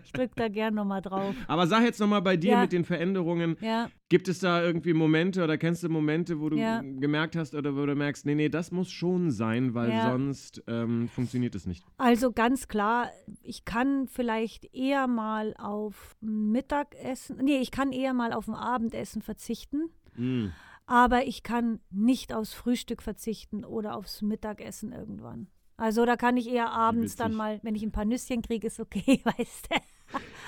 [0.04, 1.34] ich drück da gern nochmal drauf.
[1.48, 2.62] Aber sag jetzt nochmal bei dir Ja.
[2.62, 3.90] mit den Veränderungen, Ja.
[4.10, 6.82] gibt es da irgendwie Momente oder kennst du Momente, wo du Ja.
[6.82, 10.12] gemerkt hast oder wo du merkst, nee, nee, das muss schon sein, weil Ja.
[10.12, 11.86] sonst ähm, funktioniert es nicht.
[11.98, 13.10] Also ganz klar,
[13.42, 19.22] ich kann vielleicht eher mal auf Mittagessen, nee, ich kann eher mal auf ein Abendessen
[19.22, 19.90] verzichten.
[20.18, 20.48] Mm.
[20.90, 25.48] Aber ich kann nicht aufs Frühstück verzichten oder aufs Mittagessen irgendwann.
[25.78, 28.80] Also da kann ich eher abends dann mal, wenn ich ein paar Nüsschen kriege, ist
[28.80, 29.76] okay, weißt du.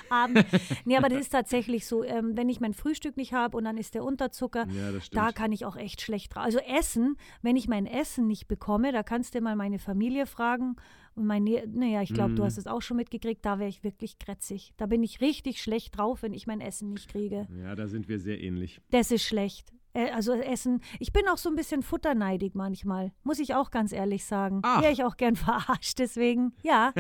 [0.09, 0.43] Abend.
[0.85, 3.77] Nee, aber das ist tatsächlich so, ähm, wenn ich mein Frühstück nicht habe und dann
[3.77, 6.43] ist der Unterzucker, Ja, da kann ich auch echt schlecht drauf.
[6.43, 10.75] Also Essen, wenn ich mein Essen nicht bekomme, da kannst du mal meine Familie fragen.
[11.13, 12.45] Und meine, naja, ich glaube, du Mhm.
[12.47, 14.73] hast es auch schon mitgekriegt, da wäre ich wirklich krätzig.
[14.77, 17.47] Da bin ich richtig schlecht drauf, wenn ich mein Essen nicht kriege.
[17.61, 18.81] Ja, da sind wir sehr ähnlich.
[18.89, 19.71] Das ist schlecht.
[19.93, 23.91] Äh, Also Essen, ich bin auch so ein bisschen futterneidig manchmal, muss ich auch ganz
[23.91, 24.61] ehrlich sagen.
[24.63, 24.81] Ach.
[24.81, 26.93] Wäre ich auch gern verarscht, deswegen, ja,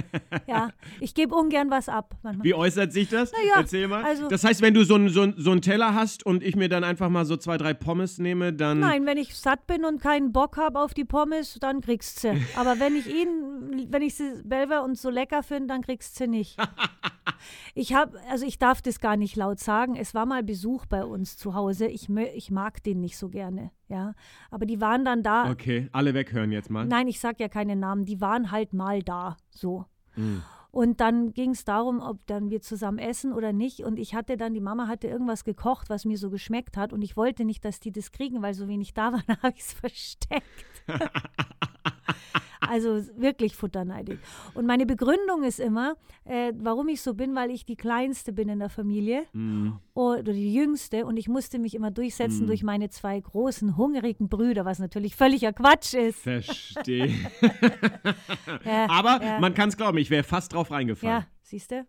[0.47, 0.69] ja.
[0.99, 2.15] Ich gebe ungern was ab.
[2.23, 2.43] Manchmal.
[2.45, 3.31] Wie äußert sich das?
[3.33, 4.03] Na ja, Erzähl mal.
[4.03, 6.69] also- das heißt, wenn du so einen so so einen Teller hast und ich mir
[6.69, 8.79] dann einfach mal so zwei, drei Pommes nehme, dann.
[8.79, 12.31] Nein, wenn ich satt bin und keinen Bock habe auf die Pommes, dann kriegst sie.
[12.55, 16.27] Aber wenn ich ihn, wenn ich sie selber und so lecker finde, dann kriegst sie
[16.27, 16.57] nicht.
[17.73, 19.95] Ich habe, also ich darf das gar nicht laut sagen.
[19.95, 21.87] Es war mal Besuch bei uns zu Hause.
[21.87, 24.13] Ich, ich mag den nicht so gerne, ja.
[24.49, 25.49] Aber die waren dann da.
[25.49, 26.85] Okay, alle weghören jetzt mal.
[26.85, 28.05] Nein, ich sag ja keine Namen.
[28.05, 29.85] Die waren halt mal da, so.
[30.15, 30.43] Mhm.
[30.71, 33.81] Und dann ging es darum, ob dann wir zusammen essen oder nicht.
[33.81, 36.93] Und ich hatte dann, die Mama hatte irgendwas gekocht, was mir so geschmeckt hat.
[36.93, 39.53] Und ich wollte nicht, dass die das kriegen, weil so wenig da war, dann habe
[39.55, 40.45] ich es versteckt.
[42.61, 44.19] also wirklich futterneidig.
[44.53, 45.95] Und meine Begründung ist immer,
[46.25, 49.79] äh, warum ich so bin, weil ich die Kleinste bin in der Familie Mhm.
[49.93, 51.05] oder die Jüngste.
[51.05, 52.47] Und ich musste mich immer durchsetzen Mhm.
[52.47, 56.19] durch meine zwei großen, hungrigen Brüder, was natürlich völliger Quatsch ist.
[56.21, 57.09] Verstehe.
[58.65, 59.39] Ja, Aber ja.
[59.39, 61.21] man kann es glauben, ich wäre fast drauf reingefallen.
[61.21, 61.85] Ja, siehst du?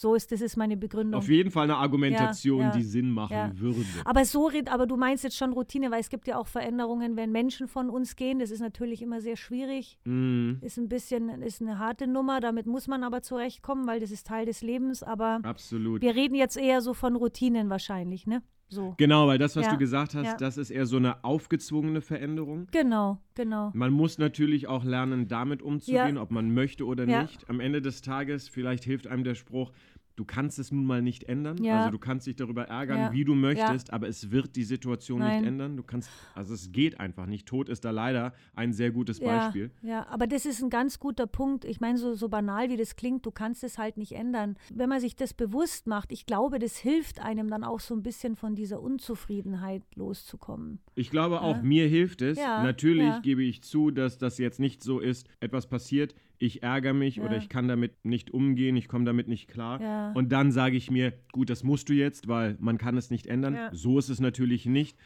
[0.00, 1.18] So ist, das ist meine Begründung.
[1.18, 2.72] Auf jeden Fall eine Argumentation, Ja, ja.
[2.76, 3.50] die Sinn machen Ja.
[3.58, 3.84] würde.
[4.04, 7.32] Aber so, aber du meinst jetzt schon Routine, weil es gibt ja auch Veränderungen, wenn
[7.32, 8.38] Menschen von uns gehen.
[8.38, 9.98] Das ist natürlich immer sehr schwierig.
[10.04, 10.58] Mhm.
[10.60, 12.38] Ist ein bisschen, ist eine harte Nummer.
[12.38, 15.02] Damit muss man aber zurechtkommen, weil das ist Teil des Lebens.
[15.02, 16.00] Aber Absolut.
[16.00, 18.42] wir reden jetzt eher so von Routinen wahrscheinlich, ne?
[18.70, 18.94] So.
[18.98, 20.36] Genau, weil das, was Ja, du gesagt hast, ja.
[20.36, 22.66] das ist eher so eine aufgezwungene Veränderung.
[22.70, 23.70] Genau, genau.
[23.74, 27.22] Man muss natürlich auch lernen, damit umzugehen, ob man möchte oder Ja.
[27.22, 27.48] nicht.
[27.48, 29.72] Am Ende des Tages, vielleicht hilft einem der Spruch,
[30.18, 31.62] du kannst es nun mal nicht ändern.
[31.62, 31.78] Ja.
[31.78, 33.12] Also du kannst dich darüber ärgern, Ja.
[33.12, 35.40] wie du möchtest, aber es wird die Situation Nein.
[35.42, 35.76] nicht ändern.
[35.76, 37.46] Du kannst, also es geht einfach nicht.
[37.46, 39.70] Tod ist da leider ein sehr gutes Beispiel.
[39.82, 41.64] Ja, ja, aber das ist ein ganz guter Punkt.
[41.64, 44.56] Ich meine, so, so banal wie das klingt, du kannst es halt nicht ändern.
[44.74, 48.02] Wenn man sich das bewusst macht, ich glaube, das hilft einem dann auch so ein
[48.02, 50.80] bisschen von dieser Unzufriedenheit loszukommen.
[50.94, 51.62] Ich glaube auch, Ja.
[51.62, 52.38] mir hilft es.
[52.38, 53.20] Ja, Natürlich ja.
[53.20, 57.24] gebe ich zu, dass das jetzt nicht so ist, etwas passiert, ich ärgere mich Ja.
[57.24, 59.80] oder ich kann damit nicht umgehen, ich komme damit nicht klar.
[59.80, 60.12] Ja.
[60.12, 63.26] Und dann sage ich mir, gut, das musst du jetzt, weil man kann es nicht
[63.26, 63.54] ändern.
[63.54, 63.70] Ja.
[63.74, 64.96] So ist es natürlich nicht.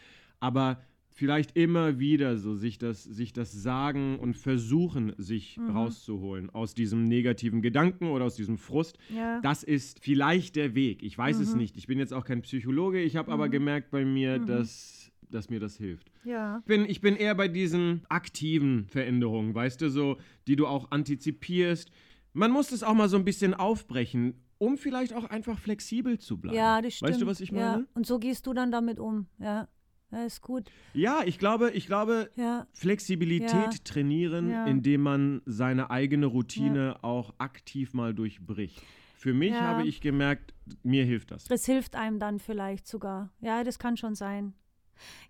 [0.41, 0.81] Aber
[1.15, 5.71] vielleicht immer wieder so sich das, sich das sagen und versuchen, sich Mhm.
[5.71, 8.97] rauszuholen aus diesem negativen Gedanken oder aus diesem Frust.
[9.15, 9.41] Ja.
[9.43, 11.03] Das ist vielleicht der Weg.
[11.03, 11.43] Ich weiß Mhm.
[11.43, 11.77] es nicht.
[11.77, 13.01] Ich bin jetzt auch kein Psychologe.
[13.03, 14.47] Ich habe aber gemerkt bei mir, Mhm.
[14.47, 15.02] dass,
[15.35, 16.11] dass mir das hilft.
[16.25, 16.59] Ja.
[16.61, 20.91] Ich bin, ich bin eher bei diesen aktiven Veränderungen, weißt du, so, die du auch
[20.91, 21.91] antizipierst.
[22.33, 26.39] Man muss es auch mal so ein bisschen aufbrechen, um vielleicht auch einfach flexibel zu
[26.41, 26.57] bleiben.
[26.57, 27.11] Ja, das stimmt.
[27.11, 27.65] Weißt du, was ich meine?
[27.83, 27.85] Ja.
[27.95, 29.27] Und so gehst du dann damit um.
[29.39, 29.69] Ja,
[30.13, 30.71] ja ist gut.
[30.95, 33.71] Ja, ich glaube, ich glaube, Ja, Flexibilität Ja.
[33.85, 34.67] trainieren, Ja.
[34.67, 38.81] indem man seine eigene Routine auch aktiv mal durchbricht.
[39.17, 40.53] Für mich habe ich gemerkt,
[40.83, 41.45] mir hilft das.
[41.45, 43.31] das hilft einem dann vielleicht sogar.
[43.41, 44.55] Ja, das kann schon sein.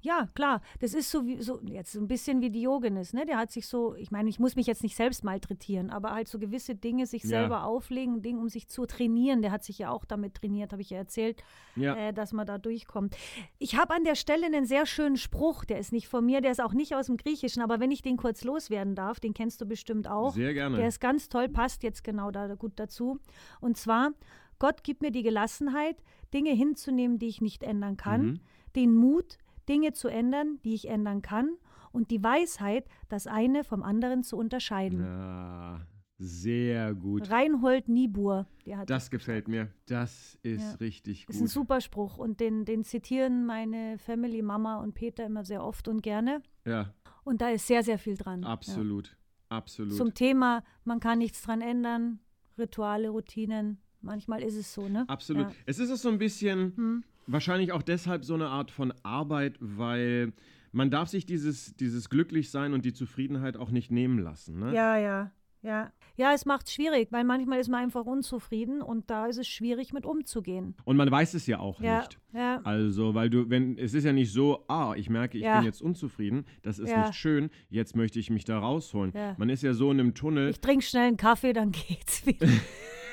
[0.00, 3.24] Ja, klar, das ist so wie so jetzt ein bisschen wie Diogenes, ne?
[3.26, 6.28] Der hat sich so, ich meine, ich muss mich jetzt nicht selbst malträtieren, aber halt
[6.28, 7.28] so gewisse Dinge sich Ja.
[7.28, 9.42] selber auflegen, Dinge, um sich zu trainieren.
[9.42, 11.42] Der hat sich ja auch damit trainiert, habe ich ja erzählt,
[11.76, 11.94] Ja.
[11.96, 13.16] äh, dass man da durchkommt.
[13.58, 16.50] Ich habe an der Stelle einen sehr schönen Spruch, der ist nicht von mir, der
[16.50, 19.60] ist auch nicht aus dem Griechischen, aber wenn ich den kurz loswerden darf, den kennst
[19.60, 20.34] du bestimmt auch.
[20.34, 20.76] Sehr gerne.
[20.78, 23.18] Der ist ganz toll, passt jetzt genau da gut dazu.
[23.60, 24.10] Und zwar,
[24.58, 25.96] Gott gibt mir die Gelassenheit,
[26.32, 28.40] Dinge hinzunehmen, die ich nicht ändern kann, Mhm.
[28.76, 31.56] den Mut, Dinge zu ändern, die ich ändern kann
[31.92, 35.00] und die Weisheit, das eine vom anderen zu unterscheiden.
[35.04, 35.80] Ja,
[36.18, 37.30] sehr gut.
[37.30, 39.68] Reinhold Niebuhr, der hat Das gefällt mir.
[39.86, 40.74] Das ist Ja.
[40.76, 41.50] richtig ist ein gut.
[41.50, 46.02] super Spruch und den, den zitieren meine Family, Mama und Peter immer sehr oft und
[46.02, 46.42] gerne.
[46.64, 46.94] Ja,
[47.24, 48.44] Und da ist sehr, sehr viel dran.
[48.44, 49.08] absolut.
[49.08, 49.56] Ja.
[49.58, 49.92] Absolut.
[49.94, 52.20] Zum Thema, man kann nichts dran ändern,
[52.56, 53.82] Rituale, Routinen.
[54.00, 55.04] Manchmal ist es so, ne?
[55.08, 55.48] Absolut.
[55.50, 55.54] Ja.
[55.66, 57.04] Es ist auch so ein bisschen, Hm.
[57.26, 60.32] Wahrscheinlich auch deshalb so eine Art von Arbeit, weil
[60.72, 64.58] man darf sich dieses, dieses Glücklichsein und die Zufriedenheit auch nicht nehmen lassen.
[64.58, 64.74] Ne?
[64.74, 65.30] Ja, ja,
[65.62, 65.92] ja.
[66.14, 69.48] Ja, es macht es schwierig, weil manchmal ist man einfach unzufrieden und da ist es
[69.48, 70.74] schwierig mit umzugehen.
[70.84, 72.18] Und man weiß es ja auch Ja, nicht.
[72.34, 72.60] ja.
[72.64, 75.56] Also, weil du, wenn, es ist ja nicht so, ah, ich merke, ich Ja.
[75.56, 79.12] bin jetzt unzufrieden, das ist nicht schön, jetzt möchte ich mich da rausholen.
[79.14, 79.34] Ja.
[79.38, 80.50] Man ist ja so in einem Tunnel.
[80.50, 82.46] Ich trinke schnell einen Kaffee, dann geht's wieder.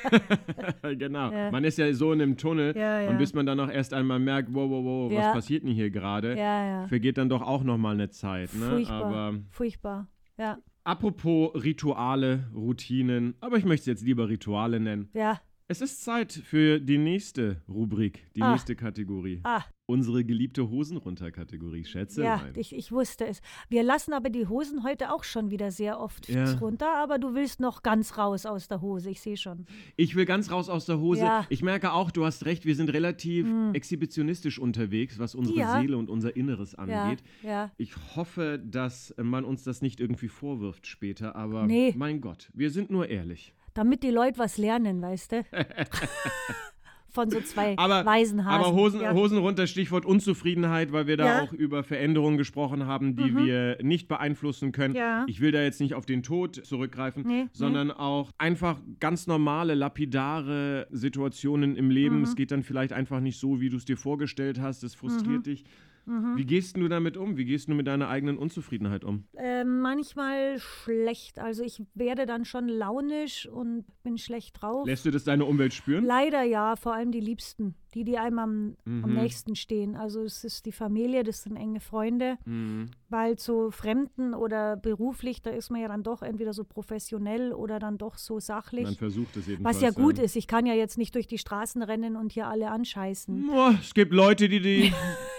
[0.98, 1.32] genau.
[1.32, 1.52] Ja.
[1.52, 3.10] Man ist ja so in einem Tunnel Ja, ja.
[3.10, 5.90] und bis man dann auch erst einmal merkt, wow, wow, wow, was passiert denn hier
[5.90, 6.88] gerade, Ja, ja.
[6.88, 8.54] vergeht dann doch auch nochmal eine Zeit.
[8.54, 8.70] Ne?
[8.70, 9.04] Furchtbar.
[9.04, 10.08] Aber Furchtbar.
[10.38, 15.10] Ja, apropos Rituale, Routinen, aber ich möchte es jetzt lieber Rituale nennen.
[15.14, 15.40] ja.
[15.72, 18.54] Es ist Zeit für die nächste Rubrik, die Ah.
[18.54, 19.40] nächste Kategorie.
[19.44, 21.84] Ah, Unsere geliebte Hosen runter Kategorie.
[21.84, 22.24] Schätze.
[22.24, 23.42] ja, ich, ich wusste es.
[23.70, 26.54] Wir lassen aber die Hosen heute auch schon wieder sehr oft Ja.
[26.60, 29.66] runter, aber du willst noch ganz raus aus der Hose, ich sehe schon.
[29.96, 31.22] Ich will ganz raus aus der Hose.
[31.22, 31.46] Ja.
[31.50, 35.82] Ich merke auch, du hast recht, wir sind relativ exhibitionistisch unterwegs, was unsere Ja.
[35.82, 37.24] Seele und unser Inneres Ja, angeht.
[37.42, 37.72] ja.
[37.78, 41.96] Ich hoffe, dass man uns das nicht irgendwie vorwirft später, aber Nee.
[41.98, 43.56] mein Gott, wir sind nur ehrlich.
[43.74, 45.46] Damit die Leute was lernen, weißt du?
[47.20, 48.64] Von so zwei Aber, weisen Hasen.
[48.64, 49.14] aber Hosen, ja.
[49.14, 51.42] Hosen runter, Stichwort Unzufriedenheit, weil wir da Ja.
[51.42, 51.48] Mhm.
[51.48, 54.96] auch über Veränderungen gesprochen haben, die wir nicht beeinflussen können.
[54.96, 55.26] Ja.
[55.28, 57.50] Ich will da jetzt nicht auf den Tod zurückgreifen, Nee, nee.
[57.52, 62.18] sondern auch einfach ganz normale, lapidare Situationen im Leben.
[62.20, 62.24] Mhm.
[62.24, 64.84] Es geht dann vielleicht einfach nicht so, wie du es dir vorgestellt hast.
[64.84, 65.66] Es frustriert dich.
[66.10, 66.38] Mhm.
[66.38, 67.38] Wie gehst du damit um?
[67.38, 69.26] Wie gehst du mit deiner eigenen Unzufriedenheit um?
[69.38, 71.38] Äh, manchmal schlecht.
[71.38, 74.88] Also ich werde dann schon launisch und bin schlecht drauf.
[74.88, 76.04] Lässt du das deine Umwelt spüren?
[76.04, 79.14] Leider ja, vor allem die Liebsten, die, die einem am, am Mhm.
[79.16, 79.96] nächsten stehen.
[79.96, 82.92] Also es ist die Familie, das sind enge Freunde, Mhm.
[83.10, 87.80] weil zu Fremden oder beruflich, da ist man ja dann doch entweder so professionell oder
[87.80, 88.84] dann doch so sachlich.
[88.86, 89.76] Man versucht es jedenfalls.
[89.78, 90.24] Was ja gut ja.
[90.24, 93.48] ist, ich kann ja jetzt nicht durch die Straßen rennen und hier alle anscheißen.
[93.48, 94.94] Boah, es gibt Leute, die, die,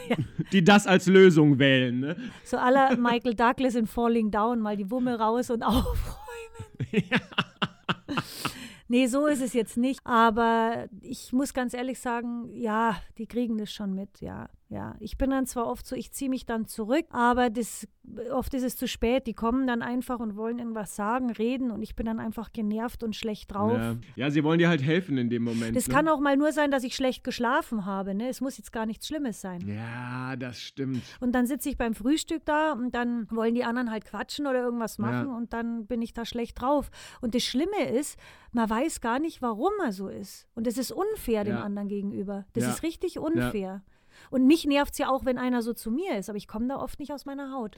[0.52, 2.00] die das als Lösung wählen.
[2.00, 2.16] Ne?
[2.44, 6.20] So aller Michael Douglas in Falling Down, mal die Wumme raus und aufräumen.
[8.90, 10.00] Nee, so ist es jetzt nicht.
[10.04, 14.48] Aber ich muss ganz ehrlich sagen, ja, die kriegen das schon mit, ja.
[14.70, 17.88] Ja, ich bin dann zwar oft so, ich ziehe mich dann zurück, aber das,
[18.30, 19.26] oft ist es zu spät.
[19.26, 23.02] Die kommen dann einfach und wollen irgendwas sagen, reden und ich bin dann einfach genervt
[23.02, 23.76] und schlecht drauf.
[23.76, 23.96] Ja.
[24.14, 25.76] ja, sie wollen dir halt helfen in dem Moment.
[25.76, 25.94] Das ne?
[25.94, 28.14] kann auch mal nur sein, dass ich schlecht geschlafen habe.
[28.14, 28.28] Ne?
[28.28, 29.60] Es muss jetzt gar nichts Schlimmes sein.
[29.66, 31.02] Ja, das stimmt.
[31.18, 34.62] Und dann sitze ich beim Frühstück da und dann wollen die anderen halt quatschen oder
[34.62, 35.36] irgendwas machen Ja.
[35.36, 36.92] und dann bin ich da schlecht drauf.
[37.20, 38.16] Und das Schlimme ist,
[38.52, 40.46] man weiß gar nicht, warum er so ist.
[40.54, 41.62] Und das ist unfair dem Ja.
[41.62, 42.46] anderen gegenüber.
[42.52, 43.82] Das ist richtig unfair.
[44.30, 46.68] Und mich nervt es ja auch, wenn einer so zu mir ist, aber ich komme
[46.68, 47.76] da oft nicht aus meiner Haut.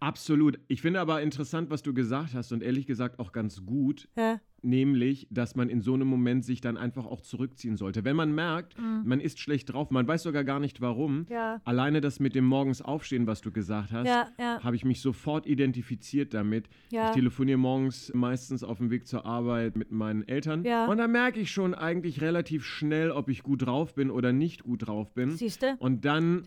[0.00, 0.58] Absolut.
[0.68, 4.40] Ich finde aber interessant, was du gesagt hast und ehrlich gesagt auch ganz gut, Ja,
[4.62, 8.04] nämlich, dass man in so einem Moment sich dann einfach auch zurückziehen sollte.
[8.04, 8.74] Wenn man merkt,
[9.04, 11.18] man ist schlecht drauf, man weiß sogar gar nicht warum.
[11.20, 11.26] Mhm.
[11.30, 11.60] Ja.
[11.64, 14.62] Alleine das mit dem morgens aufstehen, was du gesagt hast, Ja, ja.
[14.62, 16.68] habe ich mich sofort identifiziert damit.
[16.90, 20.60] Ich telefoniere morgens meistens auf dem Weg zur Arbeit mit meinen Eltern.
[20.60, 24.62] Und da merke ich schon eigentlich relativ schnell, ob ich gut drauf bin oder nicht
[24.64, 25.30] gut drauf bin.
[25.30, 25.76] siehst du?
[25.78, 26.42] Und dann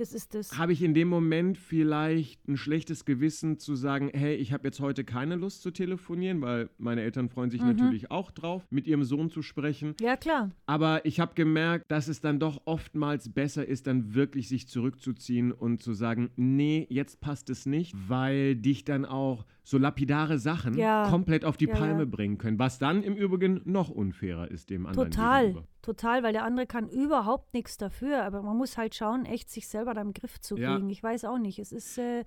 [0.57, 4.79] habe ich in dem Moment vielleicht ein schlechtes Gewissen zu sagen, hey, ich habe jetzt
[4.79, 7.51] heute keine Lust zu telefonieren, weil meine Eltern freuen Mhm.
[7.91, 9.95] sich natürlich auch drauf, mit ihrem Sohn zu sprechen.
[10.01, 10.51] Ja, klar.
[10.65, 15.51] Aber ich habe gemerkt, dass es dann doch oftmals besser ist, dann wirklich sich zurückzuziehen
[15.51, 20.75] und zu sagen, nee, jetzt passt es nicht, weil dich dann auch so lapidare Sachen
[20.77, 21.07] Ja.
[21.09, 22.05] komplett auf die Ja, Palme ja.
[22.05, 25.67] bringen können, was dann im Übrigen noch unfairer ist dem anderen Total, gegenüber.
[25.81, 29.67] total, weil der andere kann überhaupt nichts dafür, aber man muss halt schauen, echt sich
[29.67, 30.89] selber da im Griff zu kriegen.
[30.89, 31.59] Ich weiß auch nicht.
[31.59, 32.23] Es ist, äh,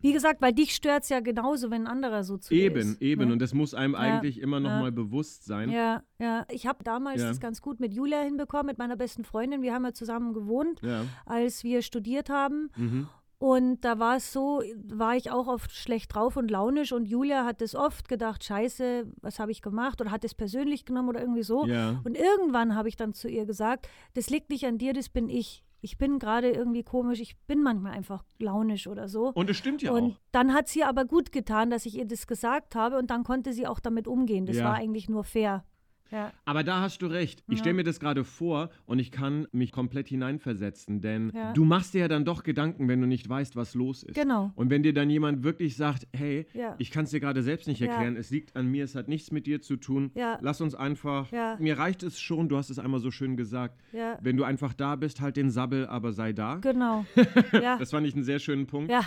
[0.00, 3.02] wie gesagt, weil dich stört es ja genauso, wenn ein anderer so zu Eben, ist.
[3.02, 3.26] eben.
[3.26, 3.32] ne?
[3.32, 4.80] Und das muss einem Ja, eigentlich immer noch ja.
[4.80, 5.70] mal bewusst sein.
[5.70, 6.44] Ja, ja.
[6.50, 7.28] Ich habe damals Ja.
[7.28, 9.62] das ganz gut mit Julia hinbekommen, mit meiner besten Freundin.
[9.62, 10.80] Wir haben ja zusammen gewohnt,
[11.26, 12.70] als wir studiert haben.
[12.76, 13.08] Mhm.
[13.38, 17.44] Und da war es so, war ich auch oft schlecht drauf und launisch und Julia
[17.44, 21.20] hat es oft gedacht, scheiße, was habe ich gemacht oder hat es persönlich genommen oder
[21.20, 21.66] irgendwie so.
[21.66, 22.00] Ja.
[22.04, 25.28] Und irgendwann habe ich dann zu ihr gesagt, das liegt nicht an dir, das bin
[25.28, 25.63] ich.
[25.84, 29.32] Ich bin gerade irgendwie komisch, ich bin manchmal einfach launisch oder so.
[29.34, 30.16] Und es stimmt ja und auch.
[30.32, 33.52] dann hat sie aber gut getan, dass ich ihr das gesagt habe und dann konnte
[33.52, 34.46] sie auch damit umgehen.
[34.46, 34.64] Das Ja.
[34.64, 35.62] war eigentlich nur fair.
[36.10, 36.32] Ja.
[36.44, 37.42] Aber da hast du recht.
[37.48, 37.58] Ich Ja.
[37.60, 41.52] stelle mir das gerade vor und ich kann mich komplett hineinversetzen, denn Ja.
[41.54, 44.14] du machst dir ja dann doch Gedanken, wenn du nicht weißt, was los ist.
[44.14, 44.52] Genau.
[44.54, 46.46] Und wenn dir dann jemand wirklich sagt, hey,
[46.78, 49.32] ich kann es dir gerade selbst nicht erklären, es liegt an mir, es hat nichts
[49.32, 50.38] mit dir zu tun, Ja.
[50.40, 51.56] lass uns einfach, Ja.
[51.58, 54.18] mir reicht es schon, du hast es einmal so schön gesagt, Ja.
[54.20, 56.56] wenn du einfach da bist, halt den Sabbel, aber sei da.
[56.56, 57.04] Genau.
[57.64, 57.78] Ja.
[57.78, 58.90] Das fand ich einen sehr schönen Punkt.
[58.90, 59.00] ja.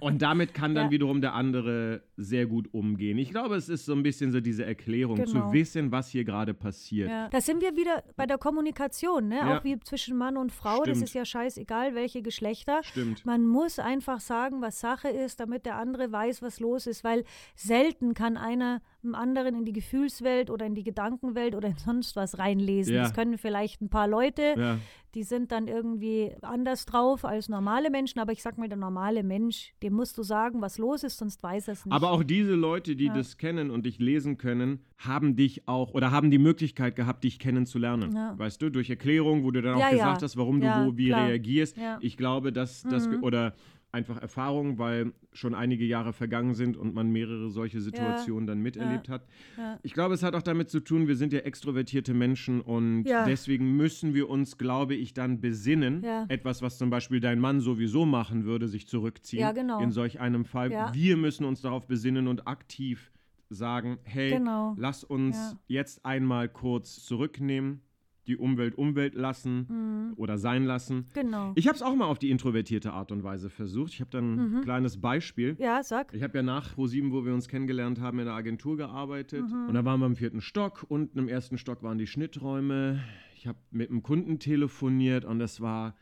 [0.00, 0.90] Und damit kann dann Ja.
[0.90, 3.18] wiederum der andere sehr gut umgehen.
[3.18, 5.30] Ich glaube, es ist so ein bisschen so diese Erklärung, Genau.
[5.30, 7.08] zu wissen, was hier gerade passiert.
[7.10, 7.28] Ja.
[7.28, 9.36] Da sind wir wieder bei der Kommunikation, ne?
[9.36, 9.58] Ja.
[9.58, 10.78] Auch wie zwischen Mann und Frau.
[10.78, 11.02] Das Stimmt.
[11.04, 12.80] ist ja scheißegal, welche Geschlechter.
[12.82, 13.24] Stimmt.
[13.26, 17.24] Man muss einfach sagen, was Sache ist, damit der andere weiß, was los ist, weil
[17.54, 22.16] selten kann einer einem anderen in die Gefühlswelt oder in die Gedankenwelt oder in sonst
[22.16, 22.94] was reinlesen.
[22.94, 23.02] Ja.
[23.02, 24.78] Das können vielleicht ein paar Leute, Ja.
[25.14, 29.22] die sind dann irgendwie anders drauf als normale Menschen, aber ich sag mal, der normale
[29.22, 31.94] Mensch, dem musst du sagen, was los ist, sonst weiß er es nicht.
[31.94, 33.14] Aber auch diese Leute, die Ja.
[33.14, 37.38] das kennen und dich lesen können, haben dich auch oder haben die Möglichkeit gehabt, dich
[37.38, 38.14] kennenzulernen.
[38.36, 41.28] Weißt du, durch Erklärung, wo du dann auch gesagt hast, warum du wo wie klar.
[41.28, 41.76] reagierst.
[42.00, 43.22] Ich glaube, dass das Mhm.
[43.22, 43.54] oder
[43.90, 49.08] einfach Erfahrung, weil schon einige Jahre vergangen sind und man mehrere solche Situationen dann miterlebt
[49.08, 49.26] hat.
[49.56, 49.78] Ja.
[49.82, 53.24] Ich glaube, es hat auch damit zu tun, wir sind ja extrovertierte Menschen und Ja.
[53.24, 56.02] deswegen müssen wir uns, glaube ich, dann besinnen.
[56.02, 56.26] Ja.
[56.28, 59.40] Etwas, was zum Beispiel dein Mann sowieso machen würde, sich zurückziehen.
[59.40, 59.80] Ja, genau.
[59.80, 60.70] In solch einem Fall.
[60.70, 60.92] Ja.
[60.94, 63.10] Wir müssen uns darauf besinnen und aktiv
[63.50, 64.74] sagen, hey, Genau.
[64.76, 65.58] lass uns Ja.
[65.68, 67.80] jetzt einmal kurz zurücknehmen,
[68.28, 71.06] die Umwelt Umwelt lassen oder sein lassen.
[71.14, 71.52] genau.
[71.56, 73.92] Ich habe es auch mal auf die introvertierte Art und Weise versucht.
[73.94, 74.56] Ich habe dann Mhm.
[74.58, 75.56] ein kleines Beispiel.
[75.58, 76.12] ja, sag.
[76.14, 79.44] Ich habe ja nach ProSieben, wo wir uns kennengelernt haben, in der Agentur gearbeitet.
[79.48, 79.68] Mhm.
[79.68, 80.84] Und da waren wir im vierten Stock.
[80.88, 83.00] Unten im ersten Stock waren die Schnitträume.
[83.34, 85.94] Ich habe mit einem Kunden telefoniert und das war,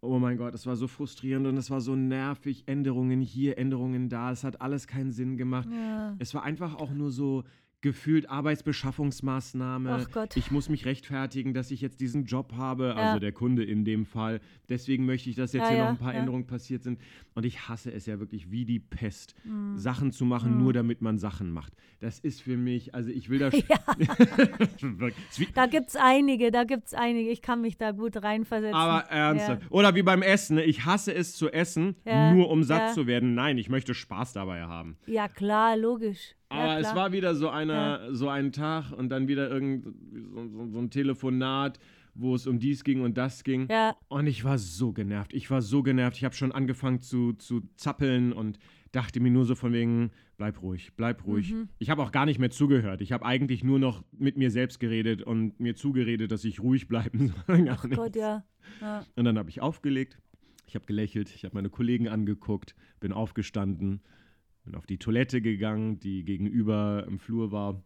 [0.00, 2.64] oh mein Gott, das war so frustrierend und es war so nervig.
[2.66, 4.30] Änderungen hier, Änderungen da.
[4.30, 5.68] Es hat alles keinen Sinn gemacht.
[5.72, 6.14] Ja.
[6.18, 7.44] Es war einfach auch nur so
[7.84, 9.90] gefühlt Arbeitsbeschaffungsmaßnahme.
[10.00, 10.38] Ach Gott.
[10.38, 12.94] Ich muss mich rechtfertigen, dass ich jetzt diesen Job habe, Ja.
[12.94, 14.40] also der Kunde in dem Fall.
[14.70, 16.14] Deswegen möchte ich, dass jetzt Ja, hier ja, noch ein paar.
[16.14, 16.98] Änderungen passiert sind.
[17.34, 19.76] Und ich hasse es ja wirklich wie die Pest, Mhm.
[19.76, 21.74] Sachen zu machen, nur damit man Sachen macht.
[22.00, 23.52] Das ist für mich, also ich will da.
[23.52, 25.66] Wirklich, es Da
[26.00, 27.30] einige, da gibt's einige.
[27.30, 28.74] Ich kann mich da gut reinversetzen.
[28.74, 29.62] aber ernsthaft.
[29.70, 30.56] Oder wie beim Essen.
[30.58, 31.96] Ich hasse es zu essen,
[32.32, 33.34] nur um satt zu werden.
[33.34, 34.96] Nein, ich möchte Spaß dabei haben.
[35.06, 36.34] Ja, klar, logisch.
[36.54, 40.48] Aber ja, es war wieder so einer, so ein Tag und dann wieder irgend so,
[40.48, 41.78] so, so ein Telefonat,
[42.14, 43.68] wo es um dies ging und das ging.
[43.70, 45.32] Ja, Und ich war so genervt.
[45.34, 46.16] Ich war so genervt.
[46.16, 48.58] Ich habe schon angefangen zu, zu zappeln und
[48.92, 51.52] dachte mir nur so von wegen, bleib ruhig, bleib ruhig.
[51.52, 51.68] Mhm.
[51.78, 53.00] Ich habe auch gar nicht mehr zugehört.
[53.00, 56.86] Ich habe eigentlich nur noch mit mir selbst geredet und mir zugeredet, dass ich ruhig
[56.86, 57.62] bleiben soll.
[57.62, 57.90] Nichts.
[57.90, 58.44] Gott, ja.
[58.80, 59.04] ja.
[59.16, 60.18] Und dann habe ich aufgelegt.
[60.66, 61.34] Ich habe gelächelt.
[61.34, 64.00] Ich habe meine Kollegen angeguckt, bin aufgestanden,
[64.64, 67.82] bin auf die Toilette gegangen, die gegenüber im Flur war,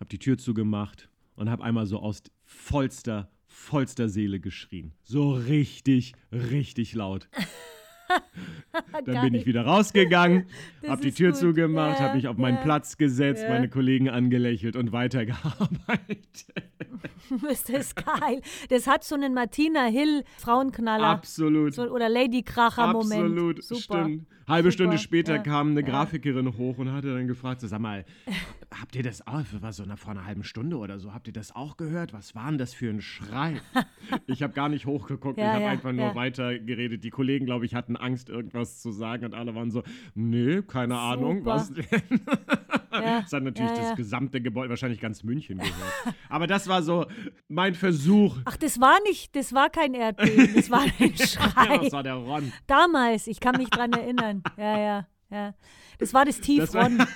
[0.00, 4.92] habe die Tür zugemacht und habe einmal so aus vollster, vollster Seele geschrien.
[5.02, 7.28] So richtig, richtig laut.
[9.06, 10.46] Dann bin ich wieder rausgegangen,
[10.86, 11.40] habe die Tür gut.
[11.40, 13.48] zugemacht, Ja, habe mich auf meinen ja, Platz gesetzt, ja.
[13.48, 16.46] meine Kollegen angelächelt und weitergearbeitet.
[17.42, 18.42] das ist geil.
[18.68, 21.74] Das hat so einen Martina Hill Frauenknaller Absolut.
[21.74, 23.22] so, oder Lady Kracher Moment.
[23.22, 24.04] Absolut, Super.
[24.04, 24.26] stimmt.
[24.48, 25.86] Halbe Super, Stunde später ja, kam eine ja.
[25.86, 28.04] Grafikerin hoch und hatte dann gefragt, so, sag mal,
[28.80, 31.32] habt ihr das auch, war so nach vor einer halben Stunde oder so, habt ihr
[31.32, 32.12] das auch gehört?
[32.12, 33.60] Was war denn das für ein Schrei?
[34.26, 36.14] ich habe gar nicht hochgeguckt, Ja, ich habe ja, einfach nur ja.
[36.14, 37.04] weiter geredet.
[37.04, 39.82] Die Kollegen, glaube ich, hatten Angst, irgendwas zu sagen und alle waren so,
[40.14, 41.50] nee, keine Ahnung, Super.
[41.50, 42.20] was denn?
[42.92, 43.88] Ja, Das hat natürlich ja, ja.
[43.88, 46.14] das gesamte Gebäude, wahrscheinlich ganz München gehört.
[46.28, 47.06] Aber das war so
[47.48, 48.36] mein Versuch.
[48.44, 51.78] Ach, das war nicht, das war kein Erdbeben, das war ein Schrei.
[51.78, 52.52] das war der Ron.
[52.66, 54.31] Damals, ich kann mich dran erinnern.
[54.56, 55.54] Ja, ja, ja.
[55.98, 56.98] Das war das Tiefron.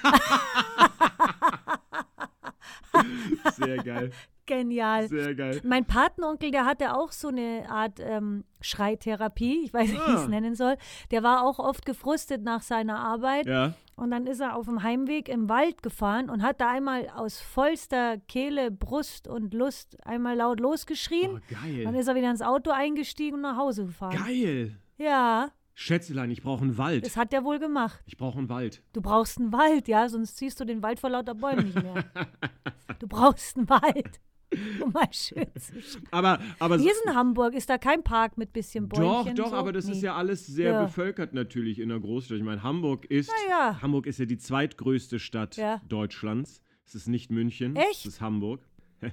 [3.57, 4.11] Sehr geil,
[4.47, 5.09] Genial.
[5.09, 5.61] sehr geil.
[5.65, 10.17] Mein Patenonkel, der hatte auch so eine Art ähm, Schreitherapie, ich weiß nicht, wie ich
[10.17, 10.29] es Ah.
[10.29, 10.77] nennen soll.
[11.11, 13.75] Der war auch oft gefrustet nach seiner Arbeit Ja.
[13.97, 17.41] und dann ist er auf dem Heimweg im Wald gefahren und hat da einmal aus
[17.41, 21.33] vollster Kehle, Brust und Lust einmal laut losgeschrien.
[21.37, 21.85] Oh, geil.
[21.85, 24.17] Dann ist er wieder ins Auto eingestiegen und nach Hause gefahren.
[24.17, 24.77] Geil.
[24.97, 27.05] Ja, Schätzelein, ich brauche einen Wald.
[27.05, 28.03] das hat er wohl gemacht.
[28.07, 28.83] Ich brauche einen Wald.
[28.95, 32.05] Du brauchst einen Wald, ja, sonst ziehst du den Wald vor lauter Bäumen nicht mehr.
[32.99, 34.21] Du brauchst einen Wald,
[34.83, 36.09] um mal schön zu schreien.
[36.13, 39.37] Aber, aber Hier ist in Hamburg, ist da kein Park mit bisschen doch, Bäumchen?
[39.37, 39.55] doch, so?
[39.55, 40.05] aber das ist Nee.
[40.07, 40.83] ja alles sehr Ja.
[40.85, 42.39] bevölkert natürlich in der Großstadt.
[42.39, 43.79] Ich meine, Hamburg ist, ja.
[43.83, 45.83] Hamburg ist ja die zweitgrößte Stadt Ja.
[45.87, 46.63] Deutschlands.
[46.87, 47.77] Es ist nicht München.
[47.77, 48.01] Echt?
[48.01, 48.67] Es ist Hamburg.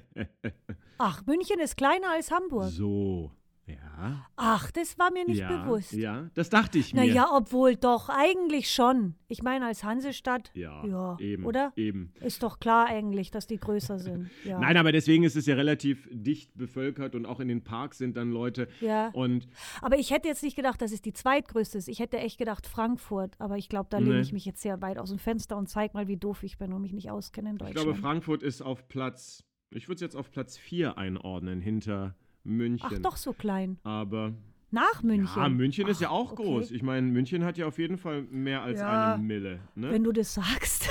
[0.98, 2.70] Ach, München ist kleiner als Hamburg.
[2.70, 3.30] So.
[3.66, 4.26] Ja.
[4.36, 5.92] Ach, das war mir nicht ja, bewusst.
[5.92, 7.00] Ja, das dachte ich mir.
[7.06, 9.14] Naja, obwohl doch, eigentlich schon.
[9.26, 11.46] Ich meine, als Hansestadt, Ja, ja, eben.
[11.46, 11.72] oder?
[11.74, 12.12] Eben.
[12.20, 14.28] Ist doch klar eigentlich, dass die größer sind.
[14.44, 14.58] Ja.
[14.58, 18.16] Nein, aber deswegen ist es ja relativ dicht bevölkert und auch in den Parks sind
[18.18, 18.68] dann Leute.
[18.82, 19.08] Ja.
[19.14, 19.48] Und
[19.80, 21.88] Aber ich hätte jetzt nicht gedacht, dass es die zweitgrößte ist.
[21.88, 23.34] Ich hätte echt gedacht Frankfurt.
[23.40, 24.20] Aber ich glaube, da lehne Nee.
[24.20, 26.72] ich mich jetzt sehr weit aus dem Fenster und zeig mal, wie doof ich bin
[26.74, 27.84] und mich nicht auskenne in ich Deutschland.
[27.86, 32.14] glaube, Frankfurt ist auf Platz, ich würde es jetzt auf Platz 4 einordnen, hinter
[32.44, 32.88] München.
[32.92, 33.78] Ach, doch so klein.
[33.82, 34.32] Aber
[34.70, 35.42] Nach München.
[35.42, 36.42] ja, München ist ja Ach, auch okay.
[36.42, 36.70] groß.
[36.70, 39.14] Ich meine, München hat ja auf jeden Fall mehr als Ja.
[39.14, 39.60] eine Mille.
[39.74, 39.90] Ne?
[39.90, 40.88] Wenn du das sagst.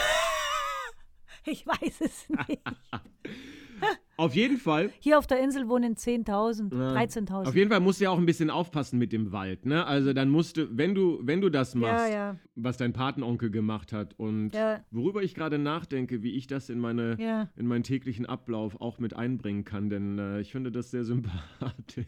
[1.45, 2.61] ich weiß es nicht.
[4.15, 4.91] Auf jeden Fall.
[4.99, 6.93] Hier auf der Insel wohnen 10.000, Ja.
[6.93, 7.47] 13.000.
[7.47, 9.85] Auf jeden Fall musst du ja auch ein bisschen aufpassen mit dem Wald, ne?
[9.85, 13.49] Also dann musst du, wenn du, wenn du das machst, ja, ja, was dein Patenonkel
[13.49, 14.51] gemacht hat und
[14.91, 19.15] worüber ich gerade nachdenke, wie ich das in meine in meinen täglichen Ablauf auch mit
[19.15, 22.05] einbringen kann, denn äh, ich finde das sehr sympathisch.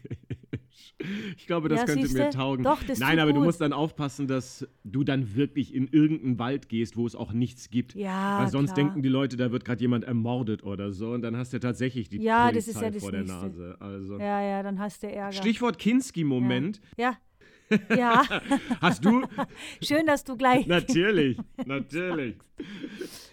[1.36, 2.30] Ich glaube, das Ja, könnte mir siehste?
[2.30, 2.64] taugen.
[2.64, 3.46] Doch, das Nein, aber du gut.
[3.46, 7.70] musst dann aufpassen, dass du dann wirklich in irgendeinen Wald gehst, wo es auch nichts
[7.70, 7.94] gibt.
[7.94, 8.84] Ja, Weil sonst klar.
[8.86, 12.08] denken die Leute, da wird gerade jemand ermordet oder so und dann hast du tatsächlich
[12.08, 13.36] die Ja, Polizei ja vor der Nächste.
[13.46, 13.76] Nase.
[13.80, 14.18] Also.
[14.18, 15.32] Ja, ja, dann hast du Ärger.
[15.32, 16.80] Stichwort Kinski-Moment.
[16.96, 17.16] Ja.
[17.90, 18.22] Ja,
[18.80, 19.24] Hast du?
[19.82, 20.66] schön, dass du gleich.
[20.68, 22.36] natürlich, natürlich.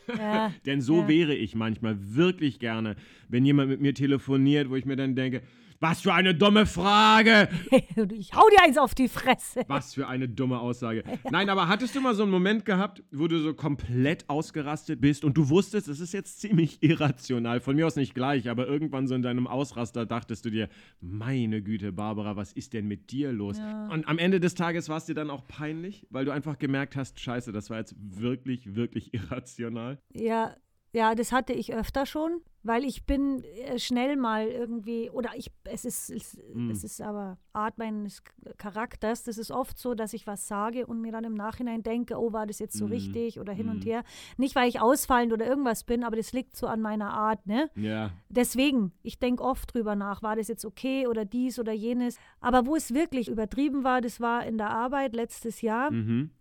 [0.07, 1.07] Ja, Denn so Ja.
[1.07, 2.95] wäre ich manchmal wirklich gerne,
[3.29, 5.43] wenn jemand mit mir telefoniert, wo ich mir dann denke,
[5.83, 7.49] was für eine dumme Frage!
[7.69, 9.63] ich hau dir eins auf die Fresse.
[9.67, 11.03] Was für eine dumme Aussage.
[11.29, 15.25] Nein, aber hattest du mal so einen Moment gehabt, wo du so komplett ausgerastet bist
[15.25, 19.07] und du wusstest, es ist jetzt ziemlich irrational, von mir aus nicht gleich, aber irgendwann
[19.07, 20.69] so in deinem Ausraster dachtest du dir,
[21.01, 23.59] meine Güte, Barbara, was ist denn mit dir los?
[23.89, 26.95] Und am Ende des Tages war es dir dann auch peinlich, weil du einfach gemerkt
[26.95, 29.99] hast, scheiße, das war jetzt wirklich, wirklich irrational.
[30.13, 30.55] Ja,
[30.93, 35.51] ja, das hatte ich öfter schon, weil ich bin äh, schnell mal irgendwie, oder ich,
[35.65, 36.69] es ist, es, Mm.
[36.69, 38.23] es ist aber Art meines
[38.57, 42.15] Charakters, das ist oft so, dass ich was sage und mir dann im Nachhinein denke,
[42.17, 42.91] oh, war das jetzt so Mm.
[42.91, 43.89] richtig oder hin und Mm.
[43.89, 44.03] her.
[44.37, 47.69] Nicht, weil ich ausfallend oder irgendwas bin, aber das liegt so an meiner Art, ne?
[47.75, 52.17] Ja, Deswegen, ich denke oft drüber nach, war das jetzt okay oder dies oder jenes.
[52.39, 55.91] Aber wo es wirklich übertrieben war, das war in der Arbeit letztes Jahr.
[55.91, 56.31] mhm,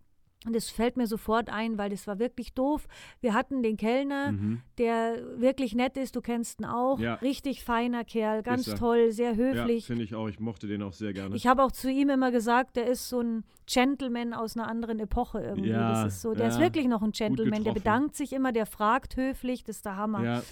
[0.45, 2.87] Und das fällt mir sofort ein, weil das war wirklich doof.
[3.21, 4.61] Wir hatten den Kellner, mhm.
[4.77, 6.99] der wirklich nett ist, du kennst ihn auch.
[6.99, 7.15] Ja.
[7.15, 9.85] Richtig feiner Kerl, ganz toll, sehr Ja, höflich.
[9.85, 10.27] finde ich auch.
[10.27, 11.35] Ich mochte den auch sehr gerne.
[11.35, 14.99] ich habe auch zu ihm immer gesagt, der ist so ein Gentleman aus einer anderen
[14.99, 15.69] Epoche irgendwie.
[15.69, 16.61] Ja, das ist so, der ist ja.
[16.61, 17.63] wirklich noch ein Gentleman.
[17.63, 20.23] Der bedankt sich immer, der fragt höflich, das ist der Hammer.
[20.23, 20.43] ja,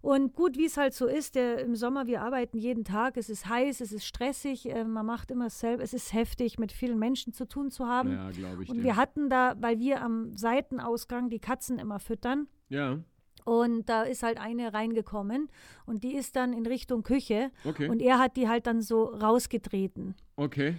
[0.00, 3.28] Und gut, wie es halt so ist, der, im Sommer, wir arbeiten jeden Tag, es
[3.28, 6.98] ist heiß, es ist stressig, äh, man macht immer selber, es ist heftig, mit vielen
[6.98, 8.12] Menschen zu tun zu haben.
[8.12, 8.84] ja glaube ich Und dir.
[8.84, 12.98] wir hatten da, weil wir am Seitenausgang die Katzen immer füttern, ja,
[13.44, 15.48] und da ist halt eine reingekommen
[15.86, 19.04] und die ist dann in Richtung Küche okay, und er hat die halt dann so
[19.04, 20.14] rausgetreten.
[20.36, 20.76] okay.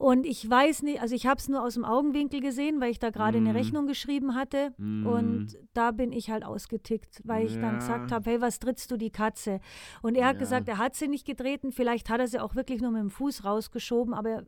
[0.00, 2.98] Und ich weiß nicht, also ich habe es nur aus dem Augenwinkel gesehen, weil ich
[2.98, 3.56] da gerade eine Mhm.
[3.56, 4.72] Rechnung geschrieben hatte.
[4.78, 5.04] Mm.
[5.06, 8.96] Und da bin ich halt ausgetickt, weil ich dann gesagt habe, hey, was trittst du
[8.96, 9.60] die Katze?
[10.00, 10.38] Und er hat Ja.
[10.38, 13.10] gesagt, er hat sie nicht getreten, vielleicht hat er sie auch wirklich nur mit dem
[13.10, 14.42] Fuß rausgeschoben, aber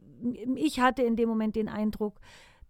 [0.57, 2.19] ich hatte in dem Moment den Eindruck,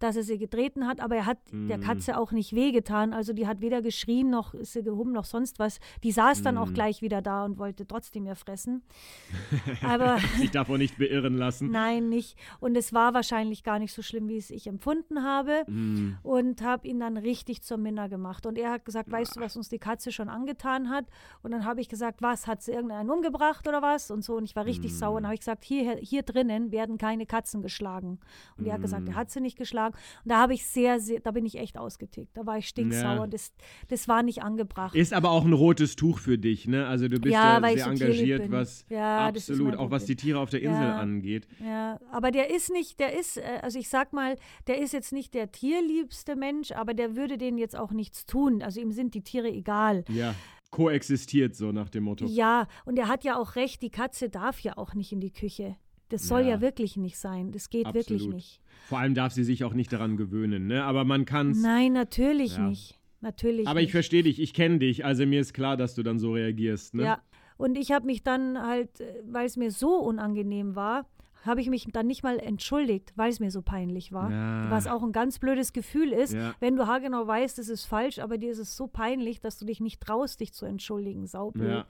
[0.03, 1.81] dass er sie getreten hat, aber er hat der Mm.
[1.81, 3.13] Katze auch nicht wehgetan.
[3.13, 5.79] Also die hat weder geschrien noch ist sie gehoben noch sonst was.
[6.03, 6.73] Die saß dann auch Mm.
[6.73, 8.83] gleich wieder da und wollte trotzdem ihr fressen.
[9.81, 11.71] Aber Sich davon nicht beirren lassen.
[11.71, 12.37] nein, nicht.
[12.59, 16.17] Und es war wahrscheinlich gar nicht so schlimm, wie es ich empfunden habe Mm.
[16.23, 18.45] und habe ihn dann richtig zur Minna gemacht.
[18.45, 21.05] Und er hat gesagt, weißt du, was uns die Katze schon angetan hat?
[21.41, 24.11] Und dann habe ich gesagt, was, hat sie irgendeinen umgebracht oder was?
[24.11, 24.95] Und so, und ich war richtig Mm.
[24.95, 25.17] sauer.
[25.17, 28.19] Und habe ich gesagt, hier, hier drinnen werden keine Katzen geschlagen.
[28.57, 29.09] Und er hat gesagt, Mm.
[29.09, 29.92] er hat sie nicht geschlagen.
[30.23, 32.35] Und da habe ich sehr, sehr, da bin ich echt ausgetickt.
[32.35, 33.15] Da war ich stinksauer.
[33.15, 33.27] Ja.
[33.27, 33.53] Das,
[33.89, 34.95] das war nicht angebracht.
[34.95, 36.87] Ist aber auch ein rotes Tuch für dich, ne?
[36.87, 40.15] Also du bist ja, Ja, sehr so engagiert, was Ja, absolut, auch was die.
[40.15, 41.47] Tiere auf der Insel angeht.
[41.63, 44.37] Ja, aber der ist nicht, der ist, äh, also ich sag mal,
[44.67, 48.61] der ist jetzt nicht der tierliebste Mensch, aber der würde denen jetzt auch nichts tun.
[48.61, 50.05] Also ihm sind die Tiere egal.
[50.09, 50.35] Ja,
[50.71, 52.25] koexistiert so nach dem Motto.
[52.25, 55.31] Ja, und er hat ja auch recht, die Katze darf ja auch nicht in die
[55.31, 55.75] Küche.
[56.13, 56.61] Das soll ja, Ja.
[56.61, 57.51] wirklich nicht sein.
[57.51, 58.35] Das geht wirklich Absolut.
[58.35, 58.61] nicht.
[58.87, 60.83] Vor allem darf sie sich auch nicht daran gewöhnen, ne?
[60.83, 61.61] Aber man kann's.
[61.61, 62.69] Nein, natürlich Ja.
[62.69, 62.99] nicht.
[63.21, 66.19] Natürlich aber ich verstehe dich, ich kenne dich, also mir ist klar, dass du dann
[66.19, 67.03] so reagierst, ne?
[67.03, 67.21] Ja,
[67.57, 71.07] und ich habe mich dann halt, äh, weil es mir so unangenehm war,
[71.45, 74.29] habe ich mich dann nicht mal entschuldigt, weil es mir so peinlich war.
[74.29, 74.69] Ja.
[74.71, 76.53] Was auch ein ganz blödes Gefühl ist, Ja.
[76.59, 79.65] wenn du haargenau weißt, es ist falsch, aber dir ist es so peinlich, dass du
[79.65, 81.25] dich nicht traust, dich zu entschuldigen.
[81.25, 81.69] Saublöd.
[81.69, 81.85] Ja.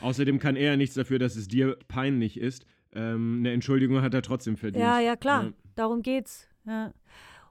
[0.00, 2.66] Außerdem kann er ja nichts dafür, dass es dir peinlich ist.
[2.94, 4.82] Ähm, eine Entschuldigung hat er trotzdem verdient.
[4.84, 5.44] Ja, ja, klar.
[5.44, 5.52] Ja.
[5.74, 6.48] Darum geht's.
[6.64, 6.92] Ja.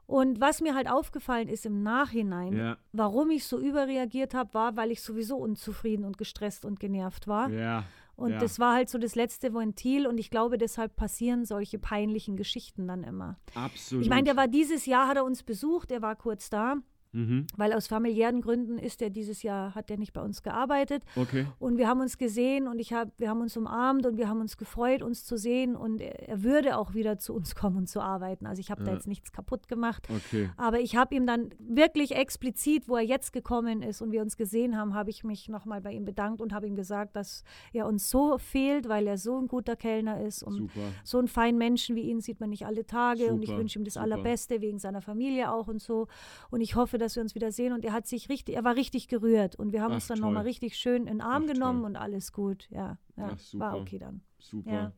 [0.06, 4.76] Und was mir halt aufgefallen ist im Nachhinein, Ja, warum ich so überreagiert habe, war,
[4.76, 7.50] weil ich sowieso unzufrieden und gestresst und genervt war.
[7.50, 7.86] ja.
[8.16, 8.40] Und ja.
[8.40, 12.88] das war halt so das letzte Ventil und ich glaube, deshalb passieren solche peinlichen Geschichten
[12.88, 13.38] dann immer.
[13.56, 14.04] absolut.
[14.04, 16.76] Ich meine, der war dieses Jahr, hat er uns besucht, er war kurz da,
[17.14, 17.48] Mhm.
[17.58, 21.04] weil aus familiären Gründen ist er dieses Jahr, hat er nicht bei uns gearbeitet.
[21.16, 21.46] Okay.
[21.60, 24.42] Und wir haben uns gesehen und ich hab, wir haben uns umarmt und wir haben
[24.42, 25.76] uns gefreut, uns zu sehen.
[25.76, 28.46] Und er, er würde auch wieder zu uns kommen und zu arbeiten.
[28.48, 28.98] Also ich habe da Ja.
[28.98, 30.08] jetzt nichts kaputt gemacht.
[30.10, 30.50] Okay.
[30.58, 34.36] Aber ich habe ihm dann wirklich explizit, wo er jetzt gekommen ist und wir uns
[34.38, 37.86] gesehen haben, habe ich mich nochmal bei ihm bedankt und habe ihm gesagt, dass er
[37.88, 40.42] uns so fehlt, weil er so ein guter Kellner ist.
[40.44, 40.92] Und Super.
[41.04, 43.78] so einen feinen Menschen wie ihn sieht man nicht alle Tage und ich Super, wünsche
[43.80, 44.04] ihm das super.
[44.06, 46.08] Allerbeste wegen seiner Familie auch und so.
[46.50, 48.76] Und ich hoffe, dass wir uns wieder sehen und er hat sich richtig, er war
[48.76, 51.54] richtig gerührt und wir haben Ach, uns dann nochmal richtig schön in den Arm Ach,
[51.54, 51.90] genommen toll.
[51.92, 52.68] und alles gut.
[52.72, 53.66] Ja, ja Ach, super.
[53.66, 54.22] war okay dann.
[54.40, 54.72] Super.
[54.72, 54.94] Ja.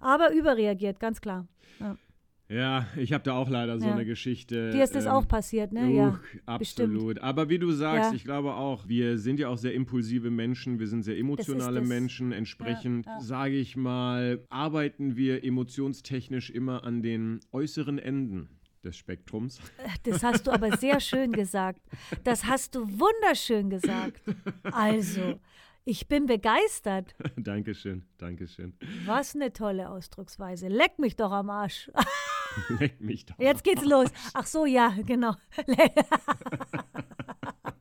[0.00, 1.46] Aber überreagiert, ganz klar.
[2.48, 3.92] Ja, ich habe da auch leider so Ja.
[3.94, 4.70] eine Geschichte.
[4.70, 5.90] Dir ist das ähm, auch passiert, ne?
[5.90, 6.08] Ja.
[6.10, 7.18] Uch, absolut.
[7.18, 8.16] Aber wie du sagst, Ja.
[8.16, 11.88] ich glaube auch, wir sind ja auch sehr impulsive Menschen, wir sind sehr emotionale das.
[11.88, 12.30] Menschen.
[12.30, 13.20] Entsprechend, Ja, ja.
[13.20, 18.48] sage ich mal, arbeiten wir emotionstechnisch immer an den äußeren Enden
[18.86, 19.60] des Spektrums.
[20.04, 21.80] Das hast du aber sehr schön gesagt.
[22.24, 24.22] Das hast du wunderschön gesagt.
[24.62, 25.38] Also,
[25.84, 27.14] ich bin begeistert.
[27.36, 28.74] Dankeschön, Dankeschön.
[29.04, 30.68] Was eine tolle Ausdrucksweise.
[30.68, 31.90] Leck mich doch am Arsch.
[32.80, 33.38] Leck mich doch.
[33.38, 34.08] Jetzt geht's los.
[34.32, 35.34] Ach so, ja, genau.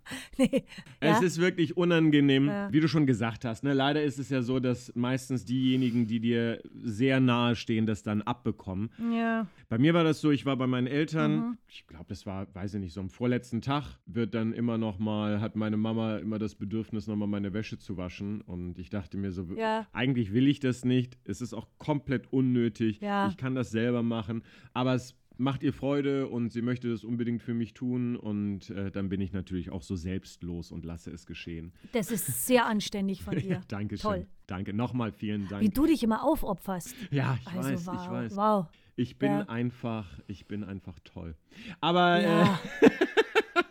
[0.38, 0.64] nee,
[1.00, 1.26] Es ja.
[1.26, 2.72] ist wirklich unangenehm, Ja.
[2.72, 3.64] wie du schon gesagt hast.
[3.64, 3.74] Ne?
[3.74, 8.22] Leider ist es ja so, dass meistens diejenigen, die dir sehr nahe stehen, das dann
[8.22, 8.90] abbekommen.
[9.12, 9.48] ja.
[9.68, 11.58] Bei mir war das so, ich war bei meinen Eltern, Mhm.
[11.68, 15.00] ich glaube, das war, weiß ich nicht, so am vorletzten Tag wird dann immer noch
[15.00, 18.92] mal, hat meine Mama immer das Bedürfnis, noch mal meine Wäsche zu waschen und ich
[18.92, 19.88] dachte mir so, Ja.
[19.92, 24.44] eigentlich will ich das nicht, es ist auch komplett unnötig, ich kann das selber machen,
[24.74, 28.92] aber es macht ihr Freude und sie möchte das unbedingt für mich tun und äh,
[28.92, 31.74] dann bin ich natürlich auch so selbstlos und lasse es geschehen.
[31.94, 33.62] Das ist sehr anständig von dir.
[33.68, 34.02] Dankeschön.
[34.10, 34.28] Toll.
[34.48, 35.64] Danke, nochmal vielen Dank.
[35.64, 36.96] Wie du dich immer aufopferst.
[37.12, 37.96] ja, ich Also, weiß, wow.
[38.06, 38.36] ich weiß.
[38.38, 38.66] Wow.
[38.98, 39.40] Ich bin Ja.
[39.50, 41.36] einfach, ich bin einfach toll.
[41.82, 42.60] Aber Ja.
[42.82, 42.90] äh,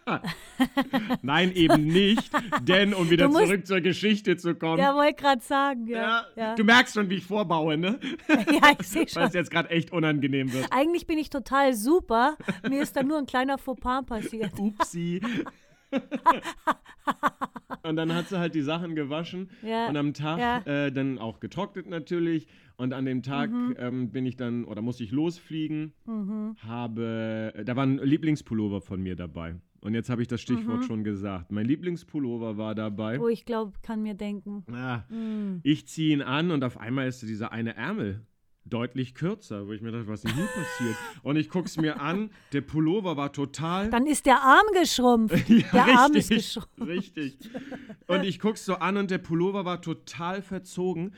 [1.23, 2.31] nein, eben nicht.
[2.63, 4.79] Denn um wieder musst- zurück zur Geschichte zu kommen.
[4.79, 5.87] Ja, wollte gerade sagen.
[5.87, 6.55] Ja, ja, ja.
[6.55, 7.99] Du merkst schon, wie ich vorbaue, ne?
[8.29, 9.23] ja ich sehe Weil schon.
[9.25, 10.67] es jetzt gerade echt unangenehm wird.
[10.71, 12.37] Eigentlich bin ich total super.
[12.69, 14.53] Mir ist da nur ein kleiner Fauxpas passiert.
[14.59, 15.21] Upsi.
[17.83, 20.59] und dann hat sie halt die Sachen gewaschen Ja, und am Tag ja.
[20.87, 22.47] äh, dann auch getrocknet natürlich.
[22.77, 23.77] Und an dem Tag Mhm.
[23.79, 25.93] ähm, bin ich dann oder musste ich losfliegen.
[26.67, 29.55] Habe, da war ein Lieblingspullover von mir dabei.
[29.85, 30.83] Und jetzt habe ich das Stichwort Mhm.
[30.87, 31.53] schon gesagt.
[31.53, 33.21] Mein Lieblingspullover war dabei.
[33.21, 34.65] Wo ich glaube, kann mir denken.
[34.73, 35.61] Ah, Mm.
[35.63, 38.23] ich ziehe ihn an und auf einmal ist dieser eine Ärmel
[38.65, 40.97] deutlich kürzer, wo ich mir dachte, was ist denn hier passiert?
[41.23, 45.37] Und ich gucke es mir an, der Pullover war total Dann ist der Arm geschrumpft.
[45.51, 46.81] ja, der Arm ist richtig, geschrumpft.
[46.81, 47.39] richtig.
[48.07, 51.13] Und ich guck's so an und der Pullover war total verzogen.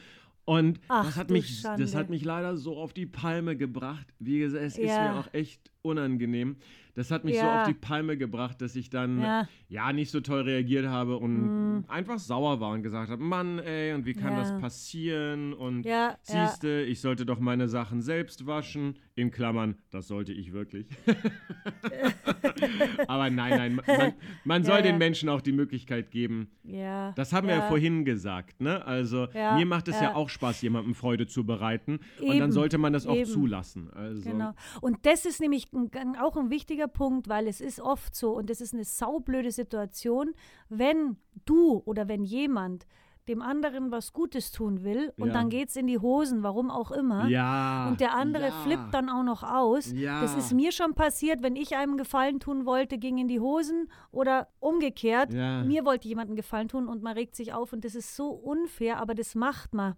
[0.44, 4.06] Und Ach, das, hat mich, das hat mich leider so auf die Palme gebracht.
[4.18, 5.12] Wie gesagt, es ist Ja.
[5.12, 6.56] mir auch echt unangenehm.
[6.96, 7.60] Das hat mich so Ja.
[7.62, 9.92] auf die Palme gebracht, dass ich dann ja, Ja.
[9.92, 14.04] nicht so toll reagiert habe und einfach sauer war und gesagt habe, Mann, ey, und
[14.06, 14.40] wie kann Ja.
[14.40, 15.52] das passieren?
[15.52, 15.86] Und
[16.22, 18.96] siehste, ich sollte doch meine Sachen selbst waschen.
[19.14, 20.88] In Klammern, das sollte ich wirklich.
[23.08, 24.12] Aber nein, nein, man,
[24.44, 24.96] man, soll den.
[24.98, 26.48] Menschen auch die Möglichkeit geben.
[26.64, 27.12] Ja.
[27.12, 28.84] Das haben wir ja vorhin gesagt, ne?
[28.86, 30.14] Also mir macht es ja.
[30.14, 32.00] auch Spaß, jemandem Freude zu bereiten.
[32.20, 33.30] und dann Eben, sollte man das auch eben.
[33.30, 33.90] zulassen.
[33.94, 34.52] Also Genau.
[34.80, 38.50] Und das ist nämlich ein- auch ein wichtiger Punkt, weil es ist oft so und
[38.50, 40.34] das ist eine saublöde Situation,
[40.68, 42.86] wenn du oder wenn jemand
[43.28, 45.34] dem anderen was Gutes tun will und Ja.
[45.34, 47.26] dann geht es in die Hosen, warum auch immer.
[47.26, 47.88] ja.
[47.88, 48.52] Und der andere ja.
[48.62, 49.90] flippt dann auch noch aus.
[49.90, 50.20] Ja.
[50.20, 53.90] Das ist mir schon passiert, wenn ich einem Gefallen tun wollte, ging in die Hosen
[54.12, 55.32] oder umgekehrt.
[55.32, 58.28] Mir wollte jemand einen Gefallen tun und man regt sich auf und das ist so
[58.28, 59.96] unfair, aber das macht man.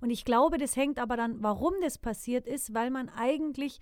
[0.00, 3.78] Und ich glaube, das hängt aber dann, warum das passiert ist, weil man eigentlich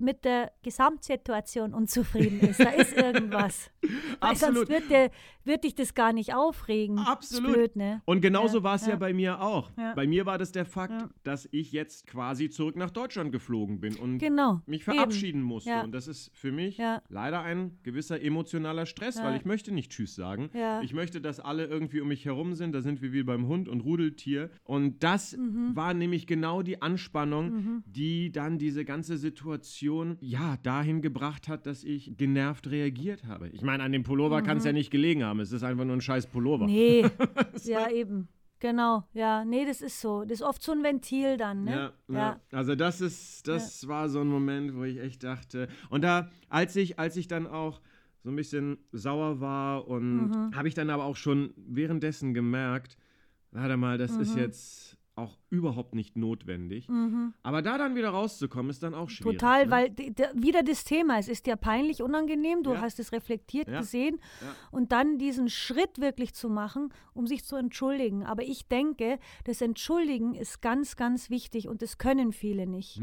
[0.00, 2.60] mit der Gesamtsituation unzufrieden ist.
[2.60, 3.70] Da ist irgendwas.
[3.82, 4.56] Weil Absolut.
[4.56, 5.10] sonst wird, der,
[5.44, 6.98] wird dich das gar nicht aufregen.
[6.98, 7.52] Absolut.
[7.52, 8.02] Blöd, ne?
[8.04, 8.90] Und genauso Ja, war es ja.
[8.90, 8.96] ja.
[8.96, 9.70] bei mir auch.
[9.76, 9.94] Ja.
[9.94, 13.96] Bei mir war das der Fakt, dass ich jetzt quasi zurück nach Deutschland geflogen bin
[13.96, 14.60] und Genau.
[14.66, 14.92] mich eben.
[14.96, 15.70] verabschieden musste.
[15.70, 15.82] Ja.
[15.82, 17.02] Und das ist für mich Ja.
[17.08, 20.50] leider ein gewisser emotionaler Stress, weil ich möchte nicht Tschüss sagen.
[20.82, 22.72] Ich möchte, dass alle irgendwie um mich herum sind.
[22.72, 24.50] Da sind wir wie beim Hund und Rudeltier.
[24.64, 25.74] Und das Mhm.
[25.74, 31.84] war nämlich genau die Anspannung, die dann diese ganze Situation ja dahin gebracht hat, dass
[31.84, 33.48] ich genervt reagiert habe.
[33.48, 35.39] Ich meine, an dem Pullover kann es ja nicht gelegen haben.
[35.40, 36.66] Es ist einfach nur ein scheiß Pullover.
[36.66, 37.04] Nee,
[37.64, 38.28] ja eben.
[38.58, 40.22] Genau, ja, nee, das ist so.
[40.22, 41.92] Das ist oft so ein Ventil dann, ne?
[42.08, 42.40] Ja, ja.
[42.52, 45.68] Also das ist, das war so ein Moment, wo ich echt dachte.
[45.88, 47.80] Und da, als ich, als ich dann auch
[48.22, 50.54] so ein bisschen sauer war und Mhm.
[50.54, 52.98] habe ich dann aber auch schon währenddessen gemerkt,
[53.50, 54.40] warte mal, das ist Mhm.
[54.42, 56.88] jetzt auch überhaupt nicht notwendig.
[57.42, 59.38] Aber da dann wieder rauszukommen, ist dann auch schwierig.
[59.38, 59.70] Total, ne?
[59.70, 59.94] weil
[60.34, 62.80] wieder das Thema, es ist ja peinlich, unangenehm, du Ja.
[62.80, 63.80] hast es reflektiert Ja.
[63.80, 64.54] gesehen Ja.
[64.70, 68.24] und dann diesen Schritt wirklich zu machen, um sich zu entschuldigen.
[68.24, 73.00] Aber ich denke, das Entschuldigen ist ganz, ganz wichtig und das können viele nicht.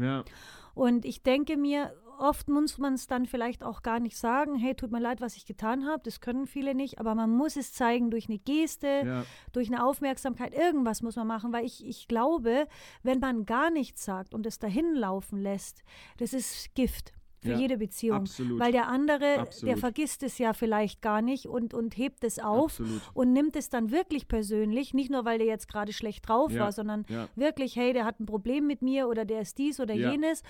[0.74, 4.74] Und ich denke mir, oft muss man es dann vielleicht auch gar nicht sagen, hey,
[4.74, 7.72] tut mir leid, was ich getan habe, das können viele nicht, aber man muss es
[7.72, 12.08] zeigen durch eine Geste, ja, durch eine Aufmerksamkeit, irgendwas muss man machen, weil ich, ich
[12.08, 12.66] glaube,
[13.02, 15.82] wenn man gar nichts sagt und es dahin laufen lässt,
[16.18, 17.12] das ist Gift.
[17.40, 18.18] Für Ja, jede Beziehung.
[18.18, 18.58] absolut.
[18.60, 19.78] Weil der andere, der Absolut.
[19.78, 23.00] vergisst es ja vielleicht gar nicht und, und hebt es auf Absolut.
[23.14, 24.94] und nimmt es dann wirklich persönlich.
[24.94, 27.28] Nicht nur, weil der jetzt gerade schlecht drauf Ja, war, sondern ja.
[27.36, 30.42] wirklich, hey, der hat ein Problem mit mir oder der ist dies oder jenes.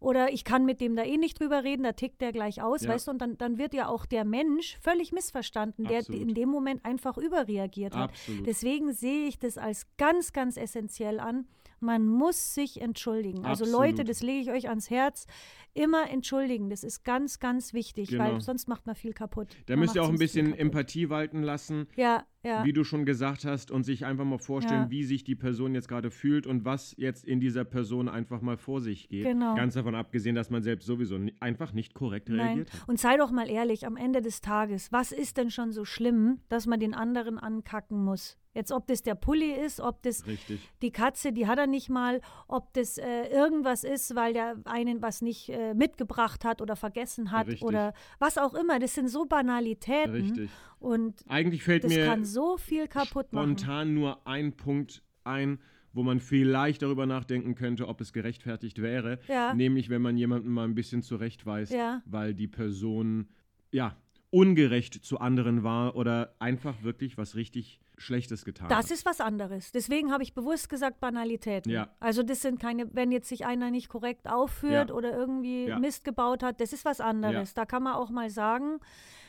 [0.00, 2.86] Oder ich kann mit dem da eh nicht drüber reden, da tickt der gleich aus,
[2.86, 3.10] weißt du?
[3.12, 7.16] Und dann, dann wird ja auch der Mensch völlig missverstanden, der in dem Moment einfach
[7.18, 8.10] überreagiert hat.
[8.44, 11.46] Deswegen sehe ich das als ganz, ganz essentiell an.
[11.80, 13.44] Man muss sich entschuldigen.
[13.44, 13.86] Also Absolut.
[13.88, 15.26] Leute, das lege ich euch ans Herz.
[15.74, 16.70] Immer entschuldigen.
[16.70, 18.24] Das ist ganz, ganz wichtig, Genau.
[18.24, 19.56] weil sonst macht man viel kaputt.
[19.66, 20.54] Da Man müsst ihr auch ein bisschen.
[20.54, 21.86] Empathie walten lassen.
[21.96, 22.64] Ja, ja.
[22.64, 24.90] wie du schon gesagt hast, und sich einfach mal vorstellen, Ja.
[24.90, 28.56] wie sich die Person jetzt gerade fühlt und was jetzt in dieser Person einfach mal
[28.56, 29.24] vor sich geht.
[29.24, 29.54] Genau.
[29.54, 32.40] Ganz davon abgesehen, dass man selbst sowieso einfach nicht korrekt Nein.
[32.40, 32.88] reagiert hat.
[32.88, 36.38] Und sei doch mal ehrlich, am Ende des Tages, was ist denn schon so schlimm,
[36.48, 38.38] dass man den anderen ankacken muss?
[38.56, 40.60] Jetzt, ob das der Pulli ist, ob das Richtig.
[40.80, 45.02] die Katze, die hat er nicht mal, ob das äh, irgendwas ist, weil der einen
[45.02, 47.62] was nicht äh, mitgebracht hat oder vergessen hat Richtig.
[47.62, 48.78] oder was auch immer.
[48.78, 50.10] Das sind so Banalitäten.
[50.12, 50.50] Richtig.
[50.78, 53.58] Und Eigentlich fällt das mir kann so viel kaputt machen.
[53.58, 55.58] spontan nur ein Punkt ein,
[55.92, 59.18] wo man vielleicht darüber nachdenken könnte, ob es gerechtfertigt wäre.
[59.28, 59.52] Ja.
[59.54, 62.00] Nämlich, wenn man jemanden mal ein bisschen zurechtweist, Ja.
[62.06, 63.28] weil die Person,
[63.70, 63.96] ja,
[64.30, 68.90] ungerecht zu anderen war oder einfach wirklich was richtig Schlechtes getan Das hat.
[68.90, 69.72] ist was anderes.
[69.72, 71.70] Deswegen habe ich bewusst gesagt Banalitäten.
[71.72, 71.88] Ja.
[72.00, 74.94] Also das sind keine, wenn jetzt sich einer nicht korrekt aufführt Ja.
[74.94, 75.78] oder irgendwie Ja.
[75.78, 77.54] Mist gebaut hat, das ist was anderes.
[77.54, 78.80] Da kann man auch mal sagen,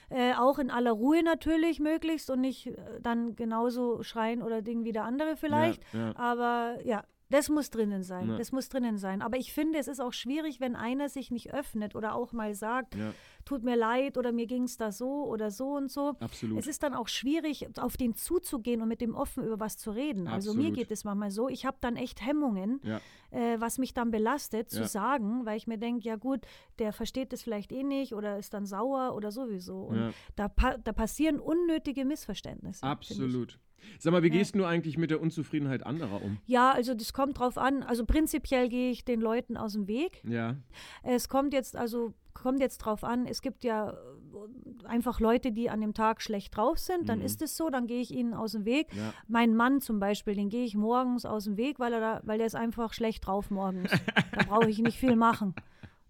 [0.10, 4.84] äh, auch in aller Ruhe natürlich möglichst und nicht äh, dann genauso schreien oder Ding
[4.86, 5.82] wie der andere vielleicht.
[6.16, 8.30] Aber ja, das muss drinnen sein.
[8.30, 8.38] Ja.
[8.38, 9.22] Das muss drinnen sein.
[9.22, 12.54] Aber ich finde, es ist auch schwierig, wenn einer sich nicht öffnet oder auch mal
[12.54, 13.14] sagt, Ja.
[13.46, 16.16] tut mir leid oder mir ging es da so oder so und so.
[16.20, 16.58] Absolut.
[16.60, 19.92] Es ist dann auch schwierig, auf den zuzugehen und mit dem offen über was zu
[19.92, 20.28] reden.
[20.28, 20.76] Also mir Absolut.
[20.78, 23.00] geht es manchmal so, ich habe dann echt Hemmungen, Ja.
[23.32, 26.42] äh, was mich dann belastet, zu sagen, weil ich mir denke, ja gut,
[26.80, 29.82] der versteht das vielleicht eh nicht oder ist dann sauer oder sowieso.
[29.84, 32.84] Und da, pa da passieren unnötige Missverständnisse.
[32.84, 33.60] Absolut.
[34.00, 36.38] Sag mal, wie gehst du eigentlich mit der Unzufriedenheit anderer um?
[36.46, 37.84] Ja, also das kommt drauf an.
[37.84, 40.24] Also prinzipiell gehe ich den Leuten aus dem Weg.
[40.28, 40.56] Ja.
[41.04, 45.70] Es kommt jetzt also kommt jetzt drauf an, es gibt ja äh, einfach Leute, die
[45.70, 48.52] an dem Tag schlecht drauf sind, dann ist es so, dann gehe ich ihnen aus
[48.52, 48.94] dem Weg.
[48.94, 49.14] Ja.
[49.28, 52.38] Mein Mann zum Beispiel, den gehe ich morgens aus dem Weg, weil er da, weil
[52.38, 53.92] der ist einfach schlecht drauf morgens.
[54.32, 55.56] da brauche ich nicht viel machen.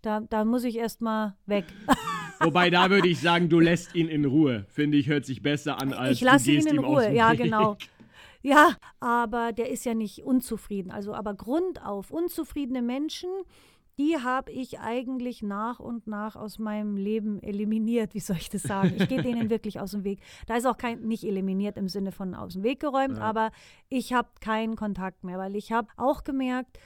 [0.01, 1.65] Da, da muss ich erst mal weg.
[2.39, 4.65] Wobei, da würde ich sagen, du lässt ihn in Ruhe.
[4.69, 7.39] Finde ich, hört sich besser an, als ich lasse ihn in Ruhe, ja, Weg.
[7.39, 7.77] genau.
[8.43, 10.91] Ja, aber der ist ja nicht unzufrieden.
[10.91, 13.29] Also, aber grundauf, unzufriedene Menschen,
[13.97, 18.13] die habe ich eigentlich nach und nach aus meinem Leben eliminiert.
[18.13, 18.93] Wie soll ich das sagen?
[18.95, 20.19] Ich gehe denen wirklich aus dem Weg.
[20.45, 23.51] Da ist auch kein, nicht eliminiert im Sinne von aus dem Weg geräumt, aber
[23.89, 26.77] ich habe keinen Kontakt mehr, weil ich habe auch gemerkt,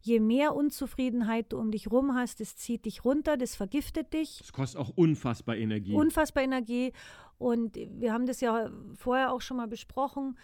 [0.00, 4.38] je mehr Unzufriedenheit du um dich rum hast, das zieht dich runter, das vergiftet dich
[4.38, 5.94] Das kostet auch unfassbar Energie.
[5.94, 6.92] unfassbar Energie.
[7.38, 10.36] Und wir haben das ja vorher auch schon mal besprochen.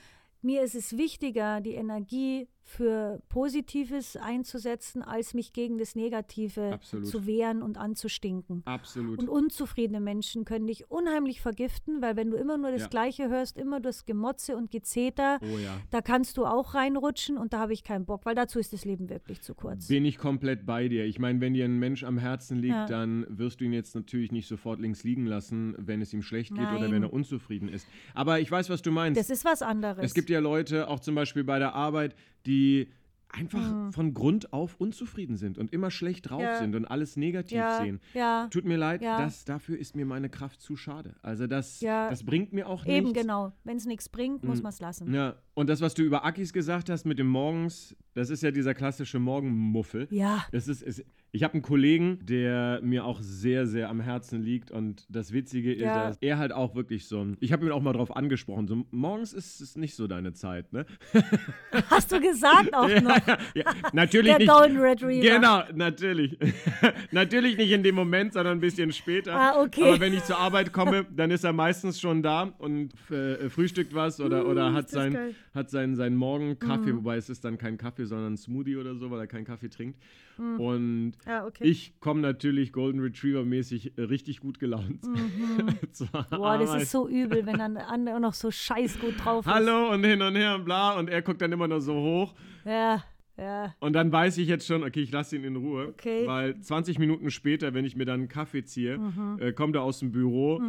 [0.42, 7.06] Mir ist es wichtiger, die Energie für Positives einzusetzen, als mich gegen das Negative Absolut.
[7.06, 8.62] zu wehren und anzustinken.
[8.64, 9.18] Absolut.
[9.18, 12.88] Und unzufriedene Menschen können dich unheimlich vergiften, weil wenn du immer nur das Ja.
[12.88, 15.76] Gleiche hörst, immer das Gemotze und Gezeter, oh ja.
[15.90, 18.86] da kannst du auch reinrutschen und da habe ich keinen Bock, weil dazu ist das
[18.86, 19.88] Leben wirklich zu kurz.
[19.88, 21.04] Bin ich komplett bei dir.
[21.04, 22.86] Ich meine, wenn dir ein Mensch am Herzen liegt, Ja.
[22.86, 26.54] dann wirst du ihn jetzt natürlich nicht sofort links liegen lassen, wenn es ihm schlecht
[26.54, 26.92] geht oder Nein.
[26.92, 27.86] wenn er unzufrieden ist.
[28.14, 29.20] Aber ich weiß, was du meinst.
[29.20, 30.02] Das ist was anderes.
[30.02, 32.14] Es gibt ja Leute, auch zum Beispiel bei der Arbeit,
[32.46, 32.88] die
[33.28, 33.92] einfach Hm.
[33.92, 36.58] von Grund auf unzufrieden sind und immer schlecht drauf Ja.
[36.58, 37.98] sind und alles negativ ja, sehen.
[38.14, 38.46] ja.
[38.48, 41.16] Tut mir leid, das, dafür ist mir meine Kraft zu schade.
[41.20, 42.08] Also das, Ja.
[42.08, 42.96] das bringt mir auch nichts.
[42.96, 43.52] Eben genau.
[43.64, 44.62] Wenn es nichts bringt, muss Mhm.
[44.62, 45.12] man es lassen.
[45.12, 48.52] Ja, und das, was du über Akis gesagt hast mit dem Morgens, das ist ja
[48.52, 50.06] dieser klassische Morgenmuffel.
[50.12, 50.44] Ja.
[50.52, 51.04] Das ist, ist,
[51.34, 54.70] ich habe einen Kollegen, der mir auch sehr, sehr am Herzen liegt.
[54.70, 56.06] Und das Witzige ist, Ja.
[56.06, 57.36] dass er halt auch wirklich so ein.
[57.40, 58.68] Ich habe ihn auch mal drauf angesprochen.
[58.68, 60.86] So, morgens ist es nicht so deine Zeit, ne?
[61.90, 63.26] Hast du gesagt auch noch.
[63.54, 64.48] ja, natürlich Der nicht.
[64.48, 65.28] Golden Retriever.
[65.28, 66.38] Genau, natürlich.
[67.10, 69.34] natürlich nicht in dem Moment, sondern ein bisschen später.
[69.34, 69.82] Ah, okay.
[69.88, 73.92] Aber wenn ich zur Arbeit komme, dann ist er meistens schon da und äh, frühstückt
[73.92, 75.30] was oder, oder hat, Mm, sein, geil.
[75.52, 75.58] Mm.
[75.58, 79.10] hat seinen, seinen Morgenkaffee, wobei es ist dann kein Kaffee, sondern ein Smoothie oder so,
[79.10, 79.98] weil er keinen Kaffee trinkt.
[80.38, 81.46] Und Ja, Mm.
[81.46, 81.64] okay.
[81.64, 85.66] ich komme natürlich Golden Retriever-mäßig äh, richtig gut gelaunt Mhm.
[86.30, 89.52] Boah, das ist so übel, wenn dann der andere noch so scheiß gut drauf ist.
[89.52, 92.34] Hallo und hin und her und bla und er guckt dann immer nur so hoch
[92.64, 93.02] Ja,
[93.36, 93.74] ja.
[93.80, 95.88] Und dann weiß ich jetzt schon, okay, ich lasse ihn in Ruhe.
[95.88, 96.26] Okay.
[96.26, 99.38] Weil 20 Minuten später, wenn ich mir dann einen Kaffee ziehe, Mhm.
[99.40, 100.60] äh, kommt er aus dem Büro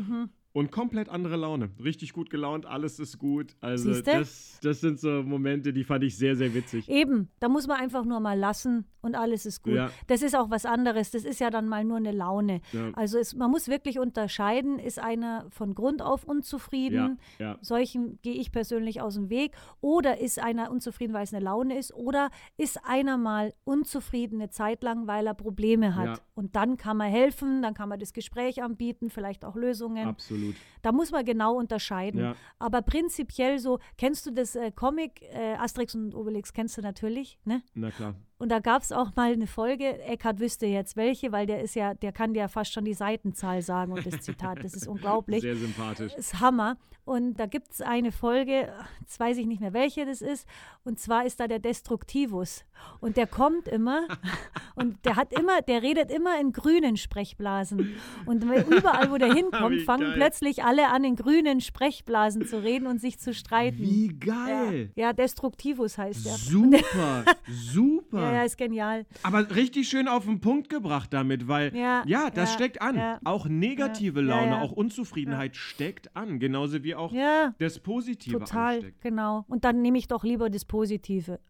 [0.55, 1.69] und komplett andere Laune.
[1.83, 3.57] Richtig gut gelaunt, alles ist gut.
[3.59, 4.11] Also Siehste?
[4.11, 6.87] das, das sind so Momente, die fand ich sehr, sehr witzig.
[6.87, 9.73] Eben, da muss man einfach nur mal lassen und alles ist gut.
[9.73, 9.91] Ja.
[10.07, 11.11] Das ist auch was anderes.
[11.11, 12.61] Das ist ja dann mal nur eine Laune.
[12.71, 12.89] Ja.
[12.93, 18.35] Also es, man muss wirklich unterscheiden, ist einer von Grund auf unzufrieden, Ja, solchen gehe
[18.35, 19.51] ich persönlich aus dem Weg,
[19.81, 24.51] oder ist einer unzufrieden, weil es eine Laune ist, oder ist einer mal unzufrieden eine
[24.51, 26.23] Zeit lang, weil er Probleme hat.
[26.33, 30.07] Und dann kann man helfen, dann kann man das Gespräch anbieten, vielleicht auch Lösungen.
[30.07, 30.44] Absolut.
[30.81, 32.21] Da muss man genau unterscheiden.
[32.21, 32.35] Ja.
[32.59, 37.39] Aber prinzipiell so, kennst du das äh, Comic äh, Asterix und Obelix, kennst du natürlich,
[37.43, 37.63] ne?
[37.73, 38.15] Na klar.
[38.37, 41.73] Und da gab es auch mal eine Folge, Eckhard wüsste jetzt welche, weil der ist
[41.73, 44.87] ja, der kann dir ja fast schon die Seitenzahl sagen und das Zitat, das ist
[44.87, 45.41] unglaublich.
[45.41, 46.13] Sehr sympathisch.
[46.15, 46.77] Das ist Hammer.
[47.05, 48.67] Und da gibt es eine Folge,
[48.99, 50.47] jetzt weiß ich nicht mehr, welche das ist.
[50.83, 52.65] Und zwar ist da der Destruktivus.
[52.99, 54.07] Und der kommt immer
[54.75, 57.95] und der hat immer, der redet immer in grünen Sprechblasen.
[58.25, 62.99] Und überall, wo der hinkommt, fangen plötzlich alle an, in grünen Sprechblasen zu reden und
[62.99, 63.77] sich zu streiten.
[63.77, 64.91] Wie Ja, geil.
[64.95, 66.33] ja Destruktivus heißt der.
[66.33, 68.24] Super, super.
[68.25, 69.05] Ja, ja, ist genial.
[69.23, 72.95] Aber richtig schön auf den Punkt gebracht damit, weil Ja, das ja, steckt an.
[72.97, 73.19] ja.
[73.23, 74.61] Auch negative Ja, ja, Laune, ja.
[74.61, 79.01] auch Unzufriedenheit steckt an, genauso wie auch Ja, das Positive total, ansteckt.
[79.01, 79.45] genau.
[79.47, 81.39] Und dann nehme ich doch lieber das Positive.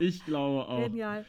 [0.00, 0.82] Ich glaube auch.
[0.84, 1.24] Genial.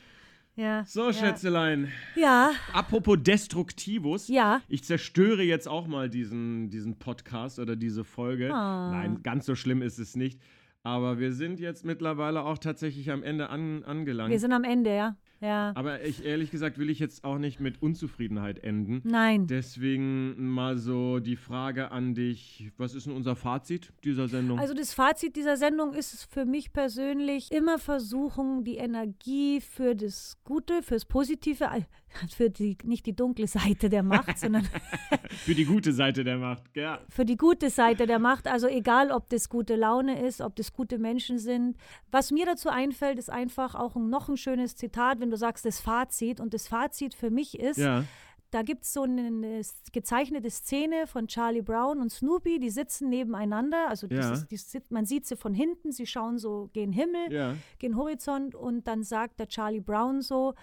[0.56, 0.84] Ja.
[0.86, 1.14] So, ja.
[1.14, 1.90] Schätzelein.
[2.16, 4.28] Ja, Apropos Destruktivus.
[4.28, 4.62] ja.
[4.68, 8.54] Ich zerstöre jetzt auch mal diesen, diesen Podcast oder diese Folge.
[8.54, 8.92] Ah.
[8.92, 10.42] Nein, ganz so schlimm ist es nicht.
[10.84, 14.32] Aber wir sind jetzt mittlerweile auch tatsächlich am Ende an, angelangt.
[14.32, 15.18] Wir sind am Ende, ja.
[15.42, 15.72] Ja.
[15.76, 19.02] Aber ich ehrlich gesagt will ich jetzt auch nicht mit Unzufriedenheit enden.
[19.06, 19.48] Nein.
[19.48, 24.60] Deswegen mal so die Frage an dich: Was ist denn unser Fazit dieser Sendung?
[24.60, 29.96] Also das Fazit dieser Sendung ist es für mich persönlich immer versuchen, die Energie für
[29.96, 31.70] das Gute, fürs Positive,
[32.36, 34.68] für die, nicht die dunkle Seite der Macht, sondern
[35.30, 36.64] Für die gute Seite der Macht.
[36.76, 37.00] Ja.
[37.10, 38.48] für die gute Seite der Macht.
[38.48, 41.78] Also egal, ob das gute Laune ist, ob das gute Menschen sind.
[42.12, 45.80] Was mir dazu einfällt, ist einfach auch noch ein schönes Zitat, wenn du sagst, das
[45.80, 46.40] Fazit.
[46.40, 48.04] Und das Fazit für mich ist, ja.
[48.52, 49.62] da gibt es so eine,
[49.94, 53.88] gezeichnete Szene von Charlie Brown und Snoopy, die sitzen nebeneinander.
[53.90, 54.32] Also Ja.
[54.32, 57.56] ist, die, man sieht sie von hinten, sie schauen so gen Himmel, Ja.
[57.78, 60.56] gen Horizont und dann sagt der Charlie Brown so,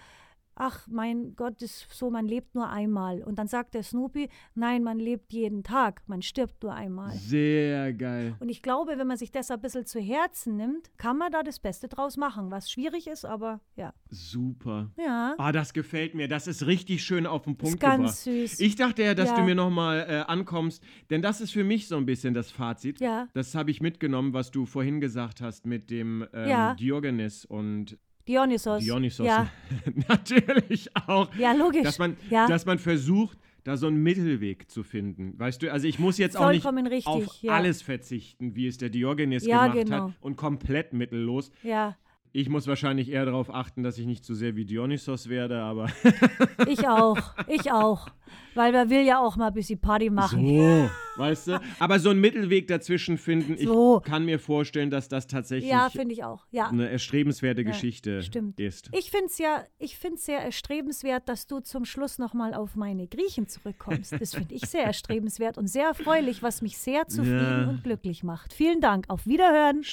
[0.59, 3.21] ach mein Gott, ist so, man lebt nur einmal.
[3.23, 7.11] Und dann sagt der Snoopy, nein, man lebt jeden Tag, man stirbt nur einmal.
[7.13, 8.35] Sehr geil.
[8.39, 11.43] Und ich glaube, wenn man sich das ein bisschen zu Herzen nimmt, kann man da
[11.43, 13.93] das Beste draus machen, was schwierig ist, aber ja.
[14.09, 14.89] Super.
[14.97, 16.27] Ja, Ah, das gefällt mir.
[16.27, 18.47] Das ist richtig schön auf den Punkt ist ganz gebracht.
[18.49, 18.59] süß.
[18.59, 19.35] Ich dachte ja, dass Ja.
[19.37, 22.99] du mir nochmal äh, ankommst, denn das ist für mich so ein bisschen das Fazit.
[22.99, 26.73] ja, Das habe ich mitgenommen, was du vorhin gesagt hast mit dem ähm, Ja.
[26.75, 27.97] Diogenes und
[28.27, 28.83] Dionysos.
[28.83, 29.25] Dionysos.
[29.25, 29.49] Ja,
[30.07, 31.33] Natürlich auch.
[31.35, 31.83] ja logisch.
[31.83, 32.47] Dass man, ja.
[32.47, 35.37] dass man versucht, da so einen Mittelweg zu finden.
[35.37, 37.53] Weißt du, also ich muss jetzt auch nicht Vollkommen richtig, auf ja.
[37.53, 40.07] alles verzichten, wie es der Diogenes Ja, gemacht genau.
[40.07, 41.51] hat und komplett mittellos.
[41.63, 41.97] ja,
[42.39, 45.87] Ich muss wahrscheinlich eher darauf achten, dass ich nicht zu sehr wie Dionysos werde, aber
[46.67, 47.17] ich auch.
[47.47, 48.09] Ich auch.
[48.53, 50.45] Weil man will ja auch mal ein bisschen Party machen.
[50.45, 50.89] so,
[51.19, 51.61] weißt du?
[51.79, 54.01] Aber so einen Mittelweg dazwischen finden, So.
[54.03, 56.45] ich kann mir vorstellen, dass das tatsächlich Ja, finde ich auch.
[56.51, 56.67] Ja.
[56.67, 58.59] eine erstrebenswerte Geschichte stimmt.
[58.59, 58.91] ist.
[58.93, 63.07] Ich finde es ja, ich finde sehr erstrebenswert, dass du zum Schluss nochmal auf meine
[63.07, 64.13] Griechen zurückkommst.
[64.21, 67.67] Das finde ich sehr erstrebenswert und sehr erfreulich, was mich sehr zufrieden Ja.
[67.69, 68.53] und glücklich macht.
[68.53, 69.05] Vielen Dank.
[69.09, 69.81] Auf Wiederhören.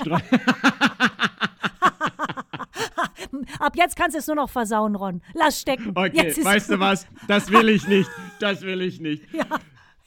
[3.59, 5.22] Ab jetzt kannst du es nur noch versauen, Ron.
[5.34, 5.92] Lass stecken.
[5.94, 7.06] Okay, weißt du was?
[7.28, 8.10] Das will ich nicht.
[8.40, 9.22] Das will ich nicht.
[9.32, 9.46] Ja,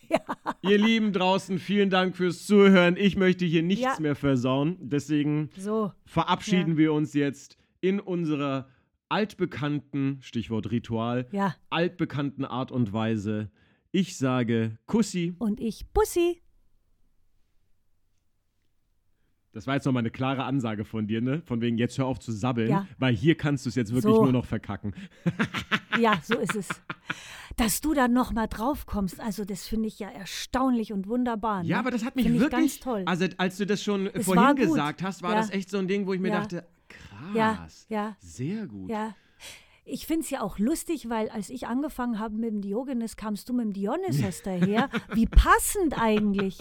[0.10, 0.54] ja.
[0.62, 2.96] Ihr Lieben draußen, vielen Dank fürs Zuhören.
[2.96, 3.96] Ich möchte hier nichts Ja.
[4.00, 4.78] mehr versauen.
[4.80, 5.92] Deswegen So.
[6.06, 6.78] verabschieden Ja.
[6.78, 8.70] wir uns jetzt in unserer
[9.10, 11.56] altbekannten, Stichwort Ritual, Ja.
[11.70, 13.50] altbekannten Art und Weise.
[13.92, 15.36] Ich sage Kussi.
[15.40, 16.42] Und ich Bussi.
[19.58, 21.42] Das war jetzt nochmal eine klare Ansage von dir, ne?
[21.44, 22.88] Von wegen, jetzt hör auf zu sabbeln, Ja.
[23.00, 24.24] weil hier kannst du es jetzt wirklich So.
[24.24, 24.94] nur noch verkacken.
[26.00, 26.68] Ja, so ist es.
[27.56, 31.64] Dass du da nochmal drauf kommst, also das finde ich ja erstaunlich und wunderbar.
[31.64, 31.70] Ne?
[31.70, 32.60] Ja, aber das hat mich Find ich wirklich.
[32.62, 33.02] ganz toll.
[33.08, 35.38] Also, als du das schon Es vorhin gesagt hast, war Ja.
[35.38, 36.42] das echt so ein Ding, wo ich mir Ja.
[36.42, 36.68] dachte,
[37.34, 37.88] Ja, krass.
[37.90, 38.16] ja.
[38.20, 38.92] Sehr gut.
[38.92, 39.16] Ja.
[39.90, 43.48] Ich finde es ja auch lustig, weil als ich angefangen habe mit dem Diogenes, kamst
[43.48, 44.90] du mit dem Dionysos daher.
[45.14, 46.58] Wie passend eigentlich.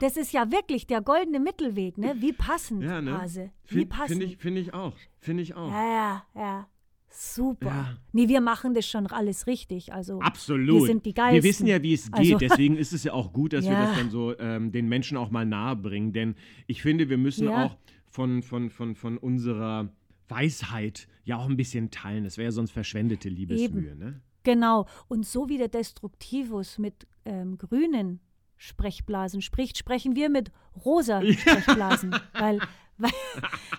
[0.00, 2.14] Das ist ja wirklich der goldene Mittelweg, ne?
[2.18, 3.20] Wie passend, Ja, ne?
[3.20, 3.50] Hase.
[3.66, 4.10] Wie passend.
[4.10, 4.94] Finde ich, find ich auch.
[5.18, 5.70] Finde ich auch.
[5.72, 6.66] ja, ja, ja.
[7.10, 7.66] Super.
[7.66, 7.96] Ja.
[8.12, 9.92] Nee, wir machen das schon alles richtig.
[9.92, 10.82] Also Absolut.
[10.82, 11.48] Wir sind die Wir Geilsten.
[11.48, 12.14] wissen ja, wie es geht.
[12.34, 13.86] Also- Deswegen ist es ja auch gut, dass wir Ja.
[13.86, 16.12] das dann so ähm, den Menschen auch mal nahe bringen.
[16.12, 16.36] Denn
[16.66, 17.64] ich finde, wir müssen Ja.
[17.64, 17.76] auch
[18.06, 19.88] von, von, von, von unserer
[20.28, 22.24] Weisheit ja auch ein bisschen teilen.
[22.24, 23.94] Das wäre ja sonst verschwendete Liebesmühe.
[23.96, 24.20] Ne?
[24.42, 24.86] Genau.
[25.08, 28.20] Und so wie der Destruktivus mit ähm, grünen
[28.56, 30.50] Sprechblasen spricht, sprechen wir mit
[30.84, 32.58] rosa Sprechblasen, weil,
[32.96, 33.12] weil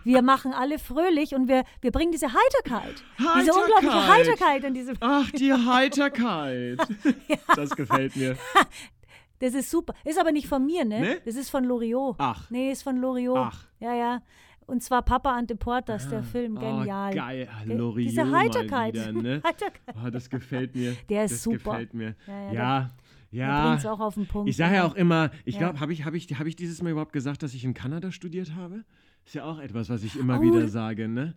[0.03, 4.39] wir machen alle fröhlich und wir, wir bringen diese Heiterkeit, diese unglaubliche Heiterkeit.
[4.39, 4.93] Heiterkeit in diese.
[5.01, 6.79] Ach, die Heiterkeit.
[7.55, 8.37] Das gefällt mir.
[9.39, 9.93] Das ist super.
[10.05, 10.99] Ist aber nicht von mir, ne?
[10.99, 11.21] Ne?
[11.25, 12.15] Das ist von Loriot.
[12.19, 12.49] Ach.
[12.49, 13.37] Nee, ist von Loriot.
[13.37, 13.67] Ach.
[13.79, 14.21] Ja, ja.
[14.69, 16.55] Und zwar Papa Ante Portas, der Film.
[16.55, 17.11] Genial.
[17.11, 17.49] Oh, geil.
[17.65, 18.93] Ge- Loriot Diese Heiterkeit.
[18.93, 19.41] Wieder, ne?
[19.45, 19.95] Heiterkeit.
[20.05, 20.95] Oh, das gefällt mir.
[21.09, 21.71] Der ist das super.
[21.71, 22.15] gefällt mir.
[22.27, 22.89] Ja, ja, Ja,
[23.31, 23.65] Er ja.
[23.67, 24.49] bringt es auch auf den Punkt.
[24.49, 25.59] Ich sage ja auch immer, ich Ja.
[25.61, 28.11] glaube, habe ich, hab ich, hab ich dieses Mal überhaupt gesagt, dass ich in Kanada
[28.11, 28.83] studiert habe?
[29.25, 31.35] Ist ja auch etwas, was ich immer Oh, wieder sage, ne?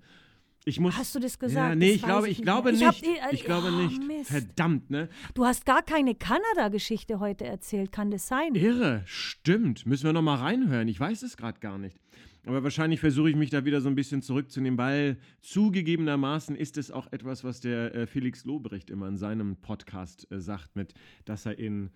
[0.64, 0.96] Ich muss.
[0.96, 1.76] Hast du das Ja, gesagt?
[1.78, 2.88] nee, Das ich glaube, ich ich nicht glaube mehr.
[2.90, 3.20] Ich nicht.
[3.22, 4.02] hab die- Ich glaube oh, nicht.
[4.06, 4.30] Mist.
[4.30, 5.08] Verdammt, ne?
[5.34, 7.90] Du hast gar keine Kanada-Geschichte heute erzählt.
[7.90, 8.54] Kann das sein?
[8.54, 9.86] Irre, stimmt.
[9.86, 10.86] Müssen wir noch mal reinhören.
[10.86, 11.98] Ich weiß es gerade gar nicht.
[12.44, 16.90] Aber wahrscheinlich versuche ich mich da wieder so ein bisschen zurückzunehmen, weil zugegebenermaßen ist es
[16.90, 20.92] auch etwas, was der äh, Felix Lobrecht immer in seinem Podcast äh, sagt, mit,
[21.24, 21.90] dass er in,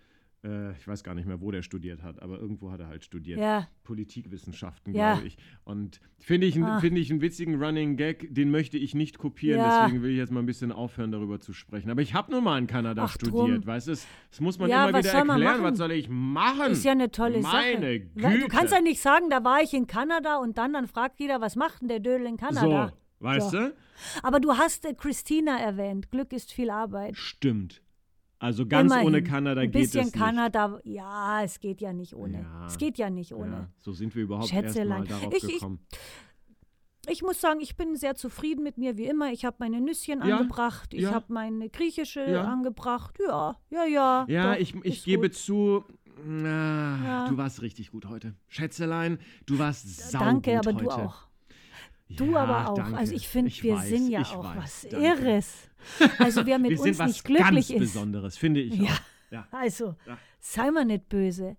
[0.45, 3.05] äh, ich weiß gar nicht mehr, wo der studiert hat, aber irgendwo hat er halt
[3.05, 3.39] studiert.
[3.41, 3.69] Ja.
[3.85, 5.15] Politikwissenschaften, Ja.
[5.15, 5.37] glaube ich.
[5.65, 6.81] Und finde ich, Ah.
[6.81, 9.85] finde ich einen witzigen Running Gag, den möchte ich nicht kopieren, Ja.
[9.85, 11.91] deswegen will ich jetzt mal ein bisschen aufhören, darüber zu sprechen.
[11.91, 13.31] Aber ich habe nur mal in Kanada Ach, drum.
[13.31, 13.93] studiert, weißt du?
[13.93, 15.63] Das, das muss man Ja, immer wieder erklären.
[15.63, 16.73] Was soll ich machen?
[16.73, 17.57] Ist ja eine tolle Sache.
[17.75, 18.23] Meine Güte.
[18.23, 21.19] Weil Du kannst ja nicht sagen, da war ich in Kanada und dann, dann fragt
[21.21, 22.89] jeder, was macht denn der Dödel in Kanada?
[23.21, 23.59] So, weißt So.
[23.59, 23.75] du?
[24.23, 26.11] Aber du hast äh, Christina erwähnt.
[26.11, 27.17] Glück ist viel Arbeit.
[27.17, 27.83] Stimmt.
[28.39, 29.07] Also ganz Immerhin.
[29.09, 30.17] ohne Kanada Ein geht bisschen es nicht.
[30.17, 32.41] Kanada, ja, es geht ja nicht ohne.
[32.43, 32.67] Ja.
[32.67, 33.53] Es geht ja nicht ohne.
[33.53, 35.01] Ja, so sind wir überhaupt erst Schätzelein.
[35.01, 35.81] mal darauf Ich- ich- gekommen.
[37.09, 39.31] Ich muss sagen, ich bin sehr zufrieden mit mir, wie immer.
[39.31, 41.13] Ich habe meine Nüsschen Ja, angebracht, ich ja.
[41.13, 42.43] habe meine griechische Ja.
[42.45, 43.17] angebracht.
[43.27, 44.25] Ja, ja, ja.
[44.29, 45.37] Ja, doch, ich, ich gebe gut.
[45.37, 45.85] zu,
[46.25, 48.35] na, du warst richtig gut heute.
[48.49, 50.85] Schätzelein, du warst saugut Danke, aber heute.
[50.85, 51.29] du auch.
[52.09, 52.75] Du Ja, aber auch.
[52.75, 52.97] danke.
[52.97, 55.07] Also ich finde, wir weiß, sind ja auch weiß, was danke.
[55.07, 55.69] Irres.
[56.19, 57.79] Also wer mit wir uns nicht glücklich ganz ist.
[57.79, 58.85] Besonderes, finde ich Ja.
[58.93, 59.01] auch.
[59.33, 59.49] Ja.
[59.51, 60.17] Also, Ja.
[60.39, 61.57] sei mal nicht böse.